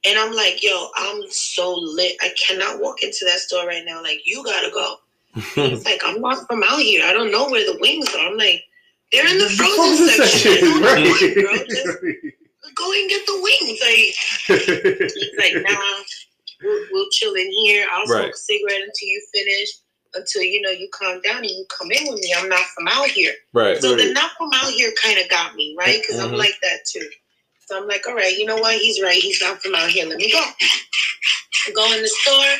and 0.05 0.19
I'm 0.19 0.33
like, 0.33 0.63
yo, 0.63 0.89
I'm 0.95 1.23
so 1.31 1.75
lit. 1.75 2.15
I 2.21 2.31
cannot 2.39 2.81
walk 2.81 3.03
into 3.03 3.25
that 3.25 3.39
store 3.39 3.67
right 3.67 3.83
now. 3.85 4.01
Like, 4.03 4.21
you 4.25 4.43
gotta 4.43 4.71
go. 4.71 4.97
He's 5.55 5.85
like, 5.85 6.01
I'm 6.05 6.21
not 6.21 6.47
from 6.47 6.63
out 6.63 6.79
here. 6.79 7.03
I 7.05 7.13
don't 7.13 7.31
know 7.31 7.49
where 7.49 7.65
the 7.65 7.79
wings 7.81 8.13
are. 8.15 8.27
I'm 8.27 8.37
like, 8.37 8.63
they're 9.11 9.27
in 9.27 9.37
the 9.37 9.49
frozen 9.49 10.07
section. 10.07 10.51
There's 10.51 10.79
no 10.81 10.95
point, 10.95 11.35
bro. 11.35 11.53
Just 11.65 11.97
go 12.75 12.91
and 12.91 13.09
get 13.09 13.25
the 13.25 13.39
wings. 13.41 13.79
Like, 13.81 15.13
he's 15.13 15.31
like, 15.37 15.53
nah, 15.69 16.03
we'll, 16.63 16.85
we'll 16.91 17.09
chill 17.11 17.33
in 17.35 17.51
here. 17.63 17.85
I'll 17.91 18.05
smoke 18.05 18.17
Right. 18.21 18.33
a 18.33 18.37
cigarette 18.37 18.81
until 18.81 19.07
you 19.07 19.21
finish. 19.33 19.69
Until 20.15 20.41
you 20.41 20.59
know 20.61 20.71
you 20.71 20.89
calm 20.91 21.21
down 21.21 21.37
and 21.37 21.49
you 21.51 21.65
come 21.69 21.91
in 21.91 22.07
with 22.11 22.19
me. 22.19 22.33
I'm 22.35 22.49
not 22.49 22.65
from 22.75 22.87
out 22.87 23.05
here. 23.09 23.31
Right. 23.53 23.77
So 23.79 23.95
the 23.95 24.05
Right. 24.05 24.13
not 24.13 24.31
from 24.39 24.49
out 24.55 24.71
here 24.71 24.91
kind 25.03 25.19
of 25.19 25.29
got 25.29 25.53
me, 25.55 25.75
right? 25.77 26.01
Because 26.01 26.19
I'm 26.19 26.31
Mhm. 26.31 26.37
like 26.37 26.55
that 26.63 26.79
too. 26.91 27.07
So 27.67 27.77
I'm 27.77 27.87
like, 27.87 28.07
all 28.07 28.15
right, 28.15 28.35
you 28.35 28.45
know 28.45 28.55
what? 28.57 28.75
He's 28.79 28.99
right. 29.03 29.21
He's 29.21 29.39
not 29.39 29.61
from 29.61 29.75
out 29.75 29.89
here. 29.91 30.07
Let 30.07 30.17
me 30.17 30.31
go. 30.31 30.43
Go 31.75 31.93
in 31.93 32.01
the 32.01 32.07
store. 32.07 32.55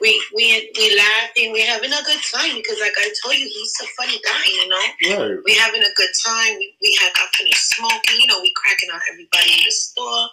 We 0.00 0.22
we 0.34 0.70
we 0.76 0.96
laughing. 0.96 1.52
We're 1.52 1.66
having 1.66 1.92
a 1.92 2.02
good 2.04 2.20
time 2.32 2.54
because, 2.56 2.78
like 2.80 2.92
I 2.98 3.10
told 3.22 3.34
you, 3.36 3.46
he's 3.46 3.74
a 3.82 3.86
funny 3.96 4.20
guy. 4.24 4.44
You 4.46 4.68
know, 4.68 5.18
Right. 5.26 5.38
we 5.44 5.54
having 5.54 5.82
a 5.82 5.94
good 5.96 6.10
time. 6.24 6.56
We 6.58 6.76
we 6.82 6.96
had 7.00 7.12
got 7.14 7.28
finished 7.34 7.70
smoking. 7.76 8.20
You 8.20 8.26
know, 8.26 8.40
we 8.42 8.52
cracking 8.54 8.90
on 8.90 9.00
everybody 9.10 9.52
in 9.54 9.64
the 9.64 9.70
store. 9.70 10.28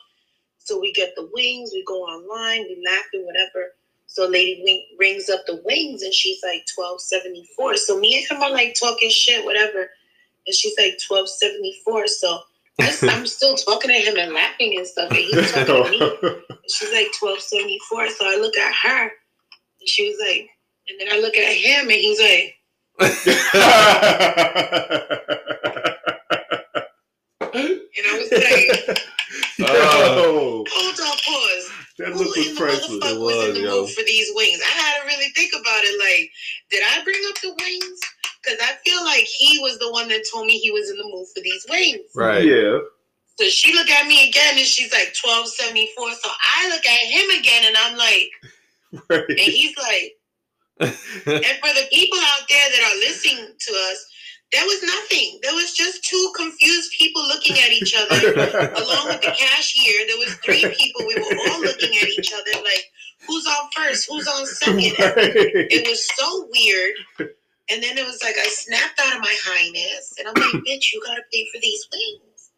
So 0.60 0.80
we 0.80 0.92
get 0.94 1.14
the 1.16 1.30
wings. 1.34 1.72
We 1.74 1.84
go 1.86 2.02
online. 2.04 2.64
We 2.64 2.84
laughing, 2.86 3.26
whatever. 3.26 3.74
So 4.08 4.28
lady 4.28 4.62
wing, 4.64 4.86
rings 5.00 5.30
up 5.30 5.42
the 5.48 5.62
wings 5.66 6.04
and 6.04 6.14
she's 6.14 6.40
like 6.44 6.66
twelve 6.76 7.02
seventy 7.02 7.48
four. 7.58 7.78
So 7.78 8.00
me 8.00 8.18
and 8.18 8.26
him 8.30 8.44
are 8.44 8.52
like 8.52 8.76
talking 8.80 9.10
shit, 9.10 9.44
whatever. 9.46 9.90
And 10.46 10.56
she's 10.56 10.76
like 10.78 11.00
twelve 11.08 11.30
seventy 11.30 11.80
four. 11.86 12.08
So 12.08 12.40
I'm 13.04 13.26
still 13.28 13.56
talking 13.56 13.90
to 13.92 13.98
him 13.98 14.18
and 14.18 14.34
laughing 14.34 14.78
and 14.78 14.86
stuff. 14.88 15.10
And 15.10 15.20
he's 15.20 15.52
talking 15.52 15.84
to 15.84 15.90
me. 15.92 16.00
And 16.02 16.60
she's 16.70 16.92
like 16.94 17.08
twelve 17.20 17.40
seventy 17.40 17.80
four. 17.90 18.10
So 18.10 18.26
I 18.26 18.38
look 18.40 18.58
at 18.58 18.74
her 18.76 19.12
and 19.84 19.90
she 19.90 20.10
was 20.10 20.18
like, 20.22 20.50
and 20.90 21.00
then 21.00 21.10
I 21.12 21.20
look 21.22 21.36
at 21.38 21.54
him 21.56 21.84
and 21.84 21.92
he's 21.92 22.22
like, 22.22 22.56
and 27.54 28.08
I 28.08 28.20
was 28.20 28.32
like, 28.32 29.00
Yo, 29.60 29.66
oh. 29.70 30.66
hold 30.70 31.00
on, 31.00 31.18
pause. 31.26 31.72
that 32.00 32.14
Who 32.14 32.20
look 32.20 32.36
was 32.36 32.48
in 32.48 32.56
the 32.56 32.62
priceless. 32.62 33.00
motherfucker 33.00 33.16
It 33.16 33.20
was, 33.22 33.48
in 33.50 33.54
the 33.56 33.62
yo. 33.62 33.82
mood 33.82 33.92
for 33.92 34.04
these 34.04 34.30
wings? 34.36 34.62
I 34.66 34.72
had 34.72 35.02
to 35.02 35.08
really 35.08 35.30
think 35.36 35.54
about 35.54 35.84
it. 35.84 35.96
Like, 36.00 36.32
did 36.72 36.84
I 36.84 37.04
bring 37.04 37.22
up 37.30 37.36
the 37.42 37.56
wings? 37.60 38.00
Because 38.44 38.60
I 38.62 38.74
feel 38.86 39.04
like 39.06 39.26
he 39.26 39.60
was 39.62 39.80
the 39.80 39.92
one 39.92 40.08
that 40.10 40.24
told 40.32 40.48
me 40.48 40.58
he 40.60 40.72
was 40.72 40.90
in 40.90 40.98
the 40.98 41.04
mood 41.06 41.28
for 41.36 41.42
these 41.42 41.66
wings. 41.70 42.02
Right. 42.16 42.46
Yeah. 42.46 42.80
So 43.40 43.46
she 43.50 43.74
looked 43.74 43.92
at 43.92 44.08
me 44.08 44.30
again 44.30 44.56
and 44.58 44.66
she's 44.68 44.92
like 44.94 45.14
twelve 45.20 45.48
seventy 45.48 45.90
four. 45.98 46.12
So 46.14 46.30
I 46.30 46.70
look 46.70 46.86
at 46.86 47.08
him 47.08 47.30
again 47.40 47.64
and 47.68 47.78
I'm 47.78 47.98
like, 47.98 48.30
Right. 49.10 49.26
and 49.30 49.40
he's 49.40 49.76
like, 49.78 50.14
and 50.80 50.94
for 51.62 51.74
the 51.74 51.88
people 51.92 52.20
out 52.20 52.46
there 52.50 52.70
that 52.72 52.92
are 52.94 53.00
listening 53.00 53.46
to 53.60 53.72
us, 53.90 54.06
there 54.52 54.66
was 54.66 54.84
nothing. 54.84 55.40
There 55.42 55.54
was 55.56 55.74
just 55.74 56.04
two 56.04 56.32
confused 56.36 56.92
people 57.00 57.24
looking 57.28 57.58
at 57.60 57.72
each 57.72 57.96
other. 57.98 58.34
Along 58.34 59.08
with 59.08 59.22
the 59.22 59.34
cashier, 59.38 60.08
there 60.08 60.18
was 60.18 60.36
three 60.46 60.62
people. 60.78 61.02
We 61.08 61.16
were 61.16 61.52
all 61.52 61.62
looking 61.62 61.90
at 62.02 62.10
each 62.10 62.32
other 62.34 62.62
like, 62.64 62.86
who's 63.28 63.48
on 63.48 63.70
first? 63.76 64.08
Who's 64.10 64.28
on 64.28 64.46
second? 64.46 64.78
It 65.00 65.88
was 65.88 66.08
so 66.16 66.48
weird. 66.54 66.94
And 67.72 67.82
then 67.82 67.98
it 67.98 68.06
was 68.06 68.22
like 68.24 68.36
I 68.40 68.48
snapped 68.48 69.00
out 69.00 69.16
of 69.16 69.22
my 69.22 69.36
highness, 69.46 70.14
and 70.20 70.28
I'm 70.28 70.36
like, 70.36 70.64
"Bitch, 70.68 70.92
you 70.94 71.02
gotta 71.06 71.24
pay 71.34 71.48
for 71.54 71.60
these 71.62 71.88
wings." 71.94 72.52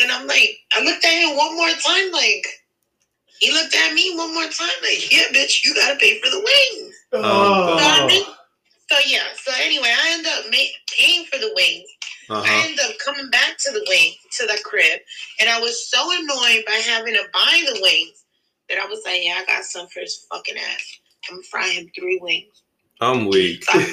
And 0.00 0.10
I'm 0.12 0.26
like, 0.26 0.56
I 0.72 0.82
looked 0.82 1.04
at 1.04 1.12
him 1.12 1.36
one 1.36 1.56
more 1.56 1.68
time, 1.70 2.10
like 2.12 2.46
he 3.42 3.50
looked 3.52 3.74
at 3.74 3.92
me 3.92 4.14
one 4.16 4.32
more 4.34 4.44
time, 4.44 4.68
like, 4.82 5.10
"Yeah, 5.12 5.24
bitch, 5.34 5.64
you 5.64 5.74
gotta 5.74 5.96
pay 5.96 6.20
for 6.20 6.30
the 6.30 6.38
wings." 6.38 6.94
Oh. 7.12 7.70
You 7.70 7.76
know 7.76 7.82
what 7.82 8.02
I 8.02 8.06
mean? 8.06 8.24
So 8.90 8.98
yeah. 9.06 9.24
So 9.42 9.52
anyway, 9.60 9.88
I 9.92 10.10
end 10.12 10.26
up 10.26 10.44
ma- 10.50 10.74
paying 10.96 11.24
for 11.26 11.38
the 11.38 11.50
wings. 11.54 11.88
I 12.30 12.34
Uh-huh. 12.34 12.62
ended 12.64 12.80
up 12.86 12.96
coming 12.98 13.28
back 13.30 13.58
to 13.58 13.70
the 13.72 13.84
wing 13.88 14.14
to 14.38 14.46
the 14.46 14.58
crib, 14.64 15.00
and 15.40 15.50
I 15.50 15.58
was 15.60 15.88
so 15.90 16.10
annoyed 16.12 16.64
by 16.66 16.76
having 16.86 17.14
to 17.14 17.24
buy 17.32 17.62
the 17.66 17.80
wings 17.82 18.24
that 18.68 18.78
I 18.78 18.86
was 18.86 19.00
like, 19.04 19.22
"Yeah, 19.24 19.40
I 19.42 19.44
got 19.44 19.64
some 19.64 19.88
for 19.88 20.00
his 20.00 20.24
fucking 20.30 20.56
ass. 20.56 20.98
I'm 21.30 21.42
frying 21.42 21.90
three 21.98 22.18
wings." 22.22 22.62
I'm 23.00 23.26
weak. 23.26 23.64
So 23.68 23.78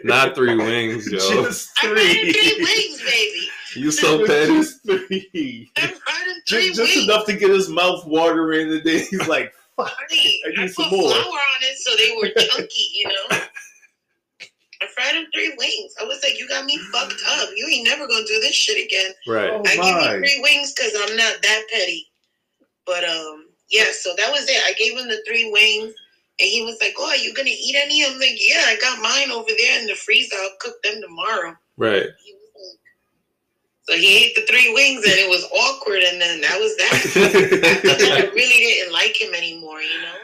Not 0.04 0.34
three 0.34 0.56
wings, 0.56 1.10
yo. 1.10 1.18
Just 1.18 1.70
I 1.78 1.82
fired 1.86 1.96
three 1.96 2.32
three. 2.32 2.64
wings, 2.64 3.02
baby. 3.02 3.48
You 3.76 3.90
so 3.90 4.26
petty. 4.26 4.52
Just 4.52 4.82
three. 4.84 5.70
I'm 5.76 5.88
frying 5.90 6.40
three 6.48 6.68
Just, 6.72 6.92
just 6.92 7.04
enough 7.04 7.26
to 7.26 7.32
get 7.34 7.50
his 7.50 7.68
mouth 7.68 8.04
watering, 8.06 8.72
and 8.72 8.82
then 8.84 8.98
he's 9.10 9.28
like, 9.28 9.52
"Fuck." 9.76 9.88
Honey, 9.90 10.40
I 10.46 10.48
I, 10.60 10.64
need 10.64 10.74
put 10.74 10.84
some 10.90 10.98
more. 10.98 11.10
flour 11.10 11.22
on 11.24 11.60
it 11.62 11.76
so 11.78 11.96
they 11.96 12.16
were 12.16 12.28
chunky, 12.50 12.86
you 12.94 13.08
know. 13.08 13.38
I 14.82 14.86
fried 14.94 15.14
him 15.14 15.26
three 15.34 15.54
wings. 15.58 15.92
I 16.00 16.04
was 16.04 16.22
like, 16.22 16.38
you 16.38 16.48
got 16.48 16.64
me 16.64 16.78
fucked 16.90 17.20
up. 17.28 17.50
You 17.54 17.68
ain't 17.70 17.86
never 17.86 18.06
gonna 18.06 18.24
do 18.26 18.40
this 18.40 18.54
shit 18.54 18.82
again. 18.84 19.10
Right. 19.26 19.50
Oh 19.50 19.60
I 19.66 19.74
give 19.74 19.78
my. 19.78 20.14
you 20.14 20.18
three 20.20 20.40
wings 20.42 20.72
because 20.72 20.92
I'm 20.96 21.16
not 21.16 21.36
that 21.42 21.62
petty. 21.72 22.06
But 22.86 23.04
um, 23.04 23.46
yeah. 23.70 23.92
So 23.92 24.10
that 24.16 24.32
was 24.32 24.48
it. 24.48 24.62
I 24.66 24.72
gave 24.78 24.98
him 24.98 25.06
the 25.08 25.22
three 25.26 25.50
wings, 25.52 25.94
and 26.40 26.48
he 26.48 26.62
was 26.62 26.78
like, 26.80 26.94
"Oh, 26.98 27.08
are 27.10 27.16
you 27.16 27.34
gonna 27.34 27.50
eat 27.50 27.76
any?" 27.76 28.04
I'm 28.06 28.18
like, 28.18 28.38
"Yeah, 28.38 28.62
I 28.66 28.76
got 28.80 29.02
mine 29.02 29.30
over 29.30 29.50
there 29.58 29.80
in 29.80 29.86
the 29.86 29.94
freezer. 29.94 30.36
I'll 30.40 30.56
cook 30.60 30.82
them 30.82 31.00
tomorrow." 31.02 31.56
Right. 31.76 32.06
He 32.24 32.29
was 32.29 32.29
like, 32.29 32.29
so 33.90 33.96
he 33.96 34.24
ate 34.24 34.34
the 34.36 34.42
three 34.42 34.72
wings, 34.72 35.04
and 35.04 35.14
it 35.14 35.28
was 35.28 35.44
awkward, 35.52 36.02
and 36.02 36.20
then 36.20 36.40
that 36.40 36.58
was 36.58 36.76
that. 36.76 36.92
After 37.90 38.04
I 38.28 38.30
really 38.32 38.48
didn't 38.64 38.92
like 38.92 39.20
him 39.20 39.34
anymore. 39.34 39.80
You 39.80 40.00
know. 40.02 40.14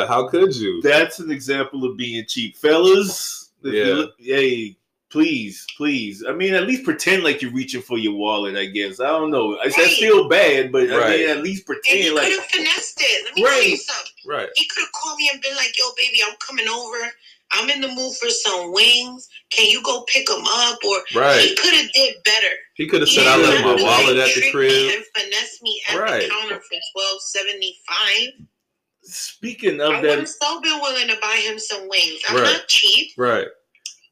yeah. 0.00 0.06
How 0.06 0.28
could 0.28 0.54
you? 0.54 0.80
That's 0.82 1.18
an 1.18 1.30
example 1.30 1.84
of 1.84 1.96
being 1.96 2.24
cheap, 2.26 2.56
fellas. 2.56 3.50
Yeah. 3.62 3.84
look- 3.86 4.14
hey, 4.18 4.76
please, 5.10 5.66
please. 5.76 6.22
I 6.28 6.32
mean, 6.32 6.54
at 6.54 6.66
least 6.66 6.84
pretend 6.84 7.24
like 7.24 7.40
you're 7.42 7.50
reaching 7.52 7.80
for 7.82 7.96
your 7.98 8.12
wallet. 8.14 8.56
I 8.56 8.66
guess 8.66 9.00
I 9.00 9.06
don't 9.08 9.30
know. 9.30 9.56
I 9.56 9.64
Right. 9.64 9.72
that's 9.76 9.96
still 9.96 10.28
bad, 10.28 10.70
but 10.70 10.82
I 10.92 11.16
mean, 11.16 11.28
at 11.30 11.42
least 11.42 11.64
pretend 11.66 11.98
And 12.00 12.04
he 12.04 12.10
pretend 12.12 12.14
like 12.14 12.26
could 12.26 12.40
have 12.42 12.50
finessed 12.50 13.00
it. 13.00 13.24
Let 13.24 13.34
me 13.34 13.42
tell 13.42 13.62
you 13.64 13.70
Right. 13.72 13.78
something. 13.80 14.12
Right. 14.26 14.48
He 14.56 14.66
could 14.68 14.80
have 14.82 14.92
called 14.92 15.16
me 15.18 15.30
and 15.32 15.40
been 15.40 15.56
like, 15.56 15.76
"Yo, 15.78 15.84
baby, 15.96 16.18
I'm 16.28 16.36
coming 16.46 16.68
over. 16.68 17.10
I'm 17.52 17.70
in 17.70 17.80
the 17.80 17.88
mood 17.88 18.14
for 18.16 18.28
some 18.30 18.72
wings. 18.72 19.28
Can 19.50 19.66
you 19.70 19.82
go 19.82 20.04
pick 20.12 20.26
them 20.26 20.44
up?" 20.46 20.78
Or 20.84 20.98
right. 21.16 21.40
he 21.40 21.56
could 21.56 21.74
have 21.74 21.92
did 21.92 22.14
better. 22.24 22.54
He 22.76 22.86
could 22.88 23.00
have 23.02 23.10
said, 23.10 23.26
"I 23.26 23.36
left 23.36 23.64
my 23.64 23.74
wallet 23.82 24.16
like, 24.16 24.28
at 24.30 24.34
the 24.34 24.50
crib." 24.52 24.92
and 24.94 25.04
finesse 25.16 25.62
me 25.62 25.82
at 25.90 25.98
Right. 25.98 26.22
the 26.24 26.28
counter 26.30 26.60
for 26.60 26.78
twelve 26.94 27.22
seventy 27.22 27.78
five. 27.88 28.28
speaking 29.02 29.80
I 29.80 29.84
of 29.84 30.02
would 30.02 30.10
have 30.10 30.20
that. 30.20 30.28
still 30.28 30.60
been 30.60 30.80
willing 30.80 31.08
to 31.08 31.16
buy 31.22 31.36
him 31.36 31.58
some 31.58 31.88
wings. 31.88 32.20
I'm 32.28 32.36
Right. 32.36 32.52
not 32.54 32.68
cheap. 32.68 33.12
Right. 33.16 33.46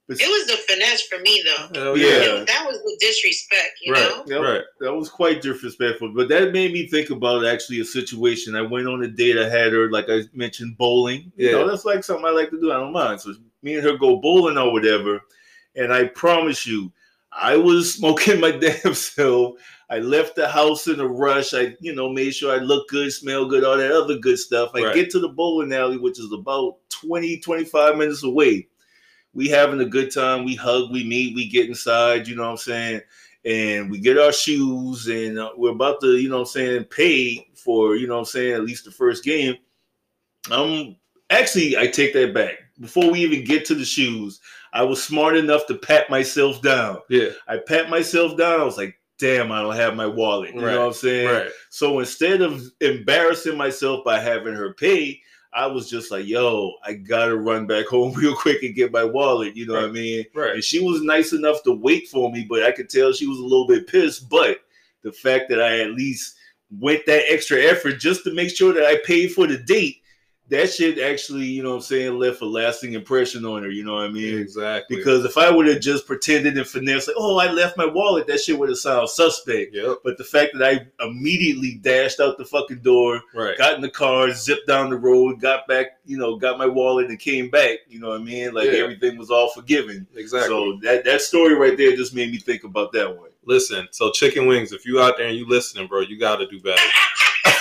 But- 0.08 0.20
It 0.20 0.28
was 0.28 0.46
the 0.46 0.56
finesse 0.72 1.02
for 1.02 1.18
me 1.20 1.42
though. 1.44 1.80
Hell 1.80 1.96
Yeah. 1.98 2.06
yeah. 2.38 2.44
That 2.44 2.64
was 2.66 2.78
the 2.82 2.96
disrespect, 3.00 3.78
you 3.82 3.92
Right. 3.92 4.02
know. 4.08 4.22
That, 4.26 4.40
Right. 4.40 4.62
that 4.80 4.92
was 4.94 5.08
quite 5.08 5.42
disrespectful, 5.42 6.12
but 6.14 6.28
that 6.28 6.52
made 6.52 6.72
me 6.72 6.86
think 6.86 7.10
about 7.10 7.44
actually 7.44 7.80
a 7.80 7.84
situation. 7.84 8.54
I 8.54 8.62
went 8.62 8.86
on 8.88 9.02
a 9.04 9.08
date. 9.08 9.38
I 9.38 9.48
had 9.48 9.72
her, 9.72 9.90
like 9.90 10.06
I 10.08 10.22
mentioned, 10.34 10.76
bowling. 10.78 11.32
You 11.36 11.46
Yeah. 11.46 11.52
know, 11.52 11.68
that's 11.68 11.84
like 11.84 12.04
something 12.04 12.24
I 12.26 12.30
like 12.30 12.50
to 12.50 12.60
do. 12.60 12.70
I 12.72 12.76
don't 12.76 12.92
mind. 12.92 13.20
So 13.20 13.34
me 13.62 13.74
and 13.74 13.84
her 13.84 13.96
go 13.96 14.16
bowling 14.16 14.58
or 14.58 14.72
whatever. 14.72 15.20
And 15.74 15.92
I 15.92 16.04
promise 16.04 16.66
you, 16.66 16.92
I 17.32 17.56
was 17.56 17.92
smoking 17.96 18.40
my 18.40 18.50
damn 18.52 18.94
self. 18.94 19.54
I 19.90 19.98
left 20.00 20.34
the 20.36 20.48
house 20.48 20.88
in 20.88 20.98
a 21.00 21.06
rush. 21.06 21.52
I, 21.54 21.76
you 21.80 21.94
know, 21.94 22.08
made 22.08 22.34
sure 22.34 22.52
I 22.52 22.58
look 22.58 22.88
good, 22.88 23.12
smell 23.12 23.44
good, 23.46 23.62
all 23.62 23.76
that 23.76 23.92
other 23.92 24.16
good 24.18 24.38
stuff. 24.38 24.70
I 24.74 24.82
Right. 24.82 24.94
get 24.94 25.10
to 25.10 25.20
the 25.20 25.28
bowling 25.28 25.72
alley, 25.72 25.96
which 25.96 26.18
is 26.18 26.32
about 26.32 26.76
20, 26.90 27.38
25 27.38 27.96
minutes 27.96 28.24
away. 28.24 28.66
We 29.36 29.48
having 29.48 29.80
a 29.80 29.84
good 29.84 30.12
time. 30.12 30.44
We 30.44 30.54
hug, 30.54 30.90
we 30.90 31.04
meet, 31.04 31.36
we 31.36 31.46
get 31.48 31.68
inside, 31.68 32.26
you 32.26 32.34
know 32.34 32.42
what 32.44 32.50
I'm 32.50 32.56
saying? 32.56 33.00
And 33.44 33.90
we 33.90 34.00
get 34.00 34.18
our 34.18 34.32
shoes 34.32 35.06
and 35.06 35.38
uh, 35.38 35.50
we're 35.56 35.70
about 35.70 36.00
to, 36.00 36.16
you 36.16 36.28
know 36.28 36.36
what 36.36 36.40
I'm 36.42 36.46
saying, 36.46 36.84
pay 36.84 37.46
for, 37.54 37.94
you 37.96 38.06
know 38.08 38.14
what 38.14 38.20
I'm 38.20 38.24
saying, 38.26 38.54
at 38.54 38.64
least 38.64 38.84
the 38.86 38.90
first 38.90 39.22
game. 39.24 39.54
Um 40.50 40.96
actually 41.30 41.76
I 41.76 41.86
take 41.86 42.12
that 42.14 42.32
back. 42.34 42.54
Before 42.80 43.10
we 43.10 43.20
even 43.20 43.44
get 43.44 43.64
to 43.66 43.74
the 43.74 43.84
shoes, 43.84 44.40
I 44.72 44.82
was 44.82 45.02
smart 45.02 45.36
enough 45.36 45.66
to 45.66 45.74
pat 45.76 46.10
myself 46.10 46.60
down. 46.62 46.98
Yeah. 47.08 47.30
I 47.48 47.58
pat 47.58 47.88
myself 47.88 48.36
down. 48.36 48.60
I 48.60 48.64
was 48.64 48.76
like, 48.76 48.98
damn, 49.18 49.50
I 49.50 49.62
don't 49.62 49.76
have 49.76 49.96
my 49.96 50.06
wallet. 50.06 50.54
You 50.54 50.60
Right. 50.60 50.72
know 50.72 50.80
what 50.80 50.86
I'm 50.88 50.92
saying? 50.92 51.28
Right. 51.28 51.50
So 51.70 51.98
instead 52.00 52.42
of 52.42 52.62
embarrassing 52.80 53.56
myself 53.56 54.04
by 54.04 54.18
having 54.20 54.54
her 54.54 54.74
pay, 54.74 55.20
I 55.56 55.66
was 55.66 55.88
just 55.88 56.10
like, 56.10 56.26
yo, 56.26 56.74
I 56.84 56.92
gotta 56.92 57.34
run 57.34 57.66
back 57.66 57.86
home 57.86 58.12
real 58.16 58.36
quick 58.36 58.62
and 58.62 58.74
get 58.74 58.92
my 58.92 59.04
wallet. 59.04 59.56
You 59.56 59.66
know 59.66 59.74
what 59.74 59.84
I 59.84 59.90
mean? 59.90 60.26
Right. 60.34 60.54
And 60.54 60.62
she 60.62 60.84
was 60.84 61.00
nice 61.02 61.32
enough 61.32 61.62
to 61.64 61.72
wait 61.72 62.08
for 62.08 62.30
me, 62.30 62.46
but 62.48 62.62
I 62.62 62.72
could 62.72 62.90
tell 62.90 63.12
she 63.12 63.26
was 63.26 63.38
a 63.38 63.42
little 63.42 63.66
bit 63.66 63.86
pissed. 63.86 64.28
But 64.28 64.58
the 65.02 65.12
fact 65.12 65.48
that 65.48 65.62
I 65.62 65.80
at 65.80 65.92
least 65.92 66.36
went 66.78 67.06
that 67.06 67.24
extra 67.28 67.62
effort 67.62 67.98
just 67.98 68.22
to 68.24 68.34
make 68.34 68.54
sure 68.54 68.74
that 68.74 68.84
I 68.84 68.98
paid 69.04 69.32
for 69.32 69.46
the 69.46 69.56
date, 69.56 70.02
that 70.48 70.70
shit 70.70 71.00
actually, 71.00 71.44
you 71.44 71.62
know 71.62 71.70
what 71.70 71.76
I'm 71.76 71.82
saying, 71.82 72.18
left 72.18 72.40
a 72.40 72.46
lasting 72.46 72.92
impression 72.92 73.44
on 73.44 73.62
her. 73.64 73.70
You 73.70 73.82
know 73.84 73.94
what 73.94 74.04
I 74.04 74.08
mean? 74.08 74.38
Exactly. 74.38 74.96
Because 74.96 75.24
if 75.24 75.36
I 75.36 75.50
would 75.50 75.66
have 75.66 75.80
just 75.80 76.06
pretended 76.06 76.56
and 76.56 76.66
finessed, 76.66 77.08
like, 77.08 77.16
oh, 77.18 77.36
I 77.38 77.50
left 77.50 77.76
my 77.76 77.84
wallet, 77.86 78.28
that 78.28 78.38
shit 78.40 78.56
would 78.58 78.68
have 78.68 78.78
sounded 78.78 79.08
suspect. 79.08 79.74
Yep. 79.74 79.98
But 80.04 80.18
the 80.18 80.24
fact 80.24 80.52
that 80.56 80.62
I 80.64 81.04
immediately 81.04 81.80
dashed 81.82 82.20
out 82.20 82.38
the 82.38 82.44
fucking 82.44 82.78
door, 82.78 83.20
Right. 83.34 83.58
got 83.58 83.74
in 83.74 83.80
the 83.80 83.90
car, 83.90 84.30
zipped 84.32 84.68
down 84.68 84.90
the 84.90 84.96
road, 84.96 85.40
got 85.40 85.66
back, 85.66 85.98
you 86.04 86.16
know, 86.16 86.36
got 86.36 86.58
my 86.58 86.66
wallet 86.66 87.08
and 87.10 87.18
came 87.18 87.50
back, 87.50 87.78
you 87.88 87.98
know 87.98 88.10
what 88.10 88.20
I 88.20 88.24
mean? 88.24 88.54
Like 88.54 88.66
Yeah. 88.66 88.78
everything 88.78 89.18
was 89.18 89.30
all 89.32 89.50
forgiven. 89.50 90.06
Exactly. 90.14 90.48
So 90.48 90.78
that 90.82 91.04
that 91.04 91.22
story 91.22 91.54
right 91.54 91.76
there 91.76 91.96
just 91.96 92.14
made 92.14 92.30
me 92.30 92.38
think 92.38 92.62
about 92.62 92.92
that 92.92 93.16
one. 93.16 93.30
Listen. 93.44 93.88
So 93.90 94.10
chicken 94.12 94.46
wings. 94.46 94.72
If 94.72 94.86
you 94.86 95.00
out 95.00 95.16
there 95.16 95.26
and 95.28 95.36
you 95.36 95.46
listening, 95.48 95.86
bro, 95.88 96.00
you 96.00 96.18
got 96.18 96.36
to 96.36 96.46
do 96.46 96.60
better. 96.60 96.82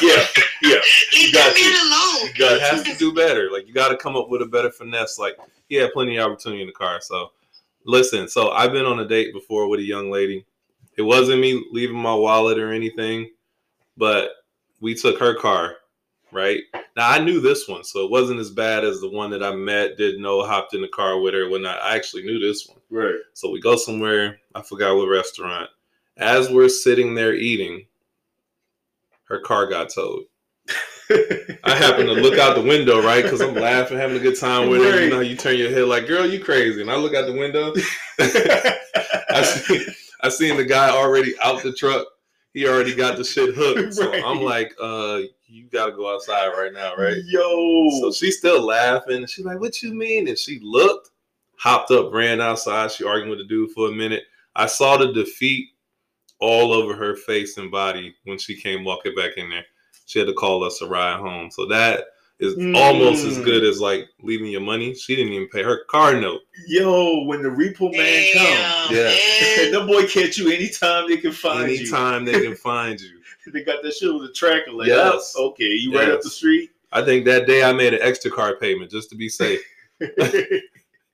Yeah, 0.02 0.26
yeah. 0.62 0.80
Leave 1.14 1.34
Got 1.34 1.54
that 1.54 1.58
you. 1.58 1.72
man 1.72 1.88
alone. 1.88 2.28
You 2.28 2.40
got 2.40 2.54
You 2.54 2.78
have 2.78 2.86
to 2.86 2.96
do 2.98 3.14
better. 3.14 3.50
Like 3.52 3.68
you 3.68 3.74
got 3.74 3.90
to 3.90 3.98
come 3.98 4.16
up 4.16 4.30
with 4.30 4.42
a 4.42 4.46
better 4.46 4.72
finesse. 4.72 5.18
Like 5.20 5.38
he 5.70 5.76
had 5.76 5.92
plenty 5.94 6.18
of 6.18 6.30
opportunity 6.32 6.62
in 6.62 6.68
the 6.68 6.74
car. 6.74 7.00
So 7.02 7.32
listen. 7.86 8.28
So 8.28 8.52
I've 8.52 8.72
been 8.72 8.86
on 8.86 9.00
a 9.00 9.08
date 9.08 9.34
before 9.34 9.68
with 9.68 9.80
a 9.80 9.84
young 9.84 10.12
lady. 10.12 10.46
It 10.98 11.02
wasn't 11.02 11.42
me 11.42 11.66
leaving 11.72 11.98
my 11.98 12.14
wallet 12.16 12.58
or 12.58 12.72
anything, 12.72 13.30
but 13.98 14.30
we 14.82 14.96
took 14.96 15.20
her 15.20 15.36
car. 15.36 15.76
Right 16.32 16.64
now, 16.98 17.10
I 17.10 17.20
knew 17.20 17.40
this 17.40 17.68
one, 17.68 17.84
so 17.86 18.04
it 18.04 18.12
wasn't 18.12 18.42
as 18.42 18.50
bad 18.50 18.84
as 18.84 19.00
the 19.00 19.10
one 19.10 19.30
that 19.32 19.44
I 19.44 19.56
met. 19.56 19.96
Didn't 19.98 20.22
know, 20.22 20.44
hopped 20.46 20.74
in 20.74 20.82
the 20.82 20.88
car 20.90 21.20
with 21.22 21.34
her 21.34 21.50
when 21.50 21.66
I, 21.66 21.76
I 21.78 21.96
actually 21.96 22.24
knew 22.24 22.40
this 22.40 22.68
one. 22.68 22.80
Right. 22.90 23.16
So 23.34 23.50
we 23.52 23.62
go 23.62 23.78
somewhere. 23.78 24.38
I 24.54 24.62
forgot 24.62 24.98
what 24.98 25.08
restaurant. 25.08 25.70
As 26.18 26.50
we're 26.50 26.68
sitting 26.68 27.14
there 27.16 27.36
eating, 27.36 27.86
her 29.26 29.40
car 29.40 29.68
got 29.68 29.90
towed. 29.94 30.24
I 31.64 31.76
happen 31.76 32.08
to 32.08 32.14
look 32.14 32.40
out 32.40 32.56
the 32.56 32.64
window, 32.64 33.02
right? 33.04 33.24
Because 33.24 33.42
I'm 33.42 33.54
laughing, 33.54 33.98
having 33.98 34.18
a 34.18 34.20
good 34.20 34.40
time 34.40 34.70
with 34.70 34.82
her. 34.82 35.04
You 35.04 35.10
know, 35.10 35.20
you 35.20 35.36
turn 35.36 35.58
your 35.58 35.70
head 35.70 35.86
like, 35.86 36.08
"Girl, 36.08 36.26
you 36.26 36.40
crazy?" 36.44 36.82
And 36.82 36.90
I 36.90 36.96
look 36.96 37.14
out 37.14 37.28
the 37.28 37.34
window. 37.34 37.74
I 39.30 39.44
see, 39.44 39.86
I 40.22 40.30
seen 40.30 40.58
the 40.58 40.66
guy 40.66 40.90
already 40.90 41.36
out 41.44 41.62
the 41.62 41.74
truck. 41.74 42.08
He 42.54 42.68
already 42.68 42.96
got 42.96 43.18
the 43.18 43.24
shit 43.24 43.54
hooked. 43.54 43.94
So 43.94 44.10
Right. 44.10 44.24
I'm 44.26 44.42
like, 44.42 44.74
"Uh, 44.82 45.22
you 45.48 45.68
got 45.70 45.88
to 45.88 45.92
go 45.92 46.12
outside 46.14 46.48
right 46.50 46.74
now, 46.74 46.96
right?" 46.96 47.18
Yo. 47.26 47.90
So 48.02 48.12
she's 48.12 48.38
still 48.40 48.64
laughing. 48.66 49.28
She's 49.28 49.46
like, 49.46 49.60
"What 49.60 49.84
you 49.84 49.94
mean?" 49.94 50.28
And 50.28 50.38
she 50.40 50.60
looked, 50.64 51.12
hopped 51.58 51.92
up, 51.92 52.12
ran 52.14 52.42
outside. 52.42 52.92
She 52.92 53.04
arguing 53.04 53.30
with 53.30 53.40
the 53.40 53.46
dude 53.46 53.72
for 53.72 53.90
a 53.90 53.92
minute. 53.92 54.24
I 54.56 54.66
saw 54.68 54.98
the 54.98 55.14
defeat 55.14 55.70
all 56.40 56.74
over 56.74 56.96
her 56.96 57.16
face 57.16 57.58
and 57.58 57.72
body 57.72 58.14
when 58.26 58.38
she 58.38 58.56
came 58.60 58.84
walking 58.84 59.16
back 59.16 59.32
in 59.38 59.50
there. 59.50 59.66
She 60.06 60.20
had 60.20 60.28
to 60.28 60.34
call 60.34 60.64
us 60.64 60.82
a 60.82 60.88
ride 60.88 61.20
home. 61.20 61.50
So 61.52 61.66
that 61.68 62.06
is 62.40 62.54
Mm. 62.56 62.76
almost 62.76 63.24
as 63.26 63.40
good 63.40 63.64
as 63.64 63.80
like 63.80 64.08
leaving 64.22 64.48
your 64.52 64.62
money. 64.62 64.94
She 64.94 65.16
didn't 65.16 65.32
even 65.34 65.48
pay 65.48 65.64
her 65.64 65.86
car 65.86 66.20
note. 66.20 66.42
Yo, 66.68 67.24
when 67.24 67.42
the 67.42 67.50
repo 67.50 67.90
man 67.96 68.26
Damn, 68.34 68.88
comes, 68.88 68.98
Yeah. 68.98 69.04
man. 69.04 69.72
the 69.72 69.86
boy 69.88 70.06
catch 70.06 70.38
you 70.38 70.52
anytime 70.52 71.08
they 71.10 71.18
can 71.18 71.32
find 71.32 71.70
you. 71.72 71.78
Anytime 71.78 72.26
they 72.26 72.42
can 72.42 72.56
find 72.56 73.00
you. 73.00 73.08
you. 73.08 73.22
They 73.54 73.64
got 73.64 73.84
that 73.84 73.94
shit 73.94 74.12
with 74.14 74.24
a 74.30 74.34
tracker. 74.34 74.72
Like, 74.72 74.88
Yes. 74.88 75.34
oh, 75.38 75.50
okay, 75.50 75.66
you 75.70 75.96
right 75.98 76.10
up 76.10 76.22
the 76.22 76.30
street. 76.30 76.72
I 76.92 77.04
think 77.04 77.26
that 77.26 77.46
day 77.48 77.64
I 77.64 77.72
made 77.74 77.94
an 77.94 78.00
extra 78.02 78.32
car 78.32 78.56
payment 78.58 78.90
just 78.92 79.10
to 79.12 79.16
be 79.16 79.30
safe. 79.30 79.62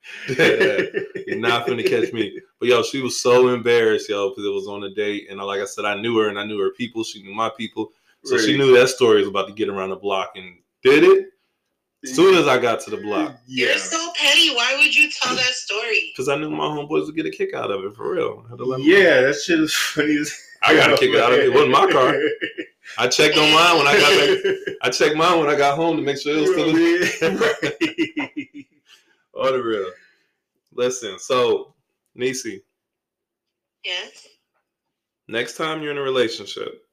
You're 0.27 1.37
not 1.37 1.67
finna 1.67 1.87
catch 1.87 2.11
me. 2.13 2.39
But 2.59 2.69
yo, 2.69 2.83
she 2.83 3.01
was 3.01 3.21
so 3.21 3.49
embarrassed, 3.49 4.09
yo, 4.09 4.29
because 4.29 4.45
it 4.45 4.53
was 4.53 4.67
on 4.67 4.83
a 4.83 4.93
date. 4.93 5.27
And 5.29 5.39
like 5.39 5.61
I 5.61 5.65
said, 5.65 5.85
I 5.85 5.99
knew 5.99 6.17
her 6.19 6.29
and 6.29 6.39
I 6.39 6.45
knew 6.45 6.59
her 6.59 6.71
people. 6.71 7.03
She 7.03 7.21
knew 7.23 7.33
my 7.33 7.49
people. 7.57 7.91
So 8.23 8.37
she 8.37 8.55
knew 8.57 8.75
that 8.77 8.89
story 8.89 9.19
was 9.19 9.27
about 9.29 9.47
to 9.47 9.53
get 9.53 9.67
around 9.69 9.89
the 9.89 9.95
block 9.95 10.33
and 10.35 10.57
did 10.83 11.03
it 11.03 11.29
as 12.03 12.13
soon 12.15 12.35
as 12.35 12.47
I 12.47 12.59
got 12.59 12.79
to 12.81 12.91
the 12.91 12.97
block. 12.97 13.35
Yeah. 13.47 13.69
You're 13.69 13.77
so 13.79 14.11
petty. 14.15 14.53
Why 14.53 14.75
would 14.79 14.95
you 14.95 15.09
tell 15.09 15.35
that 15.35 15.43
story? 15.43 16.11
Because 16.13 16.29
I 16.29 16.35
knew 16.35 16.51
my 16.51 16.65
homeboys 16.65 17.07
would 17.07 17.15
get 17.15 17.25
a 17.25 17.31
kick 17.31 17.53
out 17.55 17.71
of 17.71 17.83
it 17.83 17.95
for 17.95 18.11
real. 18.13 18.43
I 18.45 18.49
had 18.51 18.57
to 18.59 18.65
let 18.65 18.79
'em 18.79 18.87
know. 18.87 18.93
Yeah, 18.95 19.21
that 19.21 19.35
shit 19.41 19.59
is 19.59 19.73
funny 19.73 20.17
as 20.17 20.31
I 20.63 20.75
got 20.75 20.93
a 20.93 20.97
kick 20.97 21.15
out 21.15 21.31
of 21.31 21.39
it. 21.39 21.45
It 21.45 21.53
wasn't 21.53 21.71
my 21.71 21.91
car. 21.91 22.15
I 22.97 23.07
checked 23.07 23.37
on 23.37 23.51
mine 23.53 23.77
when 23.77 23.87
I 23.87 23.99
got 23.99 24.43
back. 24.43 24.75
I 24.83 24.89
checked 24.89 25.15
mine 25.15 25.39
when 25.39 25.49
I 25.49 25.55
got 25.55 25.75
home 25.75 25.97
to 25.97 26.03
make 26.03 26.19
sure 26.19 26.35
it 26.35 26.41
was 26.41 26.51
still 26.51 27.39
Right. 27.39 28.50
On 29.41 29.51
the 29.53 29.63
real. 29.63 29.91
Listen, 30.73 31.17
so 31.19 31.73
Neecee, 32.17 32.61
Yes. 33.83 34.27
next 35.27 35.57
time 35.57 35.81
you're 35.81 35.91
in 35.91 35.97
a 35.97 36.01
relationship, 36.01 36.85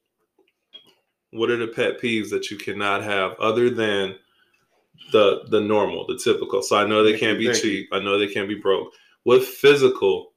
what 1.31 1.49
are 1.51 1.57
the 1.57 1.67
pet 1.67 2.01
peeves 2.01 2.29
that 2.31 2.49
you 2.49 2.57
cannot 2.57 3.03
have 3.03 3.33
other 3.39 3.69
than 3.69 4.15
the 5.11 5.43
the 5.49 5.61
normal, 5.61 6.07
the 6.07 6.17
typical? 6.17 6.61
So 6.61 6.75
I 6.75 6.85
know 6.87 7.03
they 7.03 7.17
can't 7.17 7.37
be 7.39 7.53
cheap. 7.53 7.89
I 7.91 7.99
know 7.99 8.17
they 8.17 8.27
can't 8.27 8.49
be 8.49 8.55
broke. 8.55 8.91
What 9.23 9.43
physical 9.43 10.33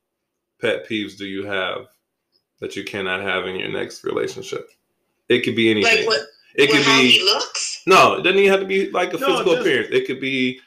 pet 0.60 0.86
peeves 0.88 1.16
do 1.16 1.26
you 1.26 1.44
have 1.46 1.86
that 2.60 2.76
you 2.76 2.84
cannot 2.84 3.20
have 3.22 3.46
in 3.46 3.56
your 3.56 3.70
next 3.70 4.04
relationship? 4.04 4.68
It 5.28 5.40
could 5.44 5.56
be 5.56 5.70
anything. 5.70 5.98
Like 5.98 6.06
what? 6.06 6.20
it 6.56 6.68
what 6.68 6.76
could 6.76 6.86
how 6.86 7.00
be 7.00 7.10
he 7.12 7.24
looks? 7.24 7.82
no. 7.86 8.14
It 8.14 8.22
doesn't 8.22 8.38
even 8.38 8.50
have 8.50 8.60
to 8.60 8.66
be 8.66 8.90
like 8.90 9.14
a 9.14 9.18
No, 9.18 9.26
physical 9.28 9.54
just- 9.54 9.66
appearance. 9.66 9.88
It 9.92 10.06
could 10.06 10.20
be 10.20 10.60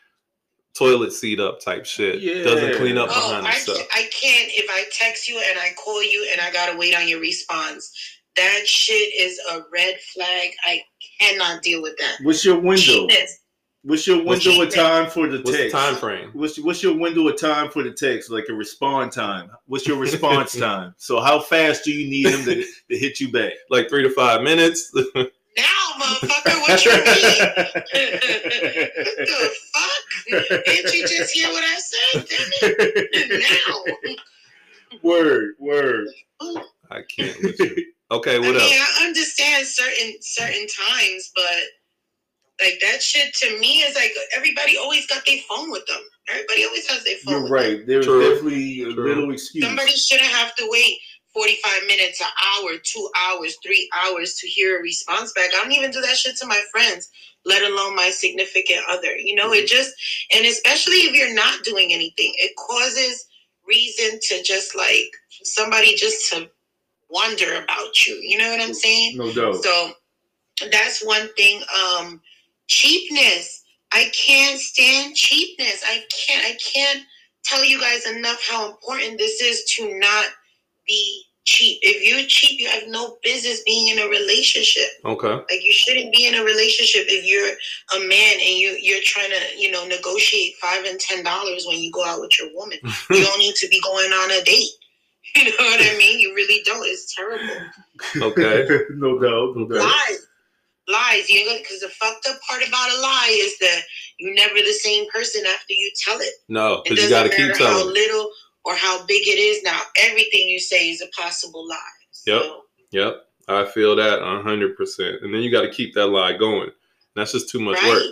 toilet 0.78 1.14
seat 1.14 1.40
up 1.40 1.60
type 1.60 1.86
shit. 1.86 2.44
Doesn't 2.44 2.76
clean 2.78 2.98
up 2.98 3.10
Oh, 3.12 3.30
behind 3.30 3.48
I, 3.48 3.52
himself. 3.52 3.78
ca- 3.80 3.88
I 3.94 4.02
can't 4.04 4.52
if 4.54 4.70
I 4.70 4.86
text 4.92 5.28
you 5.30 5.42
and 5.50 5.60
I 5.60 5.70
call 5.84 6.04
you 6.04 6.28
and 6.32 6.42
I 6.42 6.52
gotta 6.52 6.78
wait 6.78 6.96
on 6.96 7.08
your 7.08 7.20
response. 7.20 7.92
That 8.36 8.68
shit 8.68 9.14
is 9.20 9.40
a 9.52 9.62
red 9.72 9.96
flag. 10.14 10.50
I 10.66 10.82
cannot 11.20 11.62
deal 11.64 11.82
with 11.82 11.96
that. 11.98 12.18
What's 12.24 12.44
your 12.44 12.56
window? 12.58 12.76
Cheapness. 13.08 13.40
What's 13.84 14.08
your 14.08 14.24
What's 14.24 14.44
window 14.46 14.64
of 14.64 14.74
time 14.74 15.10
for 15.12 15.28
the 15.28 15.38
What's 15.38 15.52
the 15.52 15.58
text? 15.58 15.76
time 15.76 15.96
frame? 15.96 16.32
What's 16.34 16.60
what's 16.60 16.82
your 16.82 16.98
window 16.98 17.28
of 17.28 17.40
time 17.40 17.70
for 17.70 17.84
the 17.84 17.92
text? 17.92 18.32
Like 18.32 18.46
a 18.50 18.54
respond 18.54 19.12
time. 19.12 19.52
What's 19.68 19.88
your 19.88 19.98
response 19.98 20.54
time? 20.60 20.96
So 20.98 21.22
how 21.22 21.40
fast 21.40 21.84
do 21.86 21.92
you 21.92 22.10
need 22.10 22.26
him 22.34 22.44
to, 22.46 22.56
to 22.90 22.98
hit 22.98 23.20
you 23.20 23.32
back? 23.32 23.54
Like 23.70 23.88
three 23.88 24.02
to 24.04 24.10
five 24.10 24.42
minutes. 24.42 24.92
Now, 25.58 25.64
motherfucker, 26.00 26.62
what 26.62 26.86
you 26.86 26.92
mean? 26.92 27.04
what 27.04 27.16
the 29.28 29.52
fuck? 29.74 30.04
Didn't 30.66 30.94
you 30.94 31.02
just 31.08 31.34
hear 31.34 31.50
what 31.50 31.64
I 31.64 31.76
said? 31.78 32.26
Damn 32.30 32.50
it. 32.62 33.52
Now. 34.12 34.18
word, 35.04 35.54
word. 35.60 36.08
I 36.92 37.02
can't. 37.16 37.42
With 37.42 37.60
you. 37.60 37.86
Okay, 38.12 38.36
I 38.36 38.40
what 38.40 38.56
mean. 38.56 38.62
I 38.62 39.04
understand 39.06 39.66
certain 39.66 40.14
certain 40.22 40.68
times, 40.68 41.32
but 41.36 41.64
like 42.66 42.80
that 42.82 43.02
shit 43.02 43.34
to 43.36 43.60
me 43.60 43.80
is 43.80 43.96
like 43.96 44.12
everybody 44.36 44.78
always 44.78 45.08
got 45.08 45.26
their 45.26 45.40
phone 45.50 45.72
with 45.72 45.86
them. 45.88 46.02
Everybody 46.30 46.66
always 46.66 46.88
has 46.90 47.04
their 47.04 47.18
phone. 47.18 47.34
You're 47.34 47.42
with 47.44 47.52
right. 47.52 47.88
There's 47.88 48.06
True. 48.06 48.22
definitely 48.36 48.82
a 48.84 48.94
True. 48.94 49.08
little 49.08 49.24
Them. 49.26 49.34
excuse. 49.34 49.66
Somebody 49.66 49.92
shouldn't 49.92 50.30
have 50.30 50.54
to 50.56 50.68
wait 50.70 50.98
45 51.36 51.88
minutes, 51.88 52.22
an 52.22 52.28
hour, 52.64 52.78
two 52.82 53.10
hours, 53.16 53.58
three 53.62 53.90
hours 53.94 54.36
to 54.36 54.48
hear 54.48 54.80
a 54.80 54.82
response 54.82 55.34
back. 55.34 55.50
I 55.54 55.62
don't 55.62 55.74
even 55.74 55.92
do 55.92 56.02
that 56.02 56.16
shit 56.16 56.38
to 56.38 56.48
my 56.48 56.62
friends, 56.72 57.10
let 57.46 57.62
alone 57.62 57.96
my 57.96 58.10
significant 58.10 58.80
other. 58.90 59.16
You 59.18 59.36
know, 59.36 59.52
it 59.52 59.68
just, 59.68 59.94
and 60.34 60.46
especially 60.46 60.96
if 60.96 61.14
you're 61.14 61.36
not 61.36 61.64
doing 61.64 61.92
anything, 61.92 62.34
it 62.38 62.56
causes 62.56 63.28
reason 63.68 64.20
to 64.30 64.44
just 64.44 64.76
like 64.78 65.12
somebody 65.44 65.96
just 65.96 66.32
to 66.32 66.50
wonder 67.10 67.62
about 67.62 68.06
you. 68.08 68.16
You 68.16 68.38
know 68.38 68.50
what 68.50 68.62
I'm 68.62 68.74
saying? 68.74 69.18
No 69.18 69.32
doubt. 69.32 69.56
So 69.56 69.92
that's 70.72 71.06
one 71.06 71.28
thing. 71.36 71.62
Um, 71.84 72.22
cheapness. 72.68 73.64
I 73.92 74.10
can't 74.14 74.60
stand 74.60 75.16
cheapness. 75.16 75.84
I 75.86 76.04
can't. 76.28 76.46
I 76.46 76.58
can't 76.74 77.04
tell 77.44 77.64
you 77.64 77.80
guys 77.80 78.08
enough 78.08 78.42
how 78.50 78.70
important 78.70 79.18
this 79.18 79.42
is 79.42 79.64
to 79.76 80.00
not 80.00 80.26
be 80.88 81.25
cheap. 81.46 81.80
If 81.82 82.04
you're 82.04 82.26
cheap, 82.28 82.60
you 82.60 82.68
have 82.68 82.84
no 82.88 83.18
business 83.24 83.62
being 83.66 83.90
in 83.96 84.00
a 84.04 84.08
relationship. 84.10 84.90
Okay. 85.06 85.30
Like 85.34 85.64
you 85.64 85.72
shouldn't 85.72 86.12
be 86.14 86.28
in 86.28 86.36
a 86.36 86.44
relationship 86.44 87.06
if 87.08 87.26
you're 87.26 87.48
a 87.96 88.08
man 88.08 88.34
and 88.34 88.58
you 88.60 88.78
you're 88.82 89.02
trying 89.04 89.30
to 89.30 89.58
you 89.58 89.72
know 89.72 89.86
negotiate 89.88 90.56
five 90.62 90.84
and 90.86 91.00
ten 91.00 91.24
dollars 91.24 91.66
when 91.68 91.80
you 91.80 91.92
go 91.92 92.04
out 92.06 92.20
with 92.20 92.38
your 92.40 92.50
woman. 92.54 92.80
you 93.10 93.24
don't 93.24 93.40
need 93.40 93.56
to 93.56 93.68
be 93.70 93.80
going 93.82 94.12
on 94.12 94.32
a 94.32 94.44
date. 94.44 94.70
You 95.36 95.44
know 95.44 95.52
what 95.66 95.82
I 95.82 95.98
mean? 95.98 96.18
You 96.22 96.34
really 96.34 96.62
don't. 96.64 96.86
It's 96.88 97.14
terrible 97.14 97.46
Okay. 98.22 98.66
no 98.92 99.20
doubt. 99.20 99.58
No 99.58 99.68
doubt. 99.68 99.84
lies 99.84 100.28
lies 100.88 101.30
you 101.30 101.46
know 101.46 101.58
because 101.58 101.80
the 101.82 101.90
fucked 101.90 102.26
up 102.30 102.38
part 102.48 102.66
about 102.66 102.90
a 102.90 103.02
lie 103.02 103.38
is 103.44 103.58
that 103.60 103.82
you're 104.18 104.34
never 104.36 104.54
the 104.56 104.72
same 104.72 105.10
person 105.10 105.44
after 105.48 105.74
you 105.74 105.92
tell 106.06 106.20
it 106.20 106.34
No, 106.48 106.82
because 106.84 107.04
you 107.04 107.10
got 107.10 107.24
to 107.24 107.30
keep 107.30 107.48
matter 107.48 107.64
how 107.66 107.78
telling. 107.80 107.94
little 107.94 108.30
or 108.66 108.76
how 108.76 109.06
big 109.06 109.28
it 109.28 109.40
is 109.40 109.64
now 109.64 109.80
everything 110.04 110.50
you 110.50 110.60
say 110.60 110.90
is 110.90 111.02
a 111.02 111.08
possible 111.22 111.68
lie 111.68 111.78
Yep. 112.26 112.42
so, 112.42 112.62
Yep, 112.92 113.16
I 113.48 113.66
feel 113.66 113.96
that 113.96 114.22
hundred 114.22 114.76
percent. 114.76 115.22
And 115.22 115.34
then 115.34 115.42
you 115.42 115.52
got 115.52 115.62
to 115.62 115.70
keep 115.70 115.94
that 115.96 116.08
lie 116.08 116.34
going. 116.38 116.70
That's 117.16 117.32
just 117.32 117.50
too 117.50 117.60
much 117.60 117.78
right 117.82 117.88
work. 117.90 118.04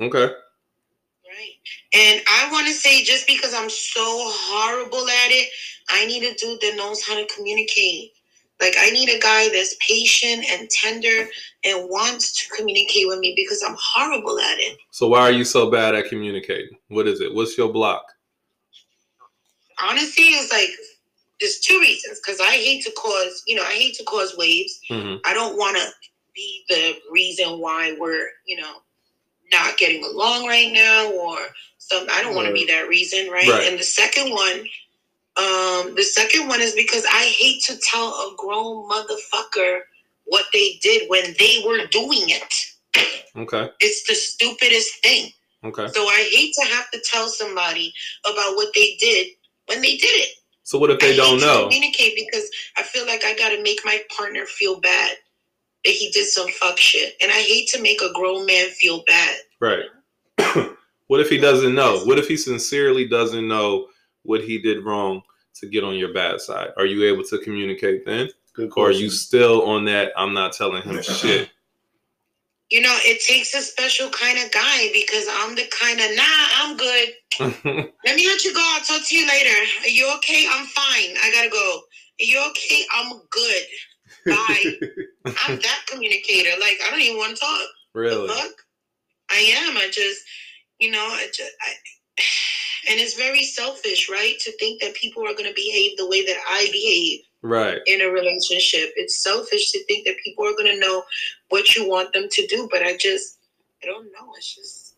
Okay. 0.00 0.32
right 1.28 1.54
and 1.94 2.22
i 2.28 2.48
want 2.52 2.66
to 2.66 2.72
say 2.72 3.02
just 3.02 3.26
because 3.26 3.52
i'm 3.54 3.68
so 3.70 4.02
horrible 4.04 5.06
at 5.08 5.30
it 5.30 5.48
i 5.90 6.06
need 6.06 6.22
a 6.22 6.34
dude 6.34 6.60
that 6.60 6.76
knows 6.76 7.02
how 7.04 7.14
to 7.14 7.26
communicate 7.34 8.12
like 8.60 8.74
i 8.78 8.90
need 8.90 9.08
a 9.08 9.18
guy 9.18 9.48
that's 9.48 9.74
patient 9.86 10.44
and 10.50 10.68
tender 10.70 11.28
and 11.64 11.88
wants 11.90 12.32
to 12.40 12.54
communicate 12.56 13.06
with 13.08 13.18
me 13.18 13.32
because 13.36 13.62
i'm 13.66 13.76
horrible 13.78 14.38
at 14.38 14.58
it 14.58 14.78
So 14.90 15.08
why 15.08 15.20
are 15.20 15.32
you 15.32 15.44
so 15.44 15.70
bad 15.70 15.94
at 15.94 16.06
communicating? 16.08 16.76
What 16.88 17.06
is 17.08 17.20
it? 17.20 17.34
What's 17.34 17.56
your 17.58 17.72
block? 17.72 18.04
Honestly 19.82 20.24
it's 20.24 20.52
like 20.52 20.70
there's 21.40 21.58
two 21.60 21.78
reasons 21.80 22.20
because 22.24 22.40
i 22.40 22.52
hate 22.52 22.82
to 22.84 22.90
cause 22.92 23.42
you 23.46 23.54
know 23.56 23.62
i 23.62 23.72
hate 23.72 23.94
to 23.94 24.04
cause 24.04 24.36
waves 24.36 24.80
hmm 24.90 25.16
i 25.24 25.34
don't 25.34 25.56
want 25.56 25.76
to 25.76 25.84
be 26.34 26.64
the 26.68 26.94
reason 27.10 27.60
why 27.60 27.96
we're 27.98 28.28
you 28.46 28.60
know 28.60 28.74
not 29.52 29.76
getting 29.78 30.04
along 30.04 30.46
right 30.46 30.72
now 30.72 31.10
or 31.12 31.38
some 31.78 32.06
i 32.12 32.22
don't 32.22 32.34
want 32.34 32.46
to 32.48 32.52
be 32.54 32.66
that 32.66 32.88
reason 32.88 33.30
right? 33.30 33.48
Right. 33.48 33.68
and 33.68 33.78
the 33.78 33.84
second 33.84 34.30
one 34.30 34.60
um 35.36 35.94
the 35.94 36.02
second 36.04 36.48
one 36.48 36.60
is 36.60 36.74
because 36.74 37.04
i 37.12 37.24
hate 37.38 37.62
to 37.64 37.76
tell 37.78 38.08
a 38.08 38.34
grown 38.36 38.88
motherfucker 38.88 39.80
what 40.26 40.44
they 40.52 40.78
did 40.82 41.08
when 41.08 41.34
they 41.38 41.62
were 41.66 41.86
doing 41.88 42.24
it 42.28 42.54
Okay. 43.36 43.70
it's 43.80 44.06
the 44.08 44.14
stupidest 44.14 45.02
thing 45.02 45.30
Okay. 45.64 45.88
so 45.88 46.06
i 46.06 46.28
hate 46.32 46.54
to 46.54 46.64
have 46.66 46.90
to 46.90 47.00
tell 47.04 47.28
somebody 47.28 47.92
about 48.26 48.56
what 48.56 48.68
they 48.74 48.96
did 49.00 49.28
when 49.68 49.80
they 49.80 49.96
did 49.96 50.04
it 50.06 50.30
So 50.64 50.78
what 50.78 50.90
if 50.90 50.98
they 50.98 51.14
I 51.14 51.16
don't 51.16 51.34
hate 51.34 51.40
to 51.40 51.46
know? 51.46 51.62
communicate 51.64 52.14
because 52.16 52.48
I 52.76 52.82
feel 52.82 53.06
like 53.06 53.24
I 53.24 53.34
gotta 53.36 53.62
make 53.62 53.80
my 53.84 54.00
partner 54.16 54.44
feel 54.46 54.80
bad 54.80 55.16
that 55.84 55.94
he 55.94 56.10
did 56.10 56.26
some 56.26 56.48
fuck 56.48 56.76
shit, 56.76 57.14
and 57.22 57.30
I 57.30 57.36
hate 57.36 57.68
to 57.68 57.80
make 57.82 58.02
a 58.02 58.12
grown 58.12 58.44
man 58.46 58.68
feel 58.70 59.04
bad. 59.06 59.36
Right. 59.60 59.84
what 61.06 61.20
if 61.20 61.28
he 61.28 61.38
doesn't 61.38 61.74
know? 61.74 62.00
What 62.04 62.18
if 62.18 62.26
he 62.28 62.36
sincerely 62.36 63.06
doesn't 63.06 63.46
know 63.46 63.86
what 64.24 64.42
he 64.42 64.60
did 64.60 64.84
wrong 64.84 65.22
to 65.54 65.66
get 65.68 65.84
on 65.84 65.94
your 65.94 66.12
bad 66.12 66.40
side? 66.40 66.70
Are 66.76 66.84
you 66.84 67.04
able 67.04 67.24
to 67.24 67.38
communicate 67.38 68.04
then? 68.04 68.28
Good 68.54 68.72
Or 68.76 68.88
are 68.88 68.92
you 68.92 69.08
still 69.08 69.62
on 69.62 69.84
that 69.84 70.12
I'm 70.16 70.34
not 70.34 70.52
telling 70.52 70.82
him 70.82 71.00
shit? 71.02 71.48
You 72.70 72.82
know, 72.82 72.94
it 73.00 73.22
takes 73.26 73.54
a 73.54 73.62
special 73.62 74.10
kind 74.10 74.38
of 74.38 74.52
guy 74.52 74.90
because 74.92 75.26
I'm 75.30 75.54
the 75.54 75.64
kind 75.80 76.00
of 76.00 76.16
nah, 76.16 76.44
I'm 76.56 76.76
good. 76.76 77.08
Let 78.04 78.16
me 78.16 78.26
let 78.26 78.44
you 78.44 78.52
go. 78.52 78.60
I'll 78.74 78.84
talk 78.84 79.06
to 79.06 79.16
you 79.16 79.26
later. 79.26 79.54
Are 79.82 79.88
you 79.88 80.12
okay? 80.16 80.46
I'm 80.52 80.66
fine. 80.66 81.16
I 81.22 81.30
gotta 81.32 81.48
go. 81.48 81.80
Are 82.20 82.24
you 82.24 82.44
okay? 82.50 82.82
I'm 82.94 83.20
good. 83.30 83.62
Bye. 84.26 84.64
I'm 85.46 85.56
that 85.56 85.80
communicator. 85.86 86.50
Like 86.60 86.78
I 86.86 86.90
don't 86.90 87.00
even 87.00 87.16
want 87.16 87.36
to 87.36 87.40
talk. 87.40 87.68
Really? 87.94 88.28
fuck? 88.28 88.52
I 89.30 89.54
am. 89.66 89.76
I 89.76 89.88
just, 89.90 90.20
you 90.78 90.90
know, 90.90 91.06
I 91.10 91.28
just, 91.32 91.52
I, 91.62 91.72
and 92.90 93.00
it's 93.00 93.14
very 93.14 93.44
selfish, 93.44 94.10
right? 94.10 94.34
To 94.40 94.52
think 94.58 94.80
that 94.82 94.94
people 94.94 95.22
are 95.22 95.34
going 95.34 95.48
to 95.48 95.54
behave 95.54 95.96
the 95.96 96.08
way 96.08 96.24
that 96.26 96.38
I 96.48 96.68
behave 96.70 97.20
Right. 97.42 97.78
in 97.86 98.00
a 98.00 98.10
relationship. 98.10 98.90
It's 98.96 99.22
selfish 99.22 99.70
to 99.72 99.84
think 99.84 100.06
that 100.06 100.16
people 100.24 100.44
are 100.44 100.52
going 100.52 100.74
to 100.74 100.80
know 100.80 101.04
what 101.50 101.76
you 101.76 101.88
want 101.88 102.12
them 102.12 102.28
to 102.30 102.46
do, 102.48 102.68
but 102.70 102.82
I 102.82 102.96
just, 102.96 103.38
I 103.82 103.86
don't 103.86 104.06
know. 104.06 104.32
It's 104.36 104.54
just, 104.56 104.94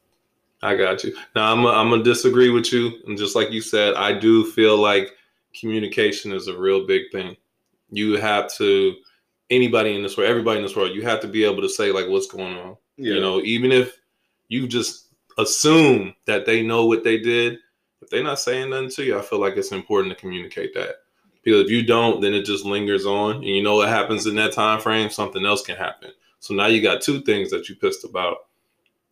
I 0.62 0.76
got 0.76 1.05
you. 1.05 1.14
Now 1.34 1.53
I'm 1.53 1.66
I'm 1.66 1.91
gonna 1.91 2.03
disagree 2.03 2.51
with 2.51 2.72
you, 2.72 2.93
and 3.07 3.16
just 3.16 3.34
like 3.34 3.51
you 3.51 3.62
said, 3.62 3.95
I 3.95 4.12
do 4.12 4.51
feel 4.53 4.76
like 4.76 5.12
communication 5.59 6.32
is 6.32 6.49
a 6.49 6.59
real 6.59 6.86
big 6.86 7.11
thing. 7.12 7.36
You 7.91 8.18
have 8.18 8.53
to 8.55 8.95
anybody 9.51 9.95
in 9.95 10.03
this 10.03 10.16
world, 10.16 10.30
everybody 10.30 10.59
in 10.59 10.62
this 10.62 10.76
world, 10.76 10.95
you 10.95 11.03
have 11.03 11.20
to 11.20 11.28
be 11.28 11.45
able 11.45 11.62
to 11.62 11.68
say 11.68 11.91
like 11.93 12.09
what's 12.09 12.26
going 12.26 12.57
on. 12.57 12.76
yeah. 12.97 13.14
You 13.14 13.20
know, 13.20 13.41
even 13.43 13.72
if 13.72 13.97
you 14.49 14.66
just 14.68 15.09
assume 15.38 16.14
that 16.26 16.47
they 16.47 16.62
know 16.62 16.86
what 16.86 17.05
they 17.05 17.18
did, 17.18 17.59
if 18.03 18.11
they're 18.11 18.22
not 18.22 18.38
saying 18.38 18.70
nothing 18.70 18.91
to 18.91 19.05
you, 19.05 19.18
I 19.18 19.22
feel 19.22 19.41
like 19.41 19.57
it's 19.57 19.72
important 19.72 20.14
to 20.14 20.20
communicate 20.20 20.74
that. 20.74 20.97
Because 21.43 21.64
if 21.64 21.70
you 21.70 21.82
don't, 21.82 22.20
then 22.20 22.34
it 22.34 22.45
just 22.45 22.64
lingers 22.64 23.07
on, 23.07 23.36
and 23.36 23.45
you 23.45 23.62
know 23.62 23.76
what 23.76 23.88
happens 23.88 24.26
in 24.26 24.34
that 24.36 24.53
time 24.53 24.80
frame. 24.80 25.11
Something 25.11 25.47
else 25.47 25.62
can 25.62 25.76
happen. 25.76 26.11
So 26.38 26.55
now 26.55 26.66
you 26.66 26.82
got 26.82 27.03
two 27.03 27.20
things 27.22 27.51
that 27.51 27.68
you 27.68 27.76
pissed 27.76 28.05
about, 28.05 28.38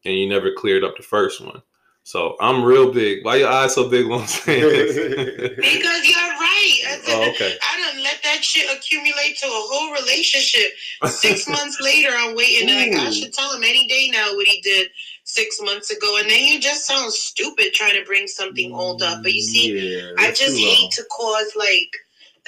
and 0.05 0.15
you 0.15 0.29
never 0.29 0.53
cleared 0.53 0.85
up 0.85 0.97
the 0.97 1.03
first 1.03 1.45
one. 1.45 1.63
So 2.09 2.37
I'm 2.41 2.65
real 2.65 2.91
big. 2.91 3.23
Why 3.23 3.37
your 3.37 3.51
eyes 3.51 3.75
so 3.75 3.87
big 3.87 4.07
when 4.07 4.21
I'm 4.21 4.27
saying 4.27 4.63
this? 4.63 4.97
because 4.97 6.09
you're 6.09 6.17
right. 6.17 6.79
I, 6.89 7.01
oh, 7.09 7.31
okay. 7.33 7.55
I 7.63 7.93
don't 7.93 8.03
let 8.03 8.23
that 8.23 8.43
shit 8.43 8.65
accumulate 8.75 9.37
to 9.37 9.47
a 9.47 9.51
whole 9.51 9.93
relationship. 9.93 10.71
Six 11.05 11.47
months 11.51 11.79
later, 11.83 12.09
I'm 12.15 12.35
waiting. 12.35 12.69
Like 12.69 12.99
I 12.99 13.11
should 13.11 13.35
tell 13.35 13.55
him 13.55 13.63
any 13.63 13.87
day 13.89 14.09
now 14.11 14.35
what 14.35 14.47
he 14.47 14.63
did 14.63 14.89
six 15.25 15.61
months 15.61 15.91
ago, 15.91 16.17
and 16.19 16.31
then 16.31 16.45
you 16.45 16.59
just 16.59 16.87
sound 16.87 17.13
stupid 17.13 17.75
trying 17.75 18.01
to 18.01 18.07
bring 18.07 18.27
something 18.27 18.73
old 18.73 19.03
up. 19.03 19.23
But 19.23 19.35
you 19.35 19.43
see, 19.43 19.99
yeah, 19.99 20.13
I 20.17 20.31
just 20.31 20.57
hate 20.57 20.91
to 20.93 21.05
cause 21.15 21.53
like 21.57 21.95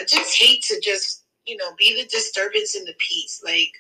I 0.01 0.05
just 0.05 0.37
hate 0.37 0.63
to 0.65 0.81
just 0.81 1.25
you 1.47 1.57
know 1.57 1.71
be 1.79 1.95
the 2.01 2.09
disturbance 2.09 2.75
in 2.75 2.85
the 2.85 2.95
peace. 2.99 3.41
Like 3.45 3.73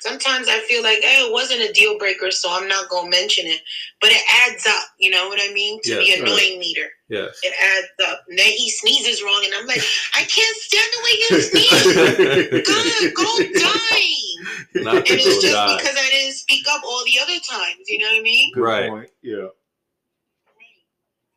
sometimes 0.00 0.48
I 0.48 0.58
feel 0.60 0.82
like 0.82 0.98
eh, 0.98 1.24
it 1.26 1.32
wasn't 1.32 1.62
a 1.68 1.72
deal 1.72 1.98
breaker, 1.98 2.30
so 2.30 2.48
I'm 2.52 2.68
not 2.68 2.88
gonna 2.88 3.10
mention 3.10 3.46
it. 3.46 3.60
But 4.00 4.10
it 4.12 4.22
adds 4.48 4.66
up. 4.66 4.84
You 4.98 5.10
know 5.10 5.28
what 5.28 5.40
I 5.42 5.52
mean? 5.52 5.80
To 5.84 5.90
Yes, 5.90 5.98
the 6.16 6.22
annoying 6.22 6.58
meter, 6.58 6.88
Yes. 7.08 7.40
it 7.42 7.52
adds 7.62 8.10
up. 8.10 8.24
And 8.28 8.38
then 8.38 8.50
he 8.52 8.70
sneezes 8.70 9.22
wrong, 9.22 9.42
and 9.44 9.54
I'm 9.54 9.66
like, 9.66 9.82
I 10.14 10.20
can't 10.24 10.56
stand 10.58 10.90
the 10.92 11.02
way 11.04 11.14
you 11.20 11.40
sneeze. 12.52 12.66
God, 12.68 13.14
go 13.14 13.58
die. 13.60 14.82
Not 14.82 14.94
And 14.96 15.06
it's 15.08 15.40
just 15.42 15.54
die. 15.54 15.76
because 15.78 15.96
I 15.96 16.08
didn't 16.10 16.34
speak 16.34 16.66
up 16.70 16.82
all 16.84 17.02
the 17.04 17.18
other 17.22 17.38
times. 17.48 17.88
You 17.88 17.98
know 17.98 18.06
what 18.06 18.18
I 18.18 18.22
mean? 18.22 18.52
Good 18.54 18.60
Right. 18.62 18.90
point. 18.90 19.10
Yeah. 19.22 19.46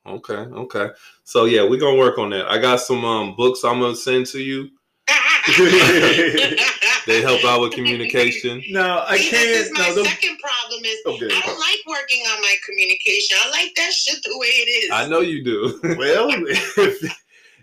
Okay, 0.07 0.33
okay. 0.35 0.89
So 1.23 1.45
yeah, 1.45 1.63
we're 1.67 1.79
gonna 1.79 1.97
work 1.97 2.17
on 2.17 2.29
that. 2.31 2.49
I 2.49 2.57
got 2.59 2.79
some 2.79 3.03
um 3.03 3.35
books 3.35 3.63
I'm 3.63 3.79
gonna 3.79 3.95
send 3.95 4.25
to 4.27 4.39
you. 4.39 4.69
They 7.07 7.21
help 7.21 7.45
out 7.45 7.61
with 7.61 7.71
communication. 7.71 8.61
No, 8.69 9.01
I 9.07 9.17
See, 9.17 9.29
can't. 9.29 9.47
This 9.47 9.67
is 9.67 9.71
my 9.71 9.87
now, 9.87 9.93
the- 9.95 10.03
second 10.03 10.37
problem 10.39 10.81
is 10.83 10.99
okay. 11.05 11.27
I 11.33 11.39
don't 11.45 11.57
like 11.59 11.79
working 11.87 12.21
on 12.23 12.41
my 12.41 12.55
communication. 12.65 13.37
I 13.41 13.49
like 13.51 13.73
that 13.75 13.93
shit 13.93 14.21
the 14.23 14.37
way 14.37 14.47
it 14.47 14.83
is. 14.83 14.89
I 14.91 15.07
know 15.07 15.21
you 15.21 15.41
do. 15.41 15.79
Well, 15.97 16.27
if, 16.31 17.01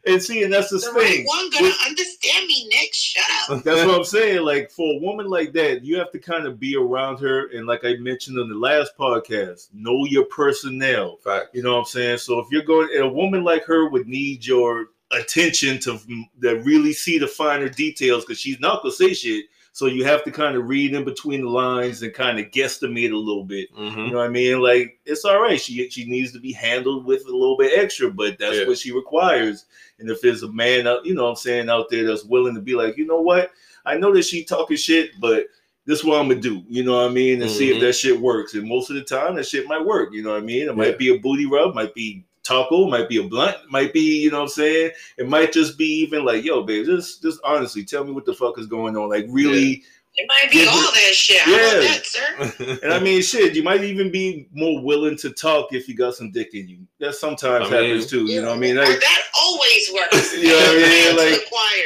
and 0.07 0.23
see, 0.23 0.43
and 0.43 0.53
that's 0.53 0.71
the, 0.71 0.79
the 0.79 0.93
right 0.93 1.07
thing. 1.07 1.27
one 1.27 1.51
gonna 1.51 1.73
understand 1.87 2.47
me 2.47 2.69
next. 2.73 2.99
Shut 2.99 3.25
up. 3.51 3.65
That's 3.65 3.87
what 3.87 3.97
I'm 3.97 4.05
saying. 4.05 4.43
Like 4.43 4.71
for 4.71 4.95
a 4.95 4.99
woman 4.99 5.27
like 5.27 5.53
that, 5.55 5.85
you 5.85 5.99
have 5.99 6.11
to 6.13 6.19
kind 6.19 6.47
of 6.47 6.61
be 6.61 6.77
around 6.77 7.19
her, 7.21 7.49
and 7.51 7.67
like 7.67 7.85
I 7.85 7.95
mentioned 7.97 8.39
on 8.39 8.49
the 8.49 8.55
last 8.55 8.97
podcast, 8.99 9.69
know 9.73 10.05
your 10.05 10.25
personnel. 10.27 11.17
Fact. 11.25 11.55
You 11.55 11.63
know 11.63 11.73
what 11.73 11.79
I'm 11.79 11.85
saying? 11.87 12.19
So 12.19 12.39
if 12.39 12.47
you're 12.51 12.63
going, 12.63 12.89
a 12.99 13.09
woman 13.09 13.45
like 13.45 13.65
her 13.65 13.89
would 13.89 14.07
need 14.07 14.45
your 14.47 14.87
attention 15.11 15.79
to, 15.81 15.99
to 16.43 16.57
really 16.63 16.93
see 16.93 17.19
the 17.19 17.27
finer 17.27 17.69
details 17.69 18.25
because 18.25 18.41
she's 18.41 18.61
not 18.61 18.83
gonna 18.83 18.93
say 18.93 19.15
shit. 19.15 19.47
So 19.75 19.87
you 19.87 20.05
have 20.05 20.23
to 20.23 20.31
kind 20.31 20.55
of 20.57 20.69
read 20.69 20.95
in 20.95 21.03
between 21.05 21.41
the 21.43 21.49
lines 21.51 22.01
and 22.05 22.15
kind 22.15 22.39
of 22.39 22.47
guesstimate 22.53 23.13
a 23.13 23.17
little 23.17 23.43
bit. 23.43 23.71
hmm 23.75 24.05
You 24.05 24.13
know 24.13 24.19
what 24.19 24.27
I 24.27 24.29
mean? 24.29 24.61
Like 24.61 25.01
it's 25.05 25.25
all 25.25 25.41
right. 25.43 25.61
She 25.61 25.91
she 25.91 26.05
needs 26.05 26.31
to 26.33 26.39
be 26.39 26.53
handled 26.53 27.05
with 27.05 27.27
a 27.27 27.33
little 27.33 27.57
bit 27.57 27.77
extra, 27.77 28.09
but 28.09 28.39
that's 28.39 28.59
Yeah. 28.59 28.67
what 28.69 28.79
she 28.79 28.93
requires. 28.93 29.65
And 29.99 30.09
if 30.09 30.21
there's 30.21 30.45
a 30.45 30.53
man 30.53 30.87
out, 30.87 31.05
you 31.05 31.13
know 31.15 31.25
what 31.25 31.31
I'm 31.31 31.37
saying, 31.37 31.69
out 31.69 31.91
there 31.91 32.05
that's 32.07 32.25
willing 32.25 32.55
to 32.55 32.61
be 32.61 32.77
like, 32.77 32.97
you 32.97 33.05
know 33.05 33.21
what? 33.21 33.51
I 33.85 33.99
know 33.99 34.15
that 34.15 34.25
she 34.25 34.45
talking 34.45 34.77
shit, 34.77 35.11
but 35.21 35.47
this 35.87 35.99
is 35.99 36.05
what 36.05 36.21
I'm 36.21 36.29
gonna 36.29 36.41
do. 36.41 36.63
You 36.69 36.85
know 36.85 36.93
what 37.03 37.11
I 37.11 37.13
mean? 37.13 37.43
And 37.43 37.51
see 37.51 37.71
if 37.73 37.79
Mhm. 37.79 37.81
that 37.81 37.95
shit 37.95 38.19
works. 38.21 38.55
And 38.55 38.69
most 38.69 38.91
of 38.91 38.95
the 38.97 39.03
time 39.03 39.35
that 39.35 39.47
shit 39.49 39.67
might 39.67 39.85
work. 39.85 40.15
You 40.15 40.23
know 40.23 40.31
what 40.35 40.43
I 40.43 40.47
mean? 40.47 40.63
It 40.63 40.67
Yeah. 40.67 40.73
might 40.73 40.99
be 40.99 41.09
a 41.09 41.19
booty 41.19 41.47
rub, 41.47 41.75
might 41.75 41.95
be 41.95 42.23
taco, 42.45 42.87
might 42.87 43.09
be 43.09 43.17
a 43.17 43.23
blunt, 43.23 43.57
might 43.69 43.93
be, 43.93 44.23
you 44.23 44.31
know 44.31 44.39
what 44.39 44.45
I'm 44.45 44.49
saying? 44.51 44.93
It 45.17 45.29
might 45.29 45.53
just 45.53 45.77
be 45.77 45.87
even 45.87 46.25
like, 46.25 46.45
yo, 46.45 46.63
babe, 46.63 46.87
just 46.87 47.23
just 47.23 47.41
honestly 47.43 47.85
tell 47.85 48.05
me 48.05 48.13
what 48.13 48.27
the 48.27 48.35
fuck 48.35 48.59
is 48.59 48.67
going 48.67 48.97
on. 48.97 49.09
Like 49.09 49.27
really 49.29 49.83
It 50.17 50.29
might 50.29 50.49
be 50.53 50.65
all 50.67 50.81
that 50.81 51.13
shit. 51.15 51.41
How 51.41 51.51
Yeah. 51.51 51.73
about 51.73 51.83
that, 51.83 52.07
sir? 52.07 52.79
and 52.85 52.93
I 52.93 53.01
mean, 53.01 53.21
shit, 53.21 53.57
you 53.57 53.65
might 53.65 53.83
even 53.83 54.13
be 54.13 54.47
more 54.53 54.81
willing 54.81 55.17
to 55.19 55.31
talk 55.31 55.73
if 55.73 55.89
you 55.89 55.97
got 55.97 56.15
some 56.15 56.31
dick 56.31 56.55
in 56.55 56.69
you. 56.69 56.87
That 57.01 57.17
sometimes 57.17 57.67
I 57.67 57.71
mean- 57.81 57.91
happens 57.91 58.07
too. 58.07 58.25
You 58.27 58.41
know 58.43 58.51
what 58.51 58.57
I 58.57 58.61
mean? 58.61 58.77
Like, 58.77 59.01
that 59.01 59.23
always 59.37 59.91
works. 59.93 60.33
You 60.45 60.49
know 60.51 60.57
what 60.57 60.69
I 60.69 60.77
mean? 60.77 61.17
Like, 61.17 61.41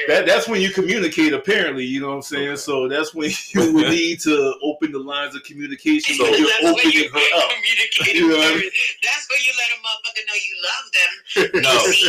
that, 0.09 0.27
that's 0.27 0.49
when 0.49 0.61
you 0.61 0.71
communicate, 0.71 1.33
apparently. 1.33 1.85
You 1.85 2.01
know 2.01 2.09
what 2.09 2.15
I'm 2.17 2.23
saying? 2.23 2.49
Okay. 2.49 2.57
So 2.57 2.89
that's 2.89 3.15
when 3.15 3.31
you 3.55 3.73
would 3.75 3.89
need 3.91 4.21
to 4.21 4.55
open 4.63 4.93
the 4.93 4.99
lines 4.99 5.35
of 5.35 5.43
communication. 5.45 6.15
So 6.17 6.27
you're 6.27 6.47
That's 6.49 6.63
when 6.65 6.75
opening 6.75 6.93
you 6.93 7.11
her 7.11 7.19
up. 7.19 7.51
You 8.13 8.29
know 8.29 8.37
what 8.37 8.47
I 8.53 8.57
mean? 8.57 8.71
That's 9.03 9.29
when 9.31 9.39
you 9.45 9.53
let 9.57 9.71
a 9.73 9.79
motherfucker 9.85 10.25
know 10.27 10.35
you 10.49 10.55
love 10.69 10.87
them. 10.93 11.13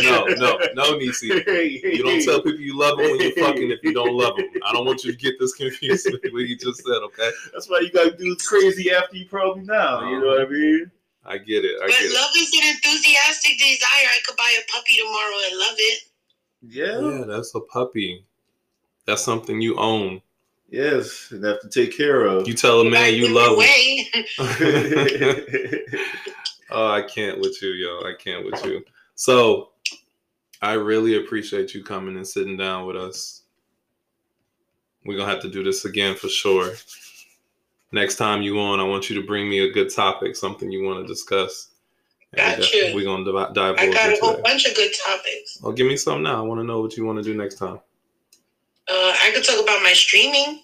no, 0.00 0.24
no, 0.34 0.58
no, 0.74 0.90
no, 0.92 0.98
Neecee. 0.98 1.28
Hey, 1.28 1.78
hey, 1.78 1.96
You 1.96 2.02
don't 2.02 2.14
hey. 2.18 2.24
tell 2.24 2.42
people 2.42 2.60
you 2.60 2.76
love 2.78 2.98
them 2.98 3.10
when 3.10 3.20
you're 3.20 3.32
fucking 3.32 3.70
if 3.70 3.78
you 3.82 3.92
don't 3.94 4.12
love 4.14 4.36
them. 4.36 4.48
I 4.66 4.72
don't 4.72 4.84
want 4.86 5.04
you 5.04 5.12
to 5.12 5.18
get 5.18 5.38
this 5.38 5.54
confused 5.54 6.06
with 6.09 6.09
what 6.32 6.48
you 6.48 6.56
just 6.56 6.84
said, 6.84 7.02
okay? 7.04 7.30
That's 7.52 7.68
why 7.68 7.80
you 7.80 7.90
gotta 7.90 8.16
do 8.16 8.36
crazy 8.36 8.90
after 8.90 9.16
you 9.16 9.26
probably 9.26 9.64
now. 9.64 10.08
You 10.08 10.20
know 10.20 10.28
what 10.28 10.42
I 10.42 10.48
mean? 10.48 10.90
I 11.24 11.38
get 11.38 11.64
it. 11.64 11.76
I 11.82 11.86
But 11.86 11.98
get 11.98 12.14
love 12.14 12.30
is 12.36 12.54
an 12.54 12.68
enthusiastic 12.70 13.58
desire. 13.58 14.08
I 14.08 14.20
could 14.24 14.36
buy 14.36 14.56
a 14.58 14.62
puppy 14.72 14.96
tomorrow 14.96 15.36
and 15.50 15.58
love 15.58 15.78
it. 15.78 16.02
Yeah. 16.62 17.00
Yeah, 17.00 17.24
that's 17.26 17.54
a 17.54 17.60
puppy. 17.60 18.24
That's 19.06 19.22
something 19.22 19.60
you 19.60 19.76
own. 19.76 20.22
Yes, 20.70 21.28
and 21.32 21.44
have 21.44 21.60
to 21.60 21.68
take 21.68 21.94
care 21.96 22.26
of. 22.26 22.46
You 22.46 22.54
tell 22.54 22.80
a 22.80 22.88
man 22.88 23.14
you 23.14 23.34
love 23.34 23.58
a 23.58 23.64
him. 23.64 24.06
oh, 26.70 26.92
I 26.92 27.02
can't 27.02 27.40
with 27.40 27.60
you, 27.60 27.70
yo. 27.70 28.02
I 28.08 28.12
can't 28.16 28.44
with 28.44 28.64
you. 28.64 28.84
So, 29.16 29.70
I 30.62 30.74
really 30.74 31.16
appreciate 31.16 31.74
you 31.74 31.82
coming 31.82 32.14
and 32.16 32.24
sitting 32.26 32.56
down 32.56 32.86
with 32.86 32.96
us. 32.96 33.39
We're 35.04 35.16
gonna 35.16 35.30
have 35.30 35.42
to 35.42 35.48
do 35.50 35.62
this 35.62 35.84
again 35.84 36.14
for 36.14 36.28
sure. 36.28 36.72
Next 37.92 38.16
time 38.16 38.42
you 38.42 38.60
on, 38.60 38.78
I 38.80 38.84
want 38.84 39.10
you 39.10 39.20
to 39.20 39.26
bring 39.26 39.48
me 39.48 39.60
a 39.60 39.70
good 39.72 39.92
topic, 39.92 40.36
something 40.36 40.70
you 40.70 40.84
want 40.84 41.04
to 41.04 41.12
discuss. 41.12 41.68
And 42.34 42.58
we 42.58 42.62
Got 42.64 42.72
you. 42.74 42.82
def- 42.84 42.94
We're 42.94 43.04
gonna 43.04 43.24
dive, 43.24 43.54
dive 43.54 43.76
I 43.78 43.92
got 43.92 44.12
a 44.12 44.20
whole 44.20 44.34
that. 44.34 44.44
bunch 44.44 44.64
of 44.66 44.74
good 44.76 44.92
topics. 45.04 45.58
Oh, 45.64 45.72
give 45.72 45.86
me 45.86 45.96
some 45.96 46.22
now. 46.22 46.38
I 46.38 46.46
want 46.46 46.60
to 46.60 46.64
know 46.64 46.80
what 46.80 46.96
you 46.96 47.04
want 47.04 47.18
to 47.18 47.24
do 47.24 47.34
next 47.36 47.56
time. 47.56 47.80
Uh, 48.88 49.14
I 49.22 49.30
could 49.34 49.44
talk 49.44 49.60
about 49.62 49.82
my 49.82 49.92
streaming. 49.92 50.62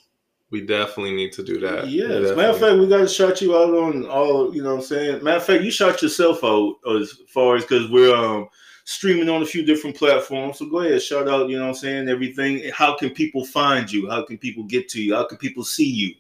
We 0.51 0.61
definitely 0.65 1.15
need 1.17 1.33
to 1.33 1.43
do 1.43 1.59
that. 1.61 1.89
Yeah, 1.89 2.05
as 2.07 2.37
matter 2.37 2.51
of 2.51 2.61
fact, 2.61 2.79
we 2.79 2.87
got 2.87 2.99
to 2.99 3.09
shout 3.09 3.41
you 3.43 3.57
out 3.57 3.75
on 3.75 4.07
all. 4.07 4.55
You 4.55 4.63
know 4.63 4.71
what 4.77 4.81
I'm 4.83 4.87
saying? 4.87 5.25
Matter 5.25 5.39
of 5.39 5.45
fact, 5.45 5.65
you 5.65 5.73
shot 5.73 6.01
yourself 6.03 6.45
out 6.45 6.77
as 7.01 7.13
far 7.29 7.57
as 7.57 7.63
because 7.63 7.91
we're 7.91 8.15
um 8.15 8.49
streaming 8.87 9.29
on 9.29 9.43
a 9.43 9.47
few 9.47 9.65
different 9.65 9.97
platforms. 9.97 10.59
So 10.59 10.67
go 10.67 10.81
ahead, 10.81 11.03
shout 11.03 11.29
out. 11.29 11.51
You 11.51 11.59
know 11.59 11.65
what 11.65 11.71
I'm 11.71 11.75
saying? 11.75 12.09
Everything. 12.09 12.71
How 12.73 12.97
can 12.97 13.11
people 13.11 13.45
find 13.45 13.91
you? 13.93 14.09
How 14.09 14.23
can 14.25 14.39
people 14.39 14.65
get 14.65 14.89
to 14.91 15.03
you? 15.03 15.15
How 15.15 15.27
can 15.27 15.37
people 15.39 15.65
see 15.65 15.91
you? 15.91 16.15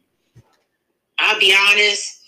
I'll 1.18 1.38
be 1.40 1.56
honest. 1.70 2.22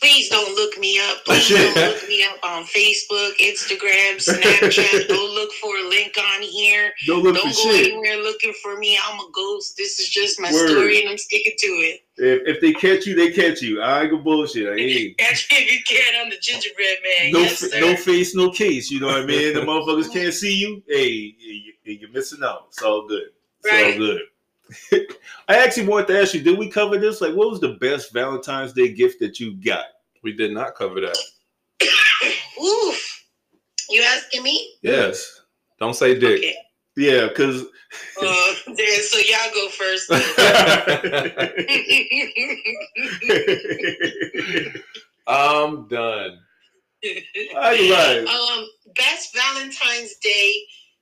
Please 0.00 0.28
don't 0.30 0.52
look 0.56 0.76
me 0.80 0.98
up. 0.98 1.18
Please 1.24 1.48
don't 1.48 1.76
look 1.76 2.08
me 2.08 2.24
up 2.24 2.38
on 2.42 2.64
Facebook, 2.64 3.36
Instagram, 3.38 4.16
Snapchat. 4.16 5.06
don't 5.08 5.34
look 5.34 5.52
for 5.52 5.76
a 5.76 5.88
link 5.88 6.16
on 6.18 6.42
here. 6.42 6.90
Don't 7.06 7.22
Don't 7.22 7.34
go 7.34 7.48
shit. 7.50 7.92
anywhere 7.92 8.16
looking 8.16 8.52
for 8.62 8.78
me. 8.78 8.98
I'm 9.06 9.20
a 9.20 9.30
ghost. 9.32 9.76
This 9.76 10.00
is 10.00 10.08
just 10.08 10.40
my 10.40 10.50
Word. 10.50 10.70
story, 10.70 11.00
and 11.02 11.10
I'm 11.10 11.18
sticking 11.18 11.52
to 11.56 11.66
it. 11.66 12.00
If, 12.18 12.56
if 12.56 12.60
they 12.60 12.72
catch 12.72 13.06
you, 13.06 13.14
they 13.14 13.32
catch 13.32 13.62
you. 13.62 13.80
I 13.80 14.02
ain't 14.02 14.10
gonna 14.10 14.22
bullshit. 14.22 14.68
I 14.68 14.76
ain't. 14.76 15.18
Catch 15.18 15.48
me 15.50 15.56
if 15.58 15.72
you 15.72 15.82
can. 15.84 16.22
I'm 16.22 16.30
the 16.30 16.36
gingerbread 16.40 16.98
man. 17.02 17.32
No, 17.32 17.38
yes, 17.40 17.58
sir. 17.58 17.80
no 17.80 17.96
face, 17.96 18.34
no 18.34 18.50
case. 18.50 18.90
You 18.90 19.00
know 19.00 19.06
what 19.06 19.22
I 19.22 19.26
mean? 19.26 19.54
The 19.54 19.60
motherfuckers 19.60 20.12
can't 20.12 20.34
see 20.34 20.54
you. 20.54 20.82
Hey, 20.88 21.34
you- 21.38 21.72
you're 21.84 22.10
missing 22.10 22.38
out. 22.44 22.66
It's 22.68 22.80
all 22.80 23.08
good. 23.08 23.24
It's 23.64 23.92
all 23.92 23.98
good. 23.98 25.06
I 25.48 25.58
actually 25.58 25.86
wanted 25.88 26.06
to 26.08 26.20
ask 26.20 26.32
you, 26.32 26.40
did 26.40 26.58
we 26.58 26.70
cover 26.70 26.96
this? 26.96 27.20
Like, 27.20 27.34
what 27.34 27.50
was 27.50 27.60
the 27.60 27.74
best 27.80 28.12
Valentine's 28.12 28.72
Day 28.72 28.92
gift 28.92 29.18
that 29.20 29.40
you 29.40 29.54
got? 29.56 29.84
we 30.22 30.32
did 30.32 30.52
not 30.52 30.74
cover 30.76 31.00
that. 31.00 31.18
Oof. 32.62 33.24
You 33.90 34.02
asking 34.02 34.44
me? 34.44 34.74
Yes. 34.82 35.42
Don't 35.80 35.94
say 35.94 36.18
dick. 36.18 36.38
Okay. 36.38 36.54
Yeah, 36.96 37.28
because 37.28 37.62
Uh, 38.20 38.52
then, 38.66 39.02
so 39.02 39.18
y'all 39.18 39.50
go 39.54 39.68
first. 39.68 40.10
I'm 45.26 45.88
done. 45.88 46.38
I 47.56 48.54
um, 48.56 48.66
best 48.94 49.34
Valentine's 49.34 50.14
Day, 50.22 50.54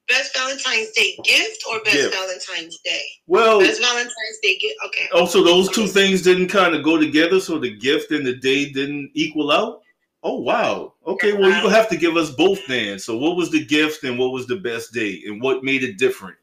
best 0.08 0.34
Valentine's 0.36 0.90
Day 0.92 1.16
gift 1.24 1.62
or 1.70 1.80
best 1.84 1.96
Gift. 1.96 2.14
Valentine's 2.14 2.78
Day? 2.84 3.02
Well, 3.26 3.60
Best 3.60 3.80
Valentine's 3.80 4.38
Day 4.42 4.58
gift. 4.58 4.76
Okay. 4.86 5.08
also 5.14 5.42
those 5.44 5.68
two 5.70 5.86
things 5.86 6.22
didn't 6.22 6.48
kind 6.48 6.74
of 6.74 6.82
go 6.82 6.98
together, 6.98 7.40
so 7.40 7.58
the 7.58 7.76
gift 7.76 8.10
and 8.12 8.26
the 8.26 8.36
day 8.36 8.70
didn't 8.70 9.10
equal 9.14 9.50
out. 9.50 9.80
Oh 10.22 10.40
wow. 10.40 10.94
Okay, 11.06 11.32
well 11.32 11.50
you're 11.50 11.62
gonna 11.62 11.74
have 11.74 11.88
to 11.90 11.96
give 11.96 12.16
us 12.16 12.30
both 12.30 12.66
then. 12.66 12.98
So 12.98 13.16
what 13.16 13.36
was 13.36 13.50
the 13.50 13.64
gift 13.64 14.04
and 14.04 14.18
what 14.18 14.32
was 14.32 14.46
the 14.46 14.56
best 14.56 14.92
day 14.92 15.22
and 15.26 15.40
what 15.42 15.64
made 15.64 15.82
it 15.82 15.98
different? 15.98 16.36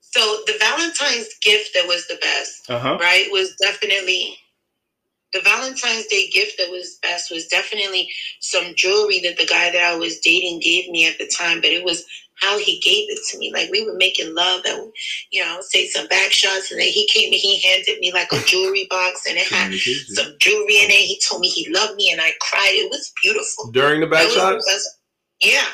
So 0.00 0.20
the 0.46 0.56
Valentine's 0.58 1.28
gift 1.42 1.70
that 1.74 1.86
was 1.86 2.06
the 2.06 2.16
best, 2.22 2.70
Uh-huh. 2.70 2.96
right, 3.00 3.28
was 3.30 3.54
definitely 3.60 4.38
the 5.32 5.40
Valentine's 5.40 6.06
Day 6.06 6.30
gift 6.30 6.56
that 6.58 6.70
was 6.70 6.98
best 7.02 7.30
was 7.30 7.46
definitely 7.48 8.10
some 8.40 8.74
jewelry 8.74 9.20
that 9.20 9.36
the 9.36 9.46
guy 9.46 9.70
that 9.70 9.82
I 9.82 9.96
was 9.96 10.20
dating 10.20 10.60
gave 10.60 10.88
me 10.90 11.06
at 11.06 11.18
the 11.18 11.26
time, 11.26 11.60
but 11.60 11.70
it 11.70 11.84
was 11.84 12.04
how 12.40 12.58
he 12.58 12.78
gave 12.80 13.08
it 13.10 13.18
to 13.30 13.38
me. 13.38 13.52
Like 13.52 13.70
we 13.70 13.84
were 13.86 13.94
making 13.96 14.34
love 14.34 14.62
and 14.66 14.92
you 15.30 15.42
know, 15.44 15.56
i 15.58 15.60
say 15.62 15.86
some 15.88 16.06
back 16.08 16.30
shots 16.32 16.70
and 16.70 16.80
then 16.80 16.88
he 16.88 17.06
came 17.08 17.32
and 17.32 17.40
he 17.40 17.60
handed 17.60 17.98
me 18.00 18.12
like 18.12 18.30
a 18.32 18.40
jewelry 18.46 18.86
box 18.90 19.22
and 19.28 19.36
it 19.38 19.46
had 19.48 19.72
some 20.14 20.34
jewelry 20.38 20.76
in 20.78 20.90
it. 20.90 20.92
He 20.92 21.20
told 21.28 21.40
me 21.40 21.48
he 21.48 21.72
loved 21.72 21.96
me 21.96 22.10
and 22.12 22.20
I 22.20 22.32
cried. 22.40 22.70
It 22.72 22.90
was 22.90 23.12
beautiful. 23.22 23.70
During 23.72 24.00
the 24.00 24.06
That 24.06 24.24
back 24.26 24.30
shots? 24.30 24.66
best- 24.70 24.98
Yeah. 25.40 25.64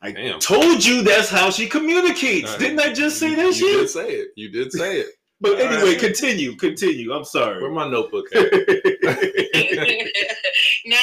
I 0.00 0.12
Damn. 0.12 0.38
told 0.38 0.84
you 0.84 1.02
that's 1.02 1.28
how 1.28 1.50
she 1.50 1.68
communicates. 1.68 2.46
Alright. 2.46 2.60
Didn't 2.60 2.78
I 2.80 2.92
just 2.92 3.18
say 3.18 3.30
You- 3.30 3.36
that 3.36 3.46
you 3.46 3.52
shit? 3.52 3.78
did 3.80 3.90
say 3.90 4.08
it. 4.12 4.28
You 4.36 4.48
did 4.50 4.70
say 4.72 5.00
it. 5.00 5.08
But 5.40 5.52
All 5.52 5.58
anyway, 5.60 5.90
right. 5.90 6.00
continue, 6.00 6.56
continue. 6.56 7.12
I'm 7.12 7.24
sorry. 7.24 7.62
Where 7.62 7.70
my 7.70 7.88
notebook 7.88 8.26
at? 8.34 8.42
now 8.42 8.50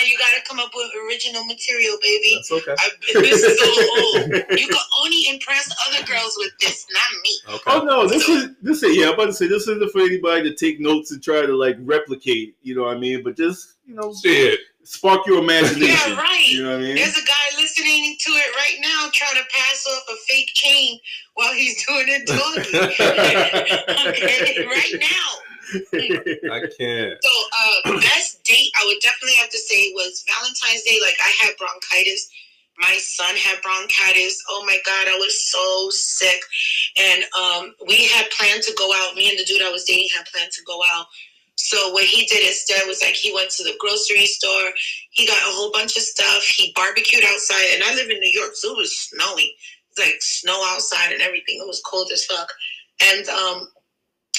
you 0.04 0.18
gotta 0.18 0.42
come 0.46 0.60
up 0.60 0.72
with 0.76 0.92
original 1.08 1.46
material, 1.46 1.98
baby. 2.02 2.36
That's 2.36 2.52
okay. 2.52 2.76
I, 2.78 2.90
this 3.14 3.44
is 3.44 3.58
so 3.58 3.66
old. 4.02 4.60
You 4.60 4.68
can 4.68 4.78
only 5.02 5.24
impress 5.30 5.74
other 5.88 6.06
girls 6.06 6.36
with 6.38 6.52
this, 6.60 6.86
not 6.92 7.10
me. 7.24 7.56
Okay. 7.56 7.72
Oh 7.80 7.86
no, 7.86 8.08
this 8.10 8.28
is 8.28 8.50
this 8.62 8.84
is 8.84 8.98
yeah. 8.98 9.08
I'm 9.08 9.14
about 9.14 9.28
to 9.28 9.34
say 9.34 9.48
this 9.48 9.70
isn't 9.70 9.92
for 9.92 10.02
anybody 10.02 10.50
to 10.50 10.56
take 10.56 10.82
notes 10.82 11.14
and 11.14 11.24
try 11.24 11.46
to 11.46 11.56
like 11.56 11.78
replicate. 11.80 12.58
You 12.62 12.76
know 12.76 12.84
what 12.84 12.98
I 12.98 13.00
mean? 13.00 13.24
But 13.24 13.38
just 13.38 13.76
you 13.86 13.96
know, 13.96 14.14
Shit. 14.22 14.60
Spark 14.86 15.26
your 15.26 15.40
imagination. 15.40 15.96
Yeah, 16.12 16.18
right. 16.18 16.48
You 16.48 16.64
know 16.64 16.70
what 16.72 16.80
I 16.80 16.82
mean? 16.82 16.96
There's 16.96 17.18
a 17.18 17.26
guy 17.26 17.46
listening 17.58 18.16
to 18.20 18.32
it 18.32 18.56
right 18.56 18.78
now 18.82 19.10
trying 19.14 19.36
to 19.36 19.48
pass 19.52 19.86
off 19.88 20.04
a 20.10 20.16
fake 20.28 20.52
chain 20.54 21.00
while 21.34 21.54
he's 21.54 21.86
doing 21.86 22.06
it 22.08 22.26
doggy. 22.26 22.72
okay, 24.10 24.66
right 24.68 24.94
now. 25.02 25.30
I 26.54 26.62
can't. 26.78 27.18
So, 27.22 27.34
uh, 27.90 28.00
best 28.00 28.44
date 28.44 28.72
I 28.76 28.86
would 28.86 29.02
definitely 29.02 29.36
have 29.36 29.50
to 29.50 29.58
say 29.58 29.92
was 29.94 30.24
Valentine's 30.28 30.84
Day. 30.84 31.00
Like 31.02 31.18
I 31.20 31.32
had 31.42 31.58
bronchitis 31.58 32.30
my 32.78 32.98
son 32.98 33.36
had 33.36 33.62
bronchitis. 33.62 34.44
Oh 34.50 34.64
my 34.66 34.78
God, 34.86 35.08
I 35.08 35.18
was 35.18 35.50
so 35.50 35.90
sick. 35.92 36.42
And 36.98 37.24
um, 37.40 37.74
we 37.88 38.06
had 38.08 38.30
planned 38.32 38.64
to 38.64 38.74
go 38.78 38.92
out. 38.98 39.16
Me 39.16 39.30
and 39.30 39.40
the 39.40 39.46
dude 39.46 39.62
I 39.62 39.72
was 39.72 39.86
dating 39.86 40.10
had 40.16 40.26
planned 40.26 40.52
to 40.52 40.64
go 40.66 40.80
out. 40.94 41.06
So 41.56 41.92
what 41.92 42.06
he 42.06 42.26
did 42.26 42.46
instead 42.46 42.88
was 42.88 43.02
like 43.02 43.14
he 43.14 43.34
went 43.34 43.50
to 43.52 43.64
the 43.64 43.76
grocery 43.80 44.26
store. 44.26 44.72
He 45.12 45.28
got 45.28 45.38
a 45.38 45.56
whole 45.56 45.72
bunch 45.72 45.98
of 45.98 46.04
stuff. 46.04 46.44
He 46.44 46.74
barbecued 46.76 47.24
outside. 47.24 47.66
And 47.74 47.84
I 47.84 47.96
live 47.96 48.10
in 48.10 48.20
New 48.20 48.32
York, 48.32 48.52
so 48.56 48.72
it 48.72 48.78
was. 48.78 49.10
It's 49.92 50.00
like 50.00 50.22
snow 50.22 50.62
outside 50.68 51.14
and 51.14 51.22
everything. 51.22 51.60
It 51.62 51.68
was 51.68 51.82
cold 51.86 52.12
as 52.14 52.26
fuck. 52.26 52.52
And 53.02 53.28
um, 53.30 53.70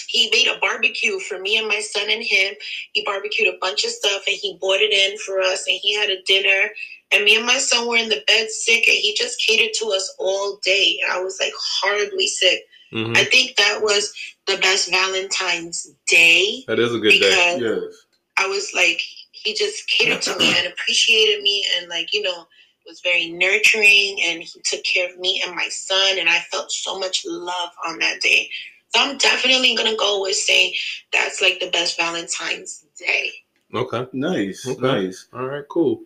he 0.09 0.31
made 0.31 0.47
a 0.47 0.59
barbecue 0.61 1.19
for 1.21 1.39
me 1.39 1.59
and 1.59 1.69
my 1.69 1.81
son 1.81 2.11
and 2.11 2.23
him. 2.23 2.55
He 2.93 3.05
barbecued 3.05 3.49
a 3.49 3.59
bunch 3.61 3.85
of 3.85 3.91
stuff 3.91 4.23
and 4.27 4.37
he 4.37 4.59
brought 4.61 4.81
it 4.81 4.93
in 4.93 5.19
for 5.19 5.41
us. 5.41 5.67
And 5.67 5.79
he 5.83 5.95
had 5.95 6.11
a 6.11 6.23
dinner 6.27 6.71
and 7.12 7.25
me 7.25 7.37
and 7.37 7.47
my 7.47 7.59
son 7.59 7.87
were 7.87 7.97
in 7.97 8.09
the 8.09 8.23
bed 8.27 8.51
sick, 8.51 8.89
and 8.89 8.97
he 8.97 9.14
just 9.17 9.41
catered 9.41 9.73
to 9.75 9.93
us 9.93 10.12
all 10.19 10.59
day. 10.64 10.99
And 11.03 11.12
I 11.12 11.21
was 11.21 11.39
like 11.41 11.53
horribly 11.81 12.27
sick. 12.27 12.64
Mhm. 12.93 13.16
I 13.16 13.24
think 13.24 13.57
that 13.57 13.80
was 13.82 14.12
the 14.47 14.57
best 14.59 14.91
Valentine's 14.91 15.91
Day 16.07 16.64
That 16.66 16.78
is 16.78 16.95
a 16.95 16.99
good 16.99 17.11
day. 17.11 17.18
because 17.18 17.61
Yes. 17.61 17.95
I 18.37 18.47
was 18.47 18.72
like, 18.74 19.01
he 19.32 19.55
just 19.55 19.89
catered 19.89 20.22
to 20.22 20.37
me 20.39 20.53
and 20.57 20.66
appreciated 20.68 21.43
me, 21.43 21.64
and 21.76 21.89
like 21.89 22.12
you 22.12 22.22
know, 22.22 22.47
was 22.87 23.01
very 23.01 23.28
nurturing, 23.30 24.20
and 24.22 24.43
he 24.43 24.61
took 24.64 24.82
care 24.84 25.11
of 25.11 25.18
me 25.18 25.43
and 25.45 25.55
my 25.55 25.68
son, 25.68 26.18
and 26.18 26.28
I 26.28 26.41
felt 26.51 26.70
so 26.70 26.99
much 26.99 27.24
love 27.26 27.70
on 27.84 27.99
that 27.99 28.20
day. 28.20 28.49
So 28.95 29.01
I'm 29.03 29.18
definitely 29.18 29.74
gonna 29.74 29.97
go 29.97 30.22
with 30.22 30.37
saying 30.37 30.74
that's 31.12 31.41
like 31.43 31.59
the 31.61 31.70
best 31.70 31.97
Valentine's 31.97 32.84
Day. 32.99 33.32
Okay. 33.74 34.07
Nice. 34.12 34.66
Okay. 34.66 34.80
Nice. 34.80 35.26
All 35.32 35.45
right. 35.47 35.64
Cool. 35.68 36.03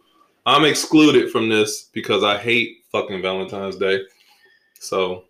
I'm 0.46 0.64
excluded 0.64 1.30
from 1.30 1.48
this 1.48 1.82
because 1.92 2.24
I 2.24 2.38
hate 2.38 2.78
fucking 2.90 3.20
Valentine's 3.22 3.76
Day. 3.76 4.00
So, 4.78 5.24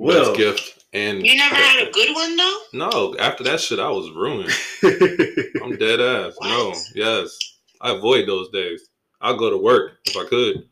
Well, 0.00 0.24
best 0.26 0.36
gift 0.36 0.84
and 0.92 1.24
You 1.26 1.36
never 1.36 1.54
had 1.54 1.86
a 1.86 1.90
good 1.90 2.14
one 2.14 2.36
though. 2.36 2.58
no. 2.72 3.14
After 3.18 3.44
that 3.44 3.60
shit, 3.60 3.78
I 3.78 3.88
was 3.90 4.10
ruined. 4.10 4.50
I'm 5.62 5.76
dead 5.76 6.00
ass. 6.00 6.34
No. 6.42 6.74
Yes. 6.94 7.38
I 7.80 7.94
avoid 7.94 8.26
those 8.28 8.48
days. 8.50 8.88
I'll 9.20 9.36
go 9.36 9.50
to 9.50 9.56
work 9.58 9.98
if 10.06 10.16
I 10.16 10.24
could. 10.24 10.66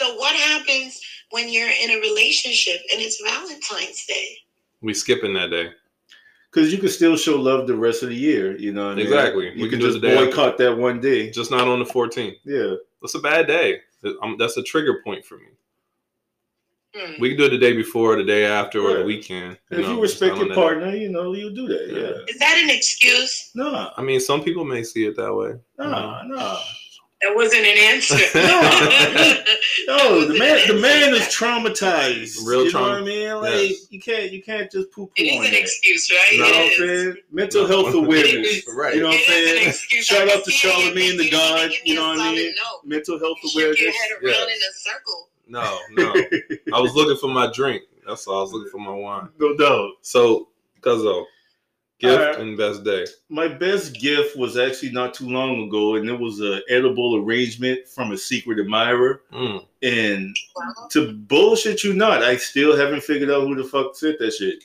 So 0.00 0.14
what 0.16 0.34
happens 0.34 1.00
when 1.30 1.48
you're 1.52 1.68
in 1.68 1.90
a 1.90 2.00
relationship 2.00 2.80
and 2.92 3.00
it's 3.00 3.20
Valentine's 3.22 4.04
Day? 4.06 4.36
We 4.80 4.94
skipping 4.94 5.34
that 5.34 5.50
day. 5.50 5.70
Because 6.50 6.72
you 6.72 6.78
can 6.78 6.88
still 6.88 7.16
show 7.16 7.36
love 7.40 7.66
the 7.66 7.76
rest 7.76 8.02
of 8.02 8.08
the 8.10 8.14
year. 8.16 8.56
You 8.58 8.72
know 8.72 8.86
what 8.86 8.92
I 8.92 8.96
mean? 8.96 9.06
Exactly. 9.06 9.46
You 9.54 9.62
We 9.64 9.70
can 9.70 9.78
can 9.78 9.80
just 9.80 10.00
the 10.00 10.08
day 10.08 10.14
after. 10.14 10.26
boycott 10.26 10.58
that 10.58 10.76
one 10.76 11.00
day. 11.00 11.30
Just 11.30 11.50
not 11.50 11.68
on 11.68 11.78
the 11.78 11.84
14th. 11.84 12.36
Yeah. 12.44 12.74
That's 13.00 13.14
a 13.14 13.20
bad 13.20 13.46
day. 13.46 13.80
Um, 14.22 14.36
that's 14.38 14.56
a 14.56 14.62
trigger 14.62 15.00
point 15.04 15.24
for 15.24 15.36
me. 15.38 15.46
Hmm. 16.94 17.14
We 17.20 17.30
can 17.30 17.38
do 17.38 17.44
it 17.46 17.50
the 17.50 17.58
day 17.58 17.72
before, 17.72 18.16
the 18.16 18.24
day 18.24 18.44
after, 18.44 18.80
or 18.80 18.98
the 18.98 19.04
weekend. 19.04 19.56
And 19.70 19.80
if 19.80 19.86
know, 19.86 19.94
you 19.94 20.02
respect 20.02 20.34
your 20.36 20.42
on 20.42 20.48
that 20.50 20.54
day. 20.54 20.60
partner, 20.60 20.94
you 20.94 21.08
know, 21.10 21.32
you 21.32 21.50
do 21.54 21.66
that. 21.68 21.88
Yeah. 21.88 21.98
Yeah. 21.98 22.24
Is 22.28 22.38
that 22.38 22.60
an 22.62 22.68
excuse? 22.70 23.50
Nah, 23.54 23.92
I 23.96 24.02
mean, 24.02 24.20
some 24.20 24.42
people 24.42 24.64
may 24.64 24.82
see 24.82 25.06
it 25.06 25.16
that 25.16 25.34
way. 25.34 25.54
nah, 25.78 26.22
nah. 26.24 26.58
That 27.22 27.36
wasn't 27.36 27.64
an 27.64 27.78
answer. 27.78 28.16
No, 29.86 30.24
the 30.26 30.38
man, 30.38 30.66
the 30.68 30.74
man 30.80 31.14
is 31.14 31.22
traumatized. 31.22 32.44
Real 32.46 32.60
you 32.60 32.64
know 32.66 32.70
trauma. 32.70 32.88
what 32.92 33.02
I 33.02 33.04
mean? 33.04 33.34
Like 33.36 33.52
Yes. 33.70 33.86
you 33.90 34.00
can't, 34.00 34.30
you 34.32 34.42
can't 34.42 34.70
just 34.70 34.90
poo 34.92 35.10
It 35.16 35.28
poo 35.28 35.40
is 35.40 35.46
an 35.46 35.52
that. 35.52 35.60
excuse, 35.60 36.10
right? 36.10 36.32
You 36.32 36.38
know 36.38 36.44
what 36.46 36.54
I'm 36.56 36.62
It 36.62 36.70
is. 36.72 36.78
saying? 36.78 37.16
Mental 37.32 37.62
No. 37.62 37.68
health 37.68 37.94
awareness. 37.94 38.62
Right. 38.76 38.94
You 38.94 39.02
know 39.02 39.08
what 39.08 39.16
I'm 39.16 39.22
It 39.28 39.56
is 39.58 39.66
an 39.66 39.72
saying? 39.72 40.02
Shout 40.02 40.28
out 40.28 40.44
to 40.44 40.50
see 40.50 40.68
it. 40.68 41.18
The 41.18 41.30
God, 41.30 41.70
you 41.84 41.94
know 41.94 42.08
what 42.08 42.20
I 42.20 42.32
mean? 42.34 42.54
Mental 42.84 43.18
health 43.18 43.38
You 43.42 43.48
shook 43.50 43.58
your 43.60 43.68
awareness. 43.72 43.96
head 43.96 44.10
around 44.12 44.22
Yes. 44.22 44.48
in 44.56 44.62
a 44.62 44.72
circle. 44.94 45.28
No, 45.52 45.78
no. 45.90 46.14
I 46.74 46.80
was 46.80 46.94
looking 46.94 47.16
for 47.18 47.28
my 47.28 47.50
drink. 47.52 47.82
That's 48.06 48.26
all. 48.26 48.38
I 48.38 48.42
was 48.42 48.52
looking 48.52 48.70
for 48.70 48.78
my 48.80 48.90
wine. 48.94 49.28
no 49.38 49.54
doubt. 49.56 49.90
So, 50.00 50.48
Cuzzo, 50.80 51.24
gift 52.00 52.18
Alright. 52.20 52.40
and 52.40 52.56
best 52.56 52.84
day. 52.84 53.04
My 53.28 53.48
best 53.48 54.00
gift 54.00 54.36
was 54.36 54.56
actually 54.56 54.92
not 54.92 55.12
too 55.14 55.28
long 55.28 55.64
ago, 55.68 55.96
and 55.96 56.08
it 56.08 56.18
was 56.18 56.40
an 56.40 56.62
edible 56.70 57.16
arrangement 57.16 57.86
from 57.86 58.12
a 58.12 58.16
secret 58.18 58.58
admirer. 58.58 59.22
Mm. 59.32 59.66
And 59.82 60.36
to 60.90 61.12
bullshit 61.12 61.84
you 61.84 61.92
not, 61.92 62.22
I 62.22 62.36
still 62.38 62.74
haven't 62.76 63.02
figured 63.04 63.30
out 63.30 63.42
who 63.46 63.54
the 63.54 63.64
fuck 63.64 63.94
sent 63.94 64.18
that 64.20 64.32
shit. 64.32 64.64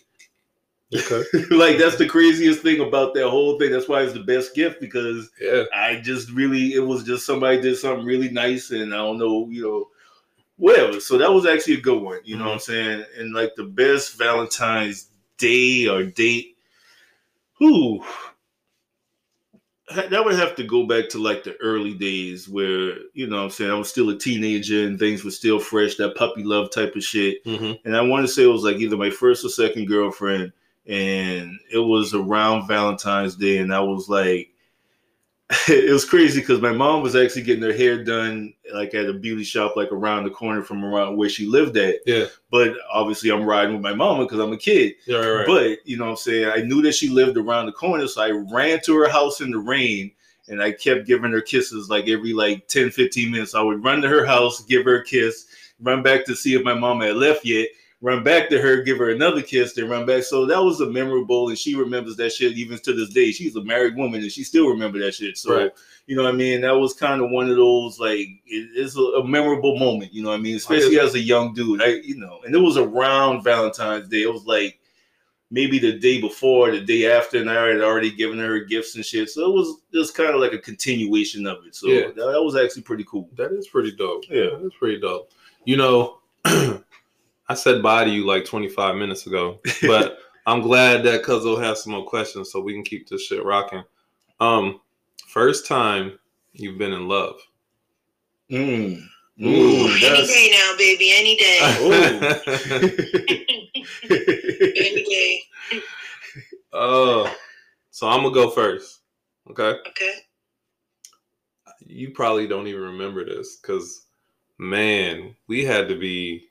Okay. 0.95 1.21
like 1.51 1.77
that's 1.77 1.97
the 1.97 2.07
craziest 2.07 2.61
thing 2.61 2.79
about 2.79 3.13
that 3.13 3.27
whole 3.29 3.59
thing. 3.59 3.71
That's 3.71 3.89
why 3.89 4.03
it's 4.03 4.13
the 4.13 4.21
best 4.23 4.55
gift 4.55 4.79
because 4.79 5.29
Yeah. 5.41 5.63
I 5.75 5.97
just 6.01 6.31
really 6.31 6.75
it 6.75 6.79
was 6.79 7.03
just 7.03 7.25
somebody 7.25 7.59
did 7.59 7.75
something 7.75 8.05
really 8.05 8.29
nice 8.29 8.71
and 8.71 8.93
I 8.93 8.97
don't 8.97 9.17
know, 9.19 9.49
you 9.49 9.63
know, 9.63 9.89
whatever. 10.57 10.99
So 10.99 11.17
that 11.17 11.31
was 11.31 11.45
actually 11.45 11.75
a 11.75 11.81
good 11.81 12.01
one, 12.01 12.19
you 12.23 12.37
know 12.37 12.45
what 12.45 12.53
I'm 12.53 12.59
saying? 12.59 13.05
And 13.17 13.33
like 13.33 13.55
the 13.55 13.63
best 13.63 14.17
Valentine's 14.17 15.07
Day 15.37 15.87
or 15.87 16.03
date, 16.03 16.57
who 17.59 18.03
that 19.95 20.25
would 20.25 20.35
have 20.35 20.55
to 20.55 20.63
go 20.63 20.85
back 20.85 21.07
to 21.09 21.17
like 21.17 21.43
the 21.43 21.55
early 21.57 21.93
days 21.93 22.49
where, 22.49 22.97
you 23.13 23.27
know 23.27 23.37
what 23.37 23.43
I'm 23.43 23.49
saying, 23.51 23.71
I 23.71 23.75
was 23.75 23.89
still 23.89 24.09
a 24.09 24.17
teenager 24.17 24.85
and 24.85 24.99
things 24.99 25.23
were 25.23 25.31
still 25.31 25.59
fresh, 25.59 25.95
that 25.95 26.15
puppy 26.15 26.43
love 26.43 26.71
type 26.71 26.95
of 26.95 27.03
shit 27.03 27.37
hmm 27.45 27.73
and 27.85 27.95
I 27.95 28.01
want 28.01 28.25
to 28.25 28.31
say 28.31 28.43
it 28.43 28.47
was 28.47 28.63
like 28.63 28.77
either 28.77 28.97
my 28.97 29.11
first 29.11 29.45
or 29.45 29.49
second 29.49 29.87
girlfriend, 29.87 30.51
and 30.87 31.59
it 31.71 31.79
was 31.79 32.13
around 32.13 32.67
Valentine's 32.67 33.35
Day, 33.35 33.57
and 33.59 33.73
I 33.73 33.81
was 33.81 34.09
like, 34.09 34.51
it 35.69 35.91
was 35.91 36.03
crazy 36.03 36.41
because 36.41 36.59
my 36.59 36.73
mom 36.73 37.01
was 37.01 37.15
actually 37.15 37.41
getting 37.41 37.63
her 37.63 37.71
hair 37.71 38.03
done 38.03 38.53
like 38.73 38.93
at 38.93 39.05
a 39.05 39.13
beauty 39.13 39.45
shop 39.45 39.77
like 39.77 39.91
around 39.93 40.25
the 40.25 40.29
corner 40.29 40.61
from 40.61 40.83
around 40.83 41.15
where 41.15 41.29
she 41.29 41.45
lived 41.45 41.77
at. 41.77 41.95
Yeah. 42.05 42.25
But 42.51 42.73
obviously, 42.91 43.29
I'm 43.29 43.45
riding 43.45 43.73
with 43.73 43.81
my 43.81 43.93
mama 43.93 44.23
because 44.23 44.39
I'm 44.39 44.51
a 44.51 44.57
kid. 44.57 44.95
Yeah. 45.05 45.17
Right. 45.17 45.35
right. 45.37 45.47
But 45.47 45.87
you 45.87 45.97
know 45.97 46.05
what 46.05 46.11
I'm 46.11 46.17
saying? 46.17 46.51
I 46.53 46.61
knew 46.63 46.81
that 46.81 46.95
she 46.95 47.07
lived 47.07 47.37
around 47.37 47.67
the 47.67 47.71
corner, 47.71 48.07
so 48.07 48.21
I 48.21 48.31
ran 48.31 48.81
to 48.85 48.97
her 48.97 49.09
house 49.09 49.39
in 49.39 49.51
the 49.51 49.57
rain 49.57 50.11
and 50.49 50.61
I 50.61 50.71
kept 50.71 51.07
giving 51.07 51.31
her 51.31 51.41
kisses 51.41 51.89
like 51.89 52.07
every 52.07 52.33
like 52.33 52.67
10, 52.67 52.91
15 52.91 53.31
minutes. 53.31 53.55
I 53.55 53.61
would 53.61 53.83
run 53.83 54.01
to 54.01 54.09
her 54.09 54.25
house, 54.25 54.63
give 54.65 54.85
her 54.85 55.01
a 55.01 55.05
kiss, 55.05 55.47
run 55.81 56.03
back 56.03 56.25
to 56.25 56.35
see 56.35 56.55
if 56.55 56.63
my 56.63 56.73
mom 56.73 57.01
had 57.01 57.15
left 57.15 57.45
yet, 57.45 57.67
run 58.01 58.23
back 58.23 58.47
to 58.49 58.61
her, 58.61 58.81
give 58.83 58.99
her 58.99 59.09
another 59.09 59.41
kiss, 59.41 59.73
then 59.73 59.89
run 59.89 60.05
back. 60.05 60.21
So 60.23 60.45
that 60.45 60.61
was 60.63 60.81
a 60.81 60.85
memorable, 60.89 61.49
and 61.49 61.57
she 61.57 61.73
remembers 61.75 62.15
that 62.17 62.31
shit 62.31 62.53
even 62.57 62.77
to 62.79 62.93
this 62.93 63.09
day. 63.09 63.31
She's 63.31 63.55
a 63.55 63.63
married 63.63 63.95
woman 63.95 64.21
and 64.21 64.31
she 64.31 64.43
still 64.43 64.67
remember 64.69 64.99
that 64.99 65.15
shit. 65.15 65.35
So 65.37 65.55
Right. 65.57 65.71
you 66.05 66.15
know 66.15 66.23
what 66.23 66.33
I 66.33 66.37
mean? 66.37 66.61
That 66.61 66.75
was 66.77 66.93
kind 66.93 67.21
of 67.21 67.31
one 67.31 67.49
of 67.49 67.55
those 67.55 67.99
like 67.99 68.27
it, 68.45 68.69
it's 68.75 68.95
a, 68.97 69.01
a 69.01 69.27
memorable 69.27 69.79
moment. 69.79 70.13
You 70.13 70.21
know 70.23 70.29
what 70.29 70.35
I 70.39 70.41
mean? 70.41 70.53
Oh, 70.53 70.57
Especially 70.57 70.99
as 70.99 71.15
a 71.15 71.19
young 71.19 71.53
dude, 71.55 71.81
I 71.81 71.87
you 72.03 72.17
know, 72.17 72.39
and 72.45 72.53
it 72.53 72.59
was 72.59 72.77
around 72.77 73.43
Valentine's 73.43 74.07
Day. 74.09 74.21
It 74.21 74.31
was 74.31 74.45
like 74.45 74.79
maybe 75.49 75.79
the 75.79 75.97
day 75.97 76.19
before, 76.21 76.69
the 76.71 76.81
day 76.81 77.09
after, 77.09 77.37
and 77.39 77.49
I 77.49 77.67
had 77.69 77.81
already 77.81 78.11
given 78.11 78.37
her 78.37 78.59
gifts 78.59 78.95
and 78.95 79.03
shit. 79.05 79.29
So 79.29 79.49
it 79.49 79.53
was 79.53 79.81
just 79.93 80.13
kind 80.13 80.31
of 80.35 80.41
like 80.41 80.51
a 80.53 80.57
continuation 80.59 81.47
of 81.47 81.65
it. 81.65 81.73
So 81.73 81.87
Yeah. 81.87 82.07
that, 82.07 82.15
that 82.15 82.43
was 82.43 82.55
actually 82.55 82.81
pretty 82.83 83.05
cool. 83.05 83.29
That 83.37 83.53
is 83.53 83.67
pretty 83.69 83.93
dope. 83.93 84.25
Yeah. 84.29 84.49
That 84.57 84.65
is 84.67 84.73
pretty 84.77 84.99
dope. 84.99 85.31
You 85.65 85.77
know, 85.77 86.19
I 87.49 87.53
said 87.53 87.81
bye 87.81 88.03
to 88.03 88.09
you 88.09 88.25
like 88.25 88.45
25 88.45 88.95
minutes 88.95 89.27
ago, 89.27 89.59
but 89.83 90.17
I'm 90.45 90.61
glad 90.61 91.03
that 91.03 91.23
Cuzzo 91.23 91.61
has 91.61 91.83
some 91.83 91.93
more 91.93 92.05
questions 92.05 92.51
so 92.51 92.59
we 92.61 92.73
can 92.73 92.83
keep 92.83 93.07
this 93.07 93.23
shit 93.23 93.43
rocking. 93.43 93.83
Um, 94.39 94.81
first 95.27 95.67
time 95.67 96.17
you've 96.53 96.77
been 96.77 96.93
in 96.93 97.07
love. 97.07 97.35
Mm. 98.49 99.01
Ooh, 99.39 99.39
Mm, 99.39 100.03
any 100.03 100.25
day 100.27 100.49
now, 100.51 100.75
baby. 100.77 101.11
Any 101.13 101.35
day. 101.37 101.59
any 104.81 105.03
day. 105.03 105.43
oh, 106.73 107.31
so 107.91 108.07
I'm 108.07 108.23
gonna 108.23 108.33
go 108.33 108.49
first. 108.49 109.01
Okay. 109.51 109.77
Okay. 109.87 110.13
You 111.85 112.09
probably 112.11 112.47
don't 112.47 112.67
even 112.67 112.81
remember 112.81 113.23
this 113.25 113.57
because, 113.57 114.07
man, 114.57 115.35
we 115.47 115.63
had 115.63 115.87
to 115.89 115.95
be. 115.99 116.46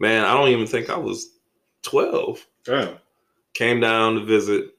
Man, 0.00 0.24
I 0.24 0.32
don't 0.34 0.48
even 0.48 0.66
think 0.66 0.90
I 0.90 0.96
was 0.98 1.36
12. 1.82 2.44
Damn. 2.64 2.96
Came 3.54 3.80
down 3.80 4.14
to 4.14 4.24
visit. 4.24 4.70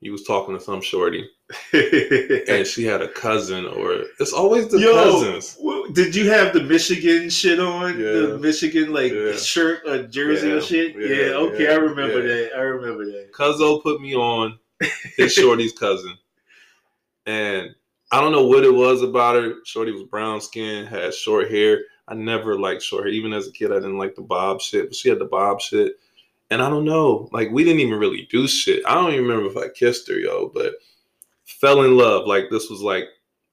You 0.00 0.12
was 0.12 0.24
talking 0.24 0.54
to 0.56 0.60
some 0.64 0.80
shorty, 0.80 1.28
and 1.74 2.66
she 2.66 2.84
had 2.84 3.02
a 3.02 3.08
cousin, 3.08 3.66
or 3.66 4.04
it's 4.18 4.32
always 4.32 4.68
the 4.68 4.78
Yo, 4.80 4.94
cousins. 4.94 5.56
w- 5.56 5.92
did 5.92 6.16
you 6.16 6.30
have 6.30 6.54
the 6.54 6.62
Michigan 6.62 7.28
shit 7.28 7.60
on? 7.60 7.98
The 8.00 8.38
Michigan 8.40 8.94
like 8.94 9.12
Yeah. 9.12 9.34
shirt 9.36 9.86
or 9.86 10.04
jersey 10.04 10.48
Yeah. 10.48 10.54
or 10.54 10.60
shit? 10.62 10.96
Yeah, 10.96 11.06
Yeah, 11.06 11.32
okay, 11.34 11.64
yeah, 11.64 11.72
I 11.72 11.74
remember 11.74 12.20
yeah. 12.26 12.34
that. 12.48 12.50
I 12.56 12.60
remember 12.60 13.04
that. 13.04 13.30
Cuzzo 13.34 13.82
put 13.82 14.00
me 14.00 14.14
on 14.14 14.58
his 15.18 15.34
shorty's 15.34 15.72
cousin, 15.74 16.16
and 17.26 17.74
I 18.10 18.22
don't 18.22 18.32
know 18.32 18.46
what 18.46 18.64
it 18.64 18.72
was 18.72 19.02
about 19.02 19.34
her. 19.36 19.56
Shorty 19.66 19.92
was 19.92 20.04
brown 20.04 20.40
skin, 20.40 20.86
had 20.86 21.12
short 21.12 21.50
hair. 21.50 21.82
I 22.10 22.14
never 22.14 22.58
liked 22.58 22.82
short 22.82 23.04
hair. 23.04 23.12
Even 23.12 23.32
as 23.32 23.46
a 23.46 23.52
kid, 23.52 23.70
I 23.70 23.76
didn't 23.76 23.98
like 23.98 24.14
the 24.16 24.22
bob 24.22 24.60
shit, 24.60 24.88
but 24.88 24.96
she 24.96 25.08
had 25.08 25.20
the 25.20 25.24
bob 25.26 25.60
shit. 25.60 25.94
And 26.50 26.60
I 26.60 26.68
don't 26.68 26.84
know, 26.84 27.28
like 27.32 27.48
we 27.52 27.62
didn't 27.62 27.80
even 27.80 27.98
really 27.98 28.26
do 28.30 28.48
shit. 28.48 28.84
I 28.84 28.94
don't 28.94 29.12
even 29.12 29.24
remember 29.26 29.48
if 29.48 29.56
I 29.56 29.68
kissed 29.72 30.08
her, 30.08 30.18
yo, 30.18 30.50
but 30.52 30.74
fell 31.44 31.82
in 31.82 31.96
love. 31.96 32.26
Like 32.26 32.50
this 32.50 32.68
was 32.68 32.80
like 32.80 33.04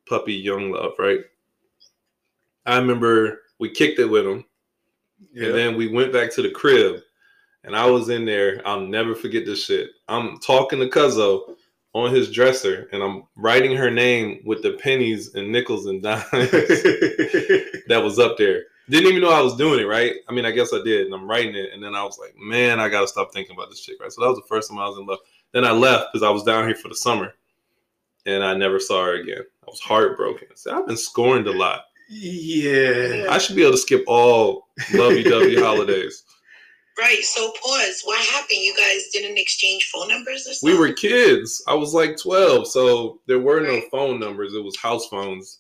puppy 0.10 0.34
young 0.34 0.72
love, 0.72 0.93
right? 0.97 1.20
I 2.66 2.78
remember 2.78 3.41
we 3.60 3.70
kicked 3.70 3.99
it 3.99 4.05
with 4.05 4.26
him, 4.26 4.43
Yeah. 5.32 5.47
and 5.47 5.55
then 5.55 5.78
we 5.78 5.88
went 5.88 6.12
back 6.12 6.32
to 6.34 6.41
the 6.41 6.49
crib, 6.49 7.01
and 7.64 7.76
I 7.76 7.86
was 7.86 8.10
in 8.10 8.26
there. 8.26 8.62
I'll 8.66 8.82
never 8.82 9.14
forget 9.14 9.45
this 9.45 9.64
shit. 9.66 9.91
I'm 10.08 10.39
talking 10.39 10.80
to 10.80 10.89
Cuzzo 10.89 11.55
on 11.98 12.14
his 12.14 12.32
dresser, 12.32 12.88
and 12.91 13.02
I'm 13.02 13.24
writing 13.36 13.76
her 13.76 13.89
name 13.89 14.41
with 14.45 14.62
the 14.62 14.74
pennies 14.74 15.34
and 15.36 15.52
nickels 15.52 15.88
and 15.88 16.02
dimes 16.04 16.24
that 16.32 18.02
was 18.04 18.20
up 18.20 18.38
there. 18.38 18.64
Didn't 18.89 19.10
even 19.10 19.22
know 19.22 19.32
I 19.32 19.41
was 19.41 19.56
doing 19.58 19.80
it, 19.80 19.88
right? 19.88 20.14
I 20.30 20.32
mean, 20.32 20.45
I 20.45 20.52
guess 20.52 20.74
I 20.74 20.82
did, 20.84 21.06
and 21.08 21.14
I'm 21.14 21.30
writing 21.30 21.56
it, 21.56 21.72
and 21.74 21.84
then 21.84 21.95
I 21.95 22.04
was 22.04 22.18
like, 22.20 22.36
man, 22.38 22.80
I 22.80 22.88
gotta 22.88 23.08
stop 23.08 23.34
thinking 23.34 23.56
about 23.56 23.70
this 23.70 23.82
chick, 23.82 23.98
right? 24.00 24.12
So 24.12 24.22
that 24.22 24.30
was 24.30 24.38
the 24.38 24.48
first 24.48 24.70
time 24.70 24.80
I 24.80 24.88
was 24.88 24.98
in 24.98 25.06
love. 25.06 25.20
Then 25.54 25.66
I 25.66 25.72
left 25.72 26.14
because 26.14 26.26
I 26.26 26.30
was 26.30 26.43
down 26.43 26.66
here 26.66 26.76
for 26.76 26.88
the 26.88 26.95
summer, 26.95 27.34
and 28.26 28.43
I 28.43 28.54
never 28.54 28.80
saw 28.80 29.04
her 29.06 29.16
again. 29.16 29.41
I 29.64 29.66
was 29.70 29.80
heartbroken. 29.82 30.50
So 30.56 30.78
I've 30.78 30.88
been 30.88 30.98
scorned 30.98 31.48
a 31.48 31.52
lot. 31.52 31.86
yeah. 32.10 33.26
I 33.30 33.38
should 33.38 33.56
be 33.56 33.64
able 33.64 33.74
to 33.74 33.78
skip 33.78 34.04
all 34.08 34.68
lovey-dovey 34.93 35.56
holidays. 35.62 36.24
Right. 36.98 37.24
So 37.24 37.52
pause. 37.64 38.02
What 38.06 38.20
happened? 38.26 38.60
You 38.60 38.76
guys 38.76 39.10
didn't 39.14 39.38
exchange 39.38 39.89
phone 39.93 40.08
numbers 40.08 40.48
or 40.48 40.54
something? 40.54 40.76
We 40.76 40.80
were 40.88 40.93
kids. 40.93 41.62
I 41.68 41.76
was 41.76 41.93
like 41.93 42.18
12, 42.18 42.68
so 42.68 43.20
there 43.28 43.39
were 43.39 43.62
no 43.62 43.82
phone 43.91 44.20
numbers. 44.20 44.54
It 44.54 44.64
was 44.64 44.76
house 44.78 45.08
phones, 45.08 45.60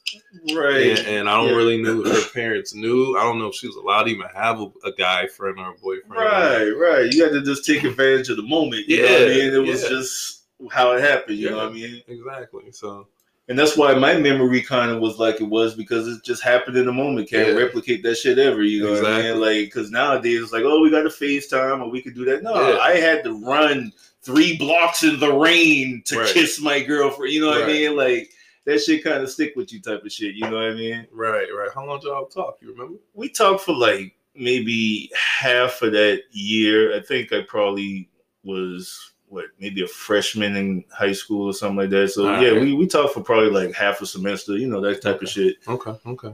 Right. 0.53 0.97
and, 0.97 1.07
and 1.07 1.29
I 1.29 1.35
don't 1.35 1.49
Yeah. 1.49 1.55
really 1.55 1.81
know 1.81 2.03
her 2.03 2.29
parents 2.33 2.73
knew. 2.73 3.17
I 3.17 3.23
don't 3.23 3.37
know 3.39 3.47
if 3.47 3.55
she 3.55 3.67
was 3.67 3.75
allowed 3.75 4.03
to 4.03 4.09
even 4.11 4.27
have 4.35 4.59
a, 4.59 4.71
a 4.85 4.91
guy 4.97 5.27
friend 5.27 5.59
or 5.59 5.71
a 5.71 5.77
boyfriend. 5.77 6.11
Right, 6.11 6.69
right. 6.71 7.13
You 7.13 7.23
had 7.23 7.33
to 7.33 7.41
just 7.43 7.65
take 7.65 7.83
advantage 7.83 8.29
of 8.29 8.37
the 8.37 8.43
moment. 8.43 8.87
You 8.87 9.03
know 9.03 9.11
what 9.11 9.21
I 9.21 9.25
mean? 9.27 9.53
It 9.53 9.57
was 9.67 9.83
yeah. 9.83 9.89
just 9.89 10.43
how 10.71 10.93
it 10.93 11.01
happened, 11.01 11.37
you 11.37 11.51
know 11.51 11.57
what 11.57 11.67
I 11.67 11.71
mean? 11.73 12.01
Exactly. 12.07 12.71
So 12.71 13.07
And 13.49 13.57
that's 13.57 13.77
why 13.77 13.93
my 13.93 14.17
memory 14.17 14.61
kind 14.61 14.91
of 14.91 14.99
was 14.99 15.17
like 15.19 15.39
it 15.39 15.45
was 15.47 15.73
because 15.73 16.05
it 16.07 16.21
just 16.23 16.43
happened 16.43 16.75
in 16.75 16.85
the 16.85 16.91
moment. 16.91 17.29
Can't 17.29 17.47
Yeah. 17.49 17.53
replicate 17.53 18.03
that 18.03 18.15
shit 18.15 18.37
ever, 18.39 18.61
you 18.61 18.83
know 18.83 18.91
what 18.91 19.05
I 19.05 19.09
mean? 19.09 19.19
Exactly. 19.19 19.39
Like, 19.61 19.65
because 19.73 19.89
nowadays 19.91 20.41
it's 20.43 20.51
like, 20.51 20.63
oh, 20.65 20.81
we 20.81 20.89
got 20.89 21.05
a 21.05 21.09
FaceTime 21.09 21.81
or 21.81 21.89
we 21.89 22.01
could 22.01 22.13
do 22.15 22.25
that. 22.25 22.43
No, 22.43 22.53
Yeah. 22.53 22.79
I 22.79 22.95
had 22.97 23.23
to 23.23 23.33
run 23.45 23.93
three 24.21 24.57
blocks 24.57 25.03
in 25.03 25.17
the 25.19 25.31
rain 25.31 26.01
to 26.07 26.19
Right. 26.19 26.27
kiss 26.33 26.59
my 26.59 26.81
girlfriend. 26.81 27.33
You 27.33 27.39
know 27.41 27.47
what 27.47 27.61
Right. 27.61 27.69
I 27.69 27.73
mean? 27.73 27.95
Like, 27.95 28.31
that 28.65 28.79
shit 28.81 29.01
kind 29.01 29.23
of 29.23 29.29
stick 29.31 29.53
with 29.55 29.71
you 29.71 29.79
type 29.81 30.03
of 30.03 30.11
shit. 30.11 30.35
You 30.35 30.41
know 30.49 30.57
what 30.57 30.65
I 30.71 30.73
mean? 30.73 31.07
right, 31.13 31.47
right. 31.55 31.69
How 31.73 31.85
long 31.85 31.99
did 32.01 32.07
y'all 32.07 32.25
talk? 32.25 32.57
You 32.61 32.71
remember? 32.71 32.97
we 33.13 33.29
talked 33.29 33.61
for 33.63 33.73
like 33.73 34.13
maybe 34.35 35.09
half 35.15 35.81
of 35.81 35.93
that 35.93 36.23
year. 36.31 36.93
I 36.97 36.99
think 37.01 37.31
I 37.31 37.43
probably 37.43 38.09
was 38.43 39.13
what 39.27 39.45
maybe 39.59 39.83
a 39.83 39.87
freshman 39.87 40.55
in 40.55 40.83
high 40.91 41.11
school 41.11 41.47
or 41.47 41.53
something 41.53 41.77
like 41.77 41.89
that. 41.89 42.09
So 42.09 42.27
All 42.27 42.41
yeah, 42.41 42.51
right. 42.51 42.61
we, 42.61 42.73
we 42.73 42.87
talked 42.87 43.13
for 43.13 43.21
probably 43.21 43.49
like 43.49 43.75
half 43.75 44.01
a 44.01 44.05
semester, 44.05 44.57
you 44.57 44.67
know, 44.67 44.81
that 44.81 45.01
type 45.01 45.21
of 45.21 45.29
shit. 45.29 45.57
Okay, 45.67 45.93
okay. 46.05 46.33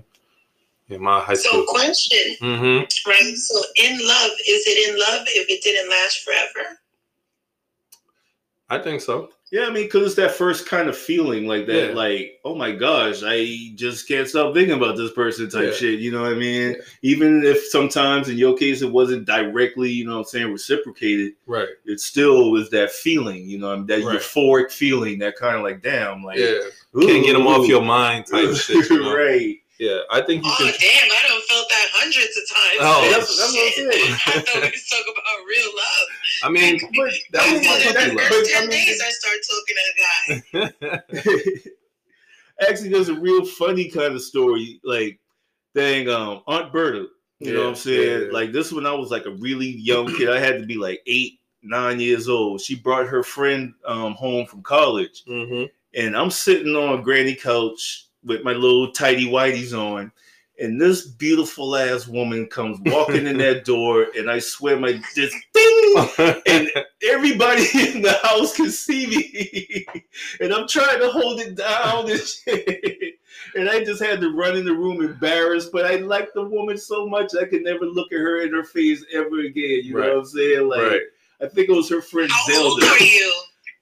Yeah, 0.88 0.98
my 0.98 1.20
high 1.22 1.34
school. 1.34 1.66
So 1.66 1.74
question, 1.74 2.36
Mm-hmm. 2.41 3.10
right? 3.10 3.36
So 3.36 3.62
in 3.78 3.94
love, 4.08 4.32
is 4.48 4.64
it 4.68 4.89
in 4.89 5.00
love 5.00 5.26
if 5.28 5.50
it 5.50 5.64
didn't 5.64 5.89
last 5.89 6.20
forever? 6.24 6.78
I 8.70 8.80
think 8.80 9.02
so. 9.02 9.30
Yeah, 9.54 9.66
I 9.68 9.70
mean, 9.70 9.84
because 9.84 10.08
it's 10.08 10.16
that 10.16 10.32
first 10.32 10.68
kind 10.68 10.89
of 10.89 10.97
feeling 10.97 11.45
like 11.45 11.68
that, 11.68 11.89
Yeah. 11.89 11.93
like, 11.95 12.39
oh 12.43 12.56
my 12.56 12.72
gosh, 12.72 13.22
I 13.24 13.70
just 13.76 14.08
can't 14.08 14.28
stop 14.28 14.51
thinking 14.56 14.74
about 14.76 14.97
this 14.97 15.12
person 15.12 15.47
type 15.47 15.66
Yeah. 15.68 15.74
shit. 15.74 15.99
You 15.99 16.10
know 16.12 16.24
what 16.24 16.32
I 16.32 16.36
mean? 16.36 16.72
Yeah. 16.72 16.76
Even 17.04 17.43
if 17.45 17.64
sometimes 17.68 18.30
in 18.30 18.38
your 18.39 18.58
case 18.58 18.82
it 18.82 18.89
wasn't 18.89 19.26
directly, 19.26 19.91
you 19.91 20.06
know 20.06 20.14
what 20.14 20.18
I'm 20.22 20.26
saying, 20.26 20.51
reciprocated, 20.51 21.34
Right. 21.45 21.68
it 21.86 21.99
still 21.99 22.49
was 22.49 22.72
that 22.72 22.91
feeling, 22.91 23.47
you 23.47 23.60
know, 23.60 23.84
that 23.84 24.04
Right. 24.04 24.18
euphoric 24.18 24.72
feeling, 24.72 25.20
that 25.20 25.36
kind 25.36 25.56
of 25.56 25.62
like, 25.62 25.84
damn, 25.84 26.24
like, 26.24 26.39
Yeah. 26.39 26.58
Can't 26.99 27.24
get 27.24 27.34
them 27.34 27.45
off 27.45 27.68
your 27.68 27.84
mind 27.84 28.26
type 28.26 28.56
shit. 28.56 28.89
You 28.89 29.04
know? 29.04 29.16
right. 29.16 29.58
Yeah, 29.84 29.99
I 30.11 30.21
think 30.21 30.45
you 30.45 30.51
Oh 30.51 30.55
can. 30.57 30.73
damn, 30.79 31.11
I 31.11 31.21
don't 31.27 31.43
felt 31.45 31.67
that 31.69 31.88
hundreds 31.91 32.38
of 32.38 32.45
times. 32.55 32.77
Oh, 32.79 33.01
that's- 33.11 33.38
that's 33.38 33.51
what 33.53 33.63
I'm 33.65 33.71
Shit. 33.71 33.93
saying. 33.93 34.13
I 34.25 34.39
thought 34.39 34.61
we 34.63 34.71
was 34.71 34.88
talking 34.88 35.13
about 35.13 35.38
real 35.47 35.71
love. 35.75 36.07
I 36.43 36.49
mean, 36.49 36.79
But 36.95 37.13
That 37.34 37.53
was 37.53 37.61
my 37.67 37.73
After 37.73 37.93
puppy 37.93 38.09
the 38.09 38.15
love. 38.15 38.27
first 38.29 38.51
But, 38.51 38.57
I 38.57 38.59
ten 38.61 38.69
mean- 38.69 38.86
days, 38.88 39.01
I 39.03 39.11
start 39.19 39.38
talking 39.49 39.75
to 39.77 39.84
a 40.61 41.49
guy. 41.51 41.63
actually, 42.69 42.89
there's 42.89 43.09
a 43.09 43.19
real 43.19 43.45
funny 43.45 43.89
kind 43.89 44.15
of 44.15 44.21
story. 44.21 44.79
Like, 44.84 45.19
dang, 45.75 46.09
um, 46.09 46.43
Aunt 46.47 46.71
Berta. 46.71 47.07
You 47.39 47.53
know 47.53 47.61
what 47.63 47.69
I'm 47.69 47.75
saying? 47.75 48.01
yeah, 48.21 48.25
yeah. 48.27 48.31
Like 48.31 48.51
this 48.53 48.71
when 48.71 48.86
I 48.86 48.93
was 48.93 49.11
like 49.11 49.25
a 49.25 49.31
really 49.31 49.67
young 49.67 50.07
kid. 50.15 50.29
I 50.29 50.39
had 50.39 50.59
to 50.61 50.65
be 50.65 50.75
like 50.77 51.01
eight, 51.07 51.39
nine 51.61 51.99
years 51.99 52.29
old. 52.29 52.61
She 52.61 52.75
brought 52.75 53.07
her 53.07 53.21
friend 53.23 53.73
um 53.86 54.13
home 54.13 54.45
from 54.45 54.61
college, 54.63 55.23
hmm 55.27 55.65
and 55.95 56.15
I'm 56.17 56.31
sitting 56.31 56.75
on 56.75 56.97
a 56.97 57.01
granny 57.03 57.36
couch 57.36 58.07
with 58.26 58.43
my 58.43 58.53
little 58.53 58.91
tidy 58.91 59.28
whities 59.30 59.74
on. 59.78 60.11
And 60.59 60.80
this 60.80 61.07
beautiful 61.07 61.76
ass 61.76 62.07
woman 62.07 62.45
comes 62.47 62.80
walking 62.86 63.26
in 63.26 63.38
that 63.39 63.65
door, 63.65 64.07
and 64.15 64.30
I 64.30 64.38
swear 64.39 64.80
my 64.80 64.93
just 65.15 65.36
ding, 65.53 66.07
and 66.45 66.69
everybody 67.09 67.63
in 67.74 68.03
the 68.03 68.19
house 68.24 68.55
can 68.55 68.69
see 68.69 69.07
me, 69.07 69.86
and 70.39 70.53
I'm 70.53 70.67
trying 70.67 70.99
to 70.99 71.09
hold 71.09 71.39
it 71.39 71.55
down 71.55 72.09
and 72.09 72.19
shit. 72.19 73.15
And 73.55 73.67
I 73.67 73.84
just 73.84 74.01
had 74.01 74.21
to 74.21 74.30
run 74.32 74.55
in 74.55 74.63
the 74.63 74.74
room 74.76 75.01
embarrassed, 75.01 75.71
but 75.71 75.86
I 75.86 75.95
liked 75.95 76.36
the 76.36 76.43
woman 76.43 76.78
so 76.78 77.07
much 77.07 77.34
I 77.36 77.45
could 77.45 77.63
never 77.63 77.86
look 77.86 78.11
at 78.13 78.19
her 78.19 78.41
in 78.41 78.53
her 78.53 78.63
face 78.63 79.03
ever 79.13 79.39
again. 79.41 79.82
You 79.84 79.97
Right. 79.97 80.07
know 80.07 80.13
what 80.13 80.19
I'm 80.19 80.26
saying? 80.26 80.67
Like 80.69 80.82
right. 80.82 81.01
I 81.41 81.47
think 81.47 81.67
it 81.69 81.74
was 81.76 81.89
her 81.89 82.01
friend 82.01 82.30
How 82.32 82.63
old 82.63 82.80
Zelda. 82.80 82.93
are 82.93 82.99
you? 83.03 83.34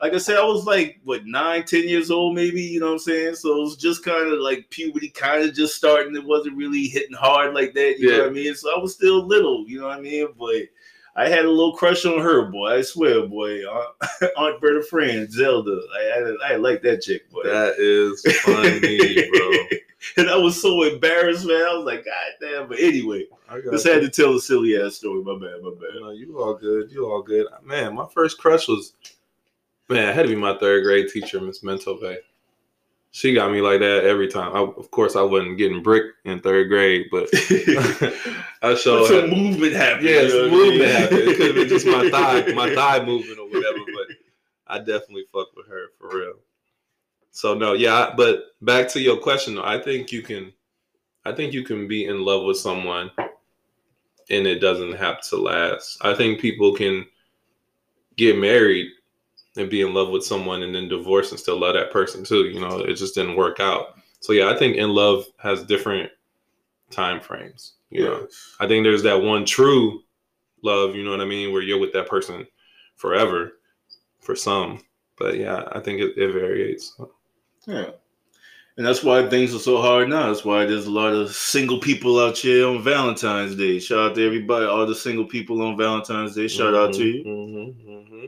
Like 0.01 0.13
I 0.13 0.17
said, 0.17 0.37
I 0.37 0.43
was 0.43 0.65
like 0.65 0.99
what 1.03 1.25
nine, 1.25 1.63
ten 1.63 1.87
years 1.87 2.09
old, 2.09 2.35
maybe. 2.35 2.61
You 2.61 2.79
know 2.79 2.87
what 2.87 2.93
I'm 2.93 2.99
saying? 2.99 3.35
So 3.35 3.55
it 3.55 3.61
was 3.61 3.75
just 3.75 4.03
kind 4.03 4.33
of 4.33 4.39
like 4.39 4.69
puberty, 4.71 5.09
kind 5.09 5.43
of 5.43 5.53
just 5.53 5.75
starting. 5.75 6.15
It 6.15 6.25
wasn't 6.25 6.57
really 6.57 6.87
hitting 6.87 7.15
hard 7.15 7.53
like 7.53 7.73
that. 7.75 7.99
You 7.99 8.11
know 8.11 8.19
what 8.19 8.27
I 8.29 8.31
mean? 8.31 8.55
So 8.55 8.75
I 8.75 8.79
was 8.79 8.95
still 8.95 9.25
little. 9.25 9.63
You 9.67 9.79
know 9.79 9.87
what 9.87 9.99
I 9.99 10.01
mean? 10.01 10.27
But 10.39 10.63
I 11.15 11.27
had 11.27 11.45
a 11.45 11.49
little 11.49 11.73
crush 11.73 12.05
on 12.05 12.19
her, 12.19 12.45
boy. 12.45 12.77
I 12.77 12.81
swear, 12.81 13.27
boy. 13.27 13.59
Aunt, 13.69 14.31
Aunt 14.37 14.61
Berta 14.61 14.83
friend 14.83 15.31
Zelda. 15.31 15.79
I 15.93 16.35
I, 16.49 16.53
I 16.53 16.55
like 16.55 16.81
that 16.83 17.01
chick, 17.01 17.29
boy. 17.29 17.43
That 17.43 17.75
is 17.77 18.21
funny, 18.41 19.29
bro. 19.29 19.77
and 20.17 20.29
I 20.29 20.37
was 20.37 20.59
so 20.61 20.83
embarrassed, 20.83 21.45
man. 21.45 21.57
I 21.57 21.75
was 21.75 21.85
like, 21.85 22.05
God 22.05 22.13
damn. 22.39 22.67
But 22.67 22.79
anyway, 22.79 23.25
I 23.49 23.59
just 23.59 23.85
had 23.85 24.01
to 24.01 24.09
tell 24.09 24.35
a 24.35 24.41
silly 24.41 24.81
ass 24.81 24.95
story. 24.95 25.21
My 25.23 25.33
bad, 25.33 25.61
my 25.61 25.71
bad. 25.71 26.01
No, 26.01 26.11
you 26.11 26.41
all 26.41 26.55
good. 26.55 26.91
You 26.91 27.05
all 27.05 27.21
good. 27.21 27.47
Man, 27.63 27.95
my 27.95 28.07
first 28.13 28.37
crush 28.37 28.67
was 28.67 28.93
man, 29.91 30.09
it 30.09 30.15
had 30.15 30.23
to 30.23 30.29
be 30.29 30.35
my 30.35 30.57
third 30.57 30.83
grade 30.83 31.09
teacher, 31.09 31.39
Miss 31.39 31.61
Mentove. 31.61 32.17
She 33.13 33.33
got 33.33 33.51
me 33.51 33.59
like 33.59 33.81
that 33.81 34.05
every 34.05 34.29
time. 34.29 34.55
I, 34.55 34.59
of 34.59 34.89
course, 34.89 35.17
I 35.17 35.21
wasn't 35.21 35.57
getting 35.57 35.83
brick 35.83 36.05
in 36.23 36.39
third 36.39 36.69
grade, 36.69 37.07
but 37.11 37.27
I 38.61 38.73
showed 38.75 39.07
some 39.07 39.29
movement 39.29 39.73
happened. 39.73 40.07
Yeah, 40.07 40.29
some 40.29 40.39
what 40.39 40.47
I 40.47 40.49
mean? 40.49 40.51
movement 40.51 40.91
happened. 40.91 41.19
It 41.19 41.37
could 41.37 41.47
have 41.47 41.55
been 41.55 41.67
just 41.67 41.85
my 41.85 42.09
thigh, 42.09 42.51
my 42.55 42.73
thigh 42.73 43.03
moving 43.03 43.37
or 43.37 43.47
whatever, 43.47 43.79
but 43.93 44.15
I 44.67 44.77
definitely 44.77 45.25
fucked 45.33 45.57
with 45.57 45.67
her 45.67 45.87
for 45.99 46.17
real. 46.17 46.35
So 47.31 47.53
no, 47.53 47.73
yeah, 47.73 48.13
but 48.15 48.55
back 48.61 48.87
to 48.89 49.01
your 49.01 49.17
question, 49.17 49.55
though, 49.55 49.65
I 49.65 49.81
think 49.81 50.13
you 50.13 50.21
can, 50.21 50.53
I 51.25 51.33
think 51.33 51.53
you 51.53 51.63
can 51.63 51.89
be 51.89 52.05
in 52.05 52.23
love 52.23 52.45
with 52.45 52.57
someone, 52.57 53.11
and 53.17 54.47
it 54.47 54.59
doesn't 54.59 54.93
have 54.93 55.21
to 55.29 55.37
last. 55.37 55.97
I 56.01 56.13
think 56.13 56.39
people 56.39 56.73
can 56.75 57.05
get 58.15 58.37
married 58.37 58.87
and 59.57 59.69
be 59.69 59.81
in 59.81 59.93
love 59.93 60.09
with 60.09 60.23
someone 60.23 60.63
and 60.63 60.73
then 60.73 60.87
divorce 60.87 61.31
and 61.31 61.39
still 61.39 61.59
love 61.59 61.73
that 61.73 61.91
person 61.91 62.23
too. 62.23 62.45
You 62.45 62.59
know, 62.59 62.79
it 62.79 62.93
just 62.95 63.15
didn't 63.15 63.35
work 63.35 63.59
out. 63.59 63.99
So 64.21 64.33
yeah, 64.33 64.49
I 64.49 64.57
think 64.57 64.77
in 64.77 64.89
love 64.89 65.25
has 65.37 65.63
different 65.63 66.09
time 66.89 67.19
frames. 67.19 67.73
You 67.89 68.05
know, 68.05 68.27
I 68.59 68.67
think 68.67 68.83
there's 68.83 69.03
that 69.03 69.21
one 69.21 69.45
true 69.45 70.01
love, 70.63 70.95
you 70.95 71.03
know 71.03 71.11
what 71.11 71.21
I 71.21 71.25
mean, 71.25 71.51
where 71.51 71.61
you're 71.61 71.79
with 71.79 71.93
that 71.93 72.07
person 72.07 72.47
forever 72.95 73.53
for 74.19 74.35
some. 74.35 74.81
But 75.17 75.37
yeah, 75.37 75.63
I 75.73 75.79
think 75.79 75.99
it, 75.99 76.17
it 76.17 76.31
varies. 76.31 76.95
Yeah. 77.67 77.89
And 78.77 78.85
that's 78.85 79.03
why 79.03 79.27
things 79.27 79.53
are 79.53 79.59
so 79.59 79.81
hard 79.81 80.07
now. 80.07 80.27
That's 80.27 80.45
why 80.45 80.65
there's 80.65 80.87
a 80.87 80.91
lot 80.91 81.13
of 81.13 81.35
single 81.35 81.79
people 81.79 82.19
out 82.19 82.37
here 82.37 82.65
on 82.65 82.81
Valentine's 82.81 83.55
Day. 83.55 83.79
Shout 83.79 84.11
out 84.11 84.15
to 84.15 84.25
everybody, 84.25 84.65
all 84.65 84.85
the 84.85 84.95
single 84.95 85.25
people 85.25 85.61
on 85.61 85.77
Valentine's 85.77 86.35
Day. 86.35 86.47
Shout 86.47 86.73
out 86.73 86.93
to 86.93 87.03
you. 87.03 87.23
Mm-hmm, 87.23 87.89
mm-hmm. 87.91 88.25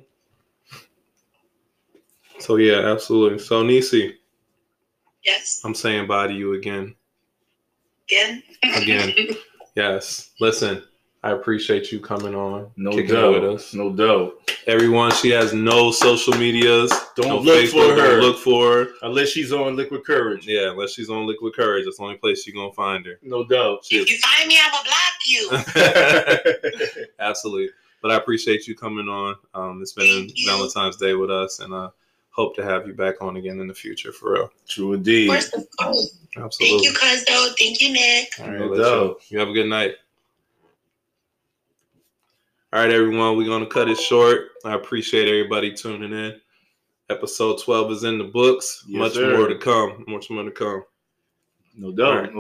So 2.44 2.58
yeah, 2.58 2.92
absolutely. 2.92 3.40
So 3.40 3.64
Neecee, 3.64 4.16
Yes. 5.24 5.62
I'm 5.64 5.74
saying 5.74 6.08
bye 6.08 6.28
to 6.28 6.34
you 6.34 6.54
again. 6.54 6.94
Again. 8.10 8.44
Again. 8.64 9.14
Yes. 9.76 10.30
Listen, 10.40 10.84
I 11.24 11.32
appreciate 11.32 11.92
you 11.92 12.00
coming 12.00 12.36
on, 12.36 12.70
No 12.78 12.92
doubt. 12.92 13.42
with 13.42 13.44
us. 13.56 13.74
No 13.74 13.92
doubt. 13.92 14.52
Everyone, 14.68 15.10
she 15.12 15.32
has 15.32 15.52
no 15.52 15.90
social 15.90 16.34
medias. 16.38 16.92
Don't 17.16 17.28
no 17.30 17.38
look 17.54 17.70
for 17.70 17.80
her. 17.80 17.96
Don't 17.96 18.20
look 18.20 18.38
for 18.38 18.72
her. 18.84 18.88
Unless 19.02 19.30
she's 19.30 19.52
on 19.52 19.76
Liquid 19.76 20.06
Courage. 20.06 20.46
Yeah, 20.46 20.70
unless 20.72 20.92
she's 20.92 21.10
on 21.10 21.26
Liquid 21.26 21.56
Courage, 21.56 21.86
that's 21.86 21.98
the 21.98 22.04
only 22.04 22.18
place 22.18 22.46
you're 22.46 22.54
gonna 22.54 22.72
find 22.74 23.04
her. 23.08 23.18
No 23.24 23.44
doubt. 23.46 23.80
if 23.90 24.12
you 24.12 24.18
find 24.20 24.48
me, 24.48 24.60
I'ma 24.62 24.84
block 24.84 25.16
you. 26.94 27.04
Absolutely. 27.20 27.70
But 28.04 28.12
I 28.12 28.16
appreciate 28.18 28.68
you 28.68 28.76
coming 28.76 29.08
on. 29.10 29.36
Um, 29.56 29.82
it's 29.82 29.94
been 29.94 30.28
Thank 30.28 30.34
you. 30.36 30.52
Valentine's 30.52 30.98
Day 30.98 31.16
with 31.16 31.32
us, 31.32 31.62
and 31.62 31.74
I 31.74 31.88
hope 32.34 32.56
to 32.56 32.64
have 32.64 32.86
you 32.88 32.94
back 32.94 33.22
on 33.22 33.38
again 33.38 33.60
in 33.60 33.68
the 33.68 33.74
future 33.74 34.12
for 34.12 34.34
real. 34.34 34.52
True 34.68 34.94
indeed. 34.94 35.30
First 35.30 35.54
of 35.54 35.66
all, 35.80 36.04
Absolutely. 36.36 36.80
Thank 36.80 36.84
you, 36.84 36.92
Cuzzo. 37.00 37.54
Thank 37.60 37.82
you, 37.82 37.94
Nick. 37.94 38.30
All 38.40 38.48
right, 38.50 38.60
No 38.60 38.66
let's 38.68 38.80
doubt. 38.82 38.90
go. 38.90 39.18
You 39.30 39.40
have 39.40 39.50
a 39.50 39.54
good 39.54 39.68
night. 39.68 39.94
All 42.72 42.80
right, 42.82 42.92
everyone, 42.92 43.38
we're 43.38 43.46
going 43.46 43.64
to 43.64 43.70
cut 43.70 43.88
it 43.88 44.00
short. 44.00 44.48
I 44.66 44.74
appreciate 44.74 45.28
everybody 45.28 45.72
tuning 45.74 46.12
in. 46.12 46.40
Episode 47.10 47.60
12 47.62 47.92
is 47.92 48.04
in 48.04 48.18
the 48.18 48.24
books. 48.24 48.84
Yes, 48.88 49.00
Much 49.00 49.14
sir. 49.14 49.38
more 49.38 49.48
to 49.48 49.58
come. 49.58 50.04
Much 50.08 50.30
more 50.32 50.44
to 50.44 50.50
come. 50.52 50.84
No 51.78 51.92
doubt. 51.92 52.08
All 52.08 52.22
right. 52.22 52.32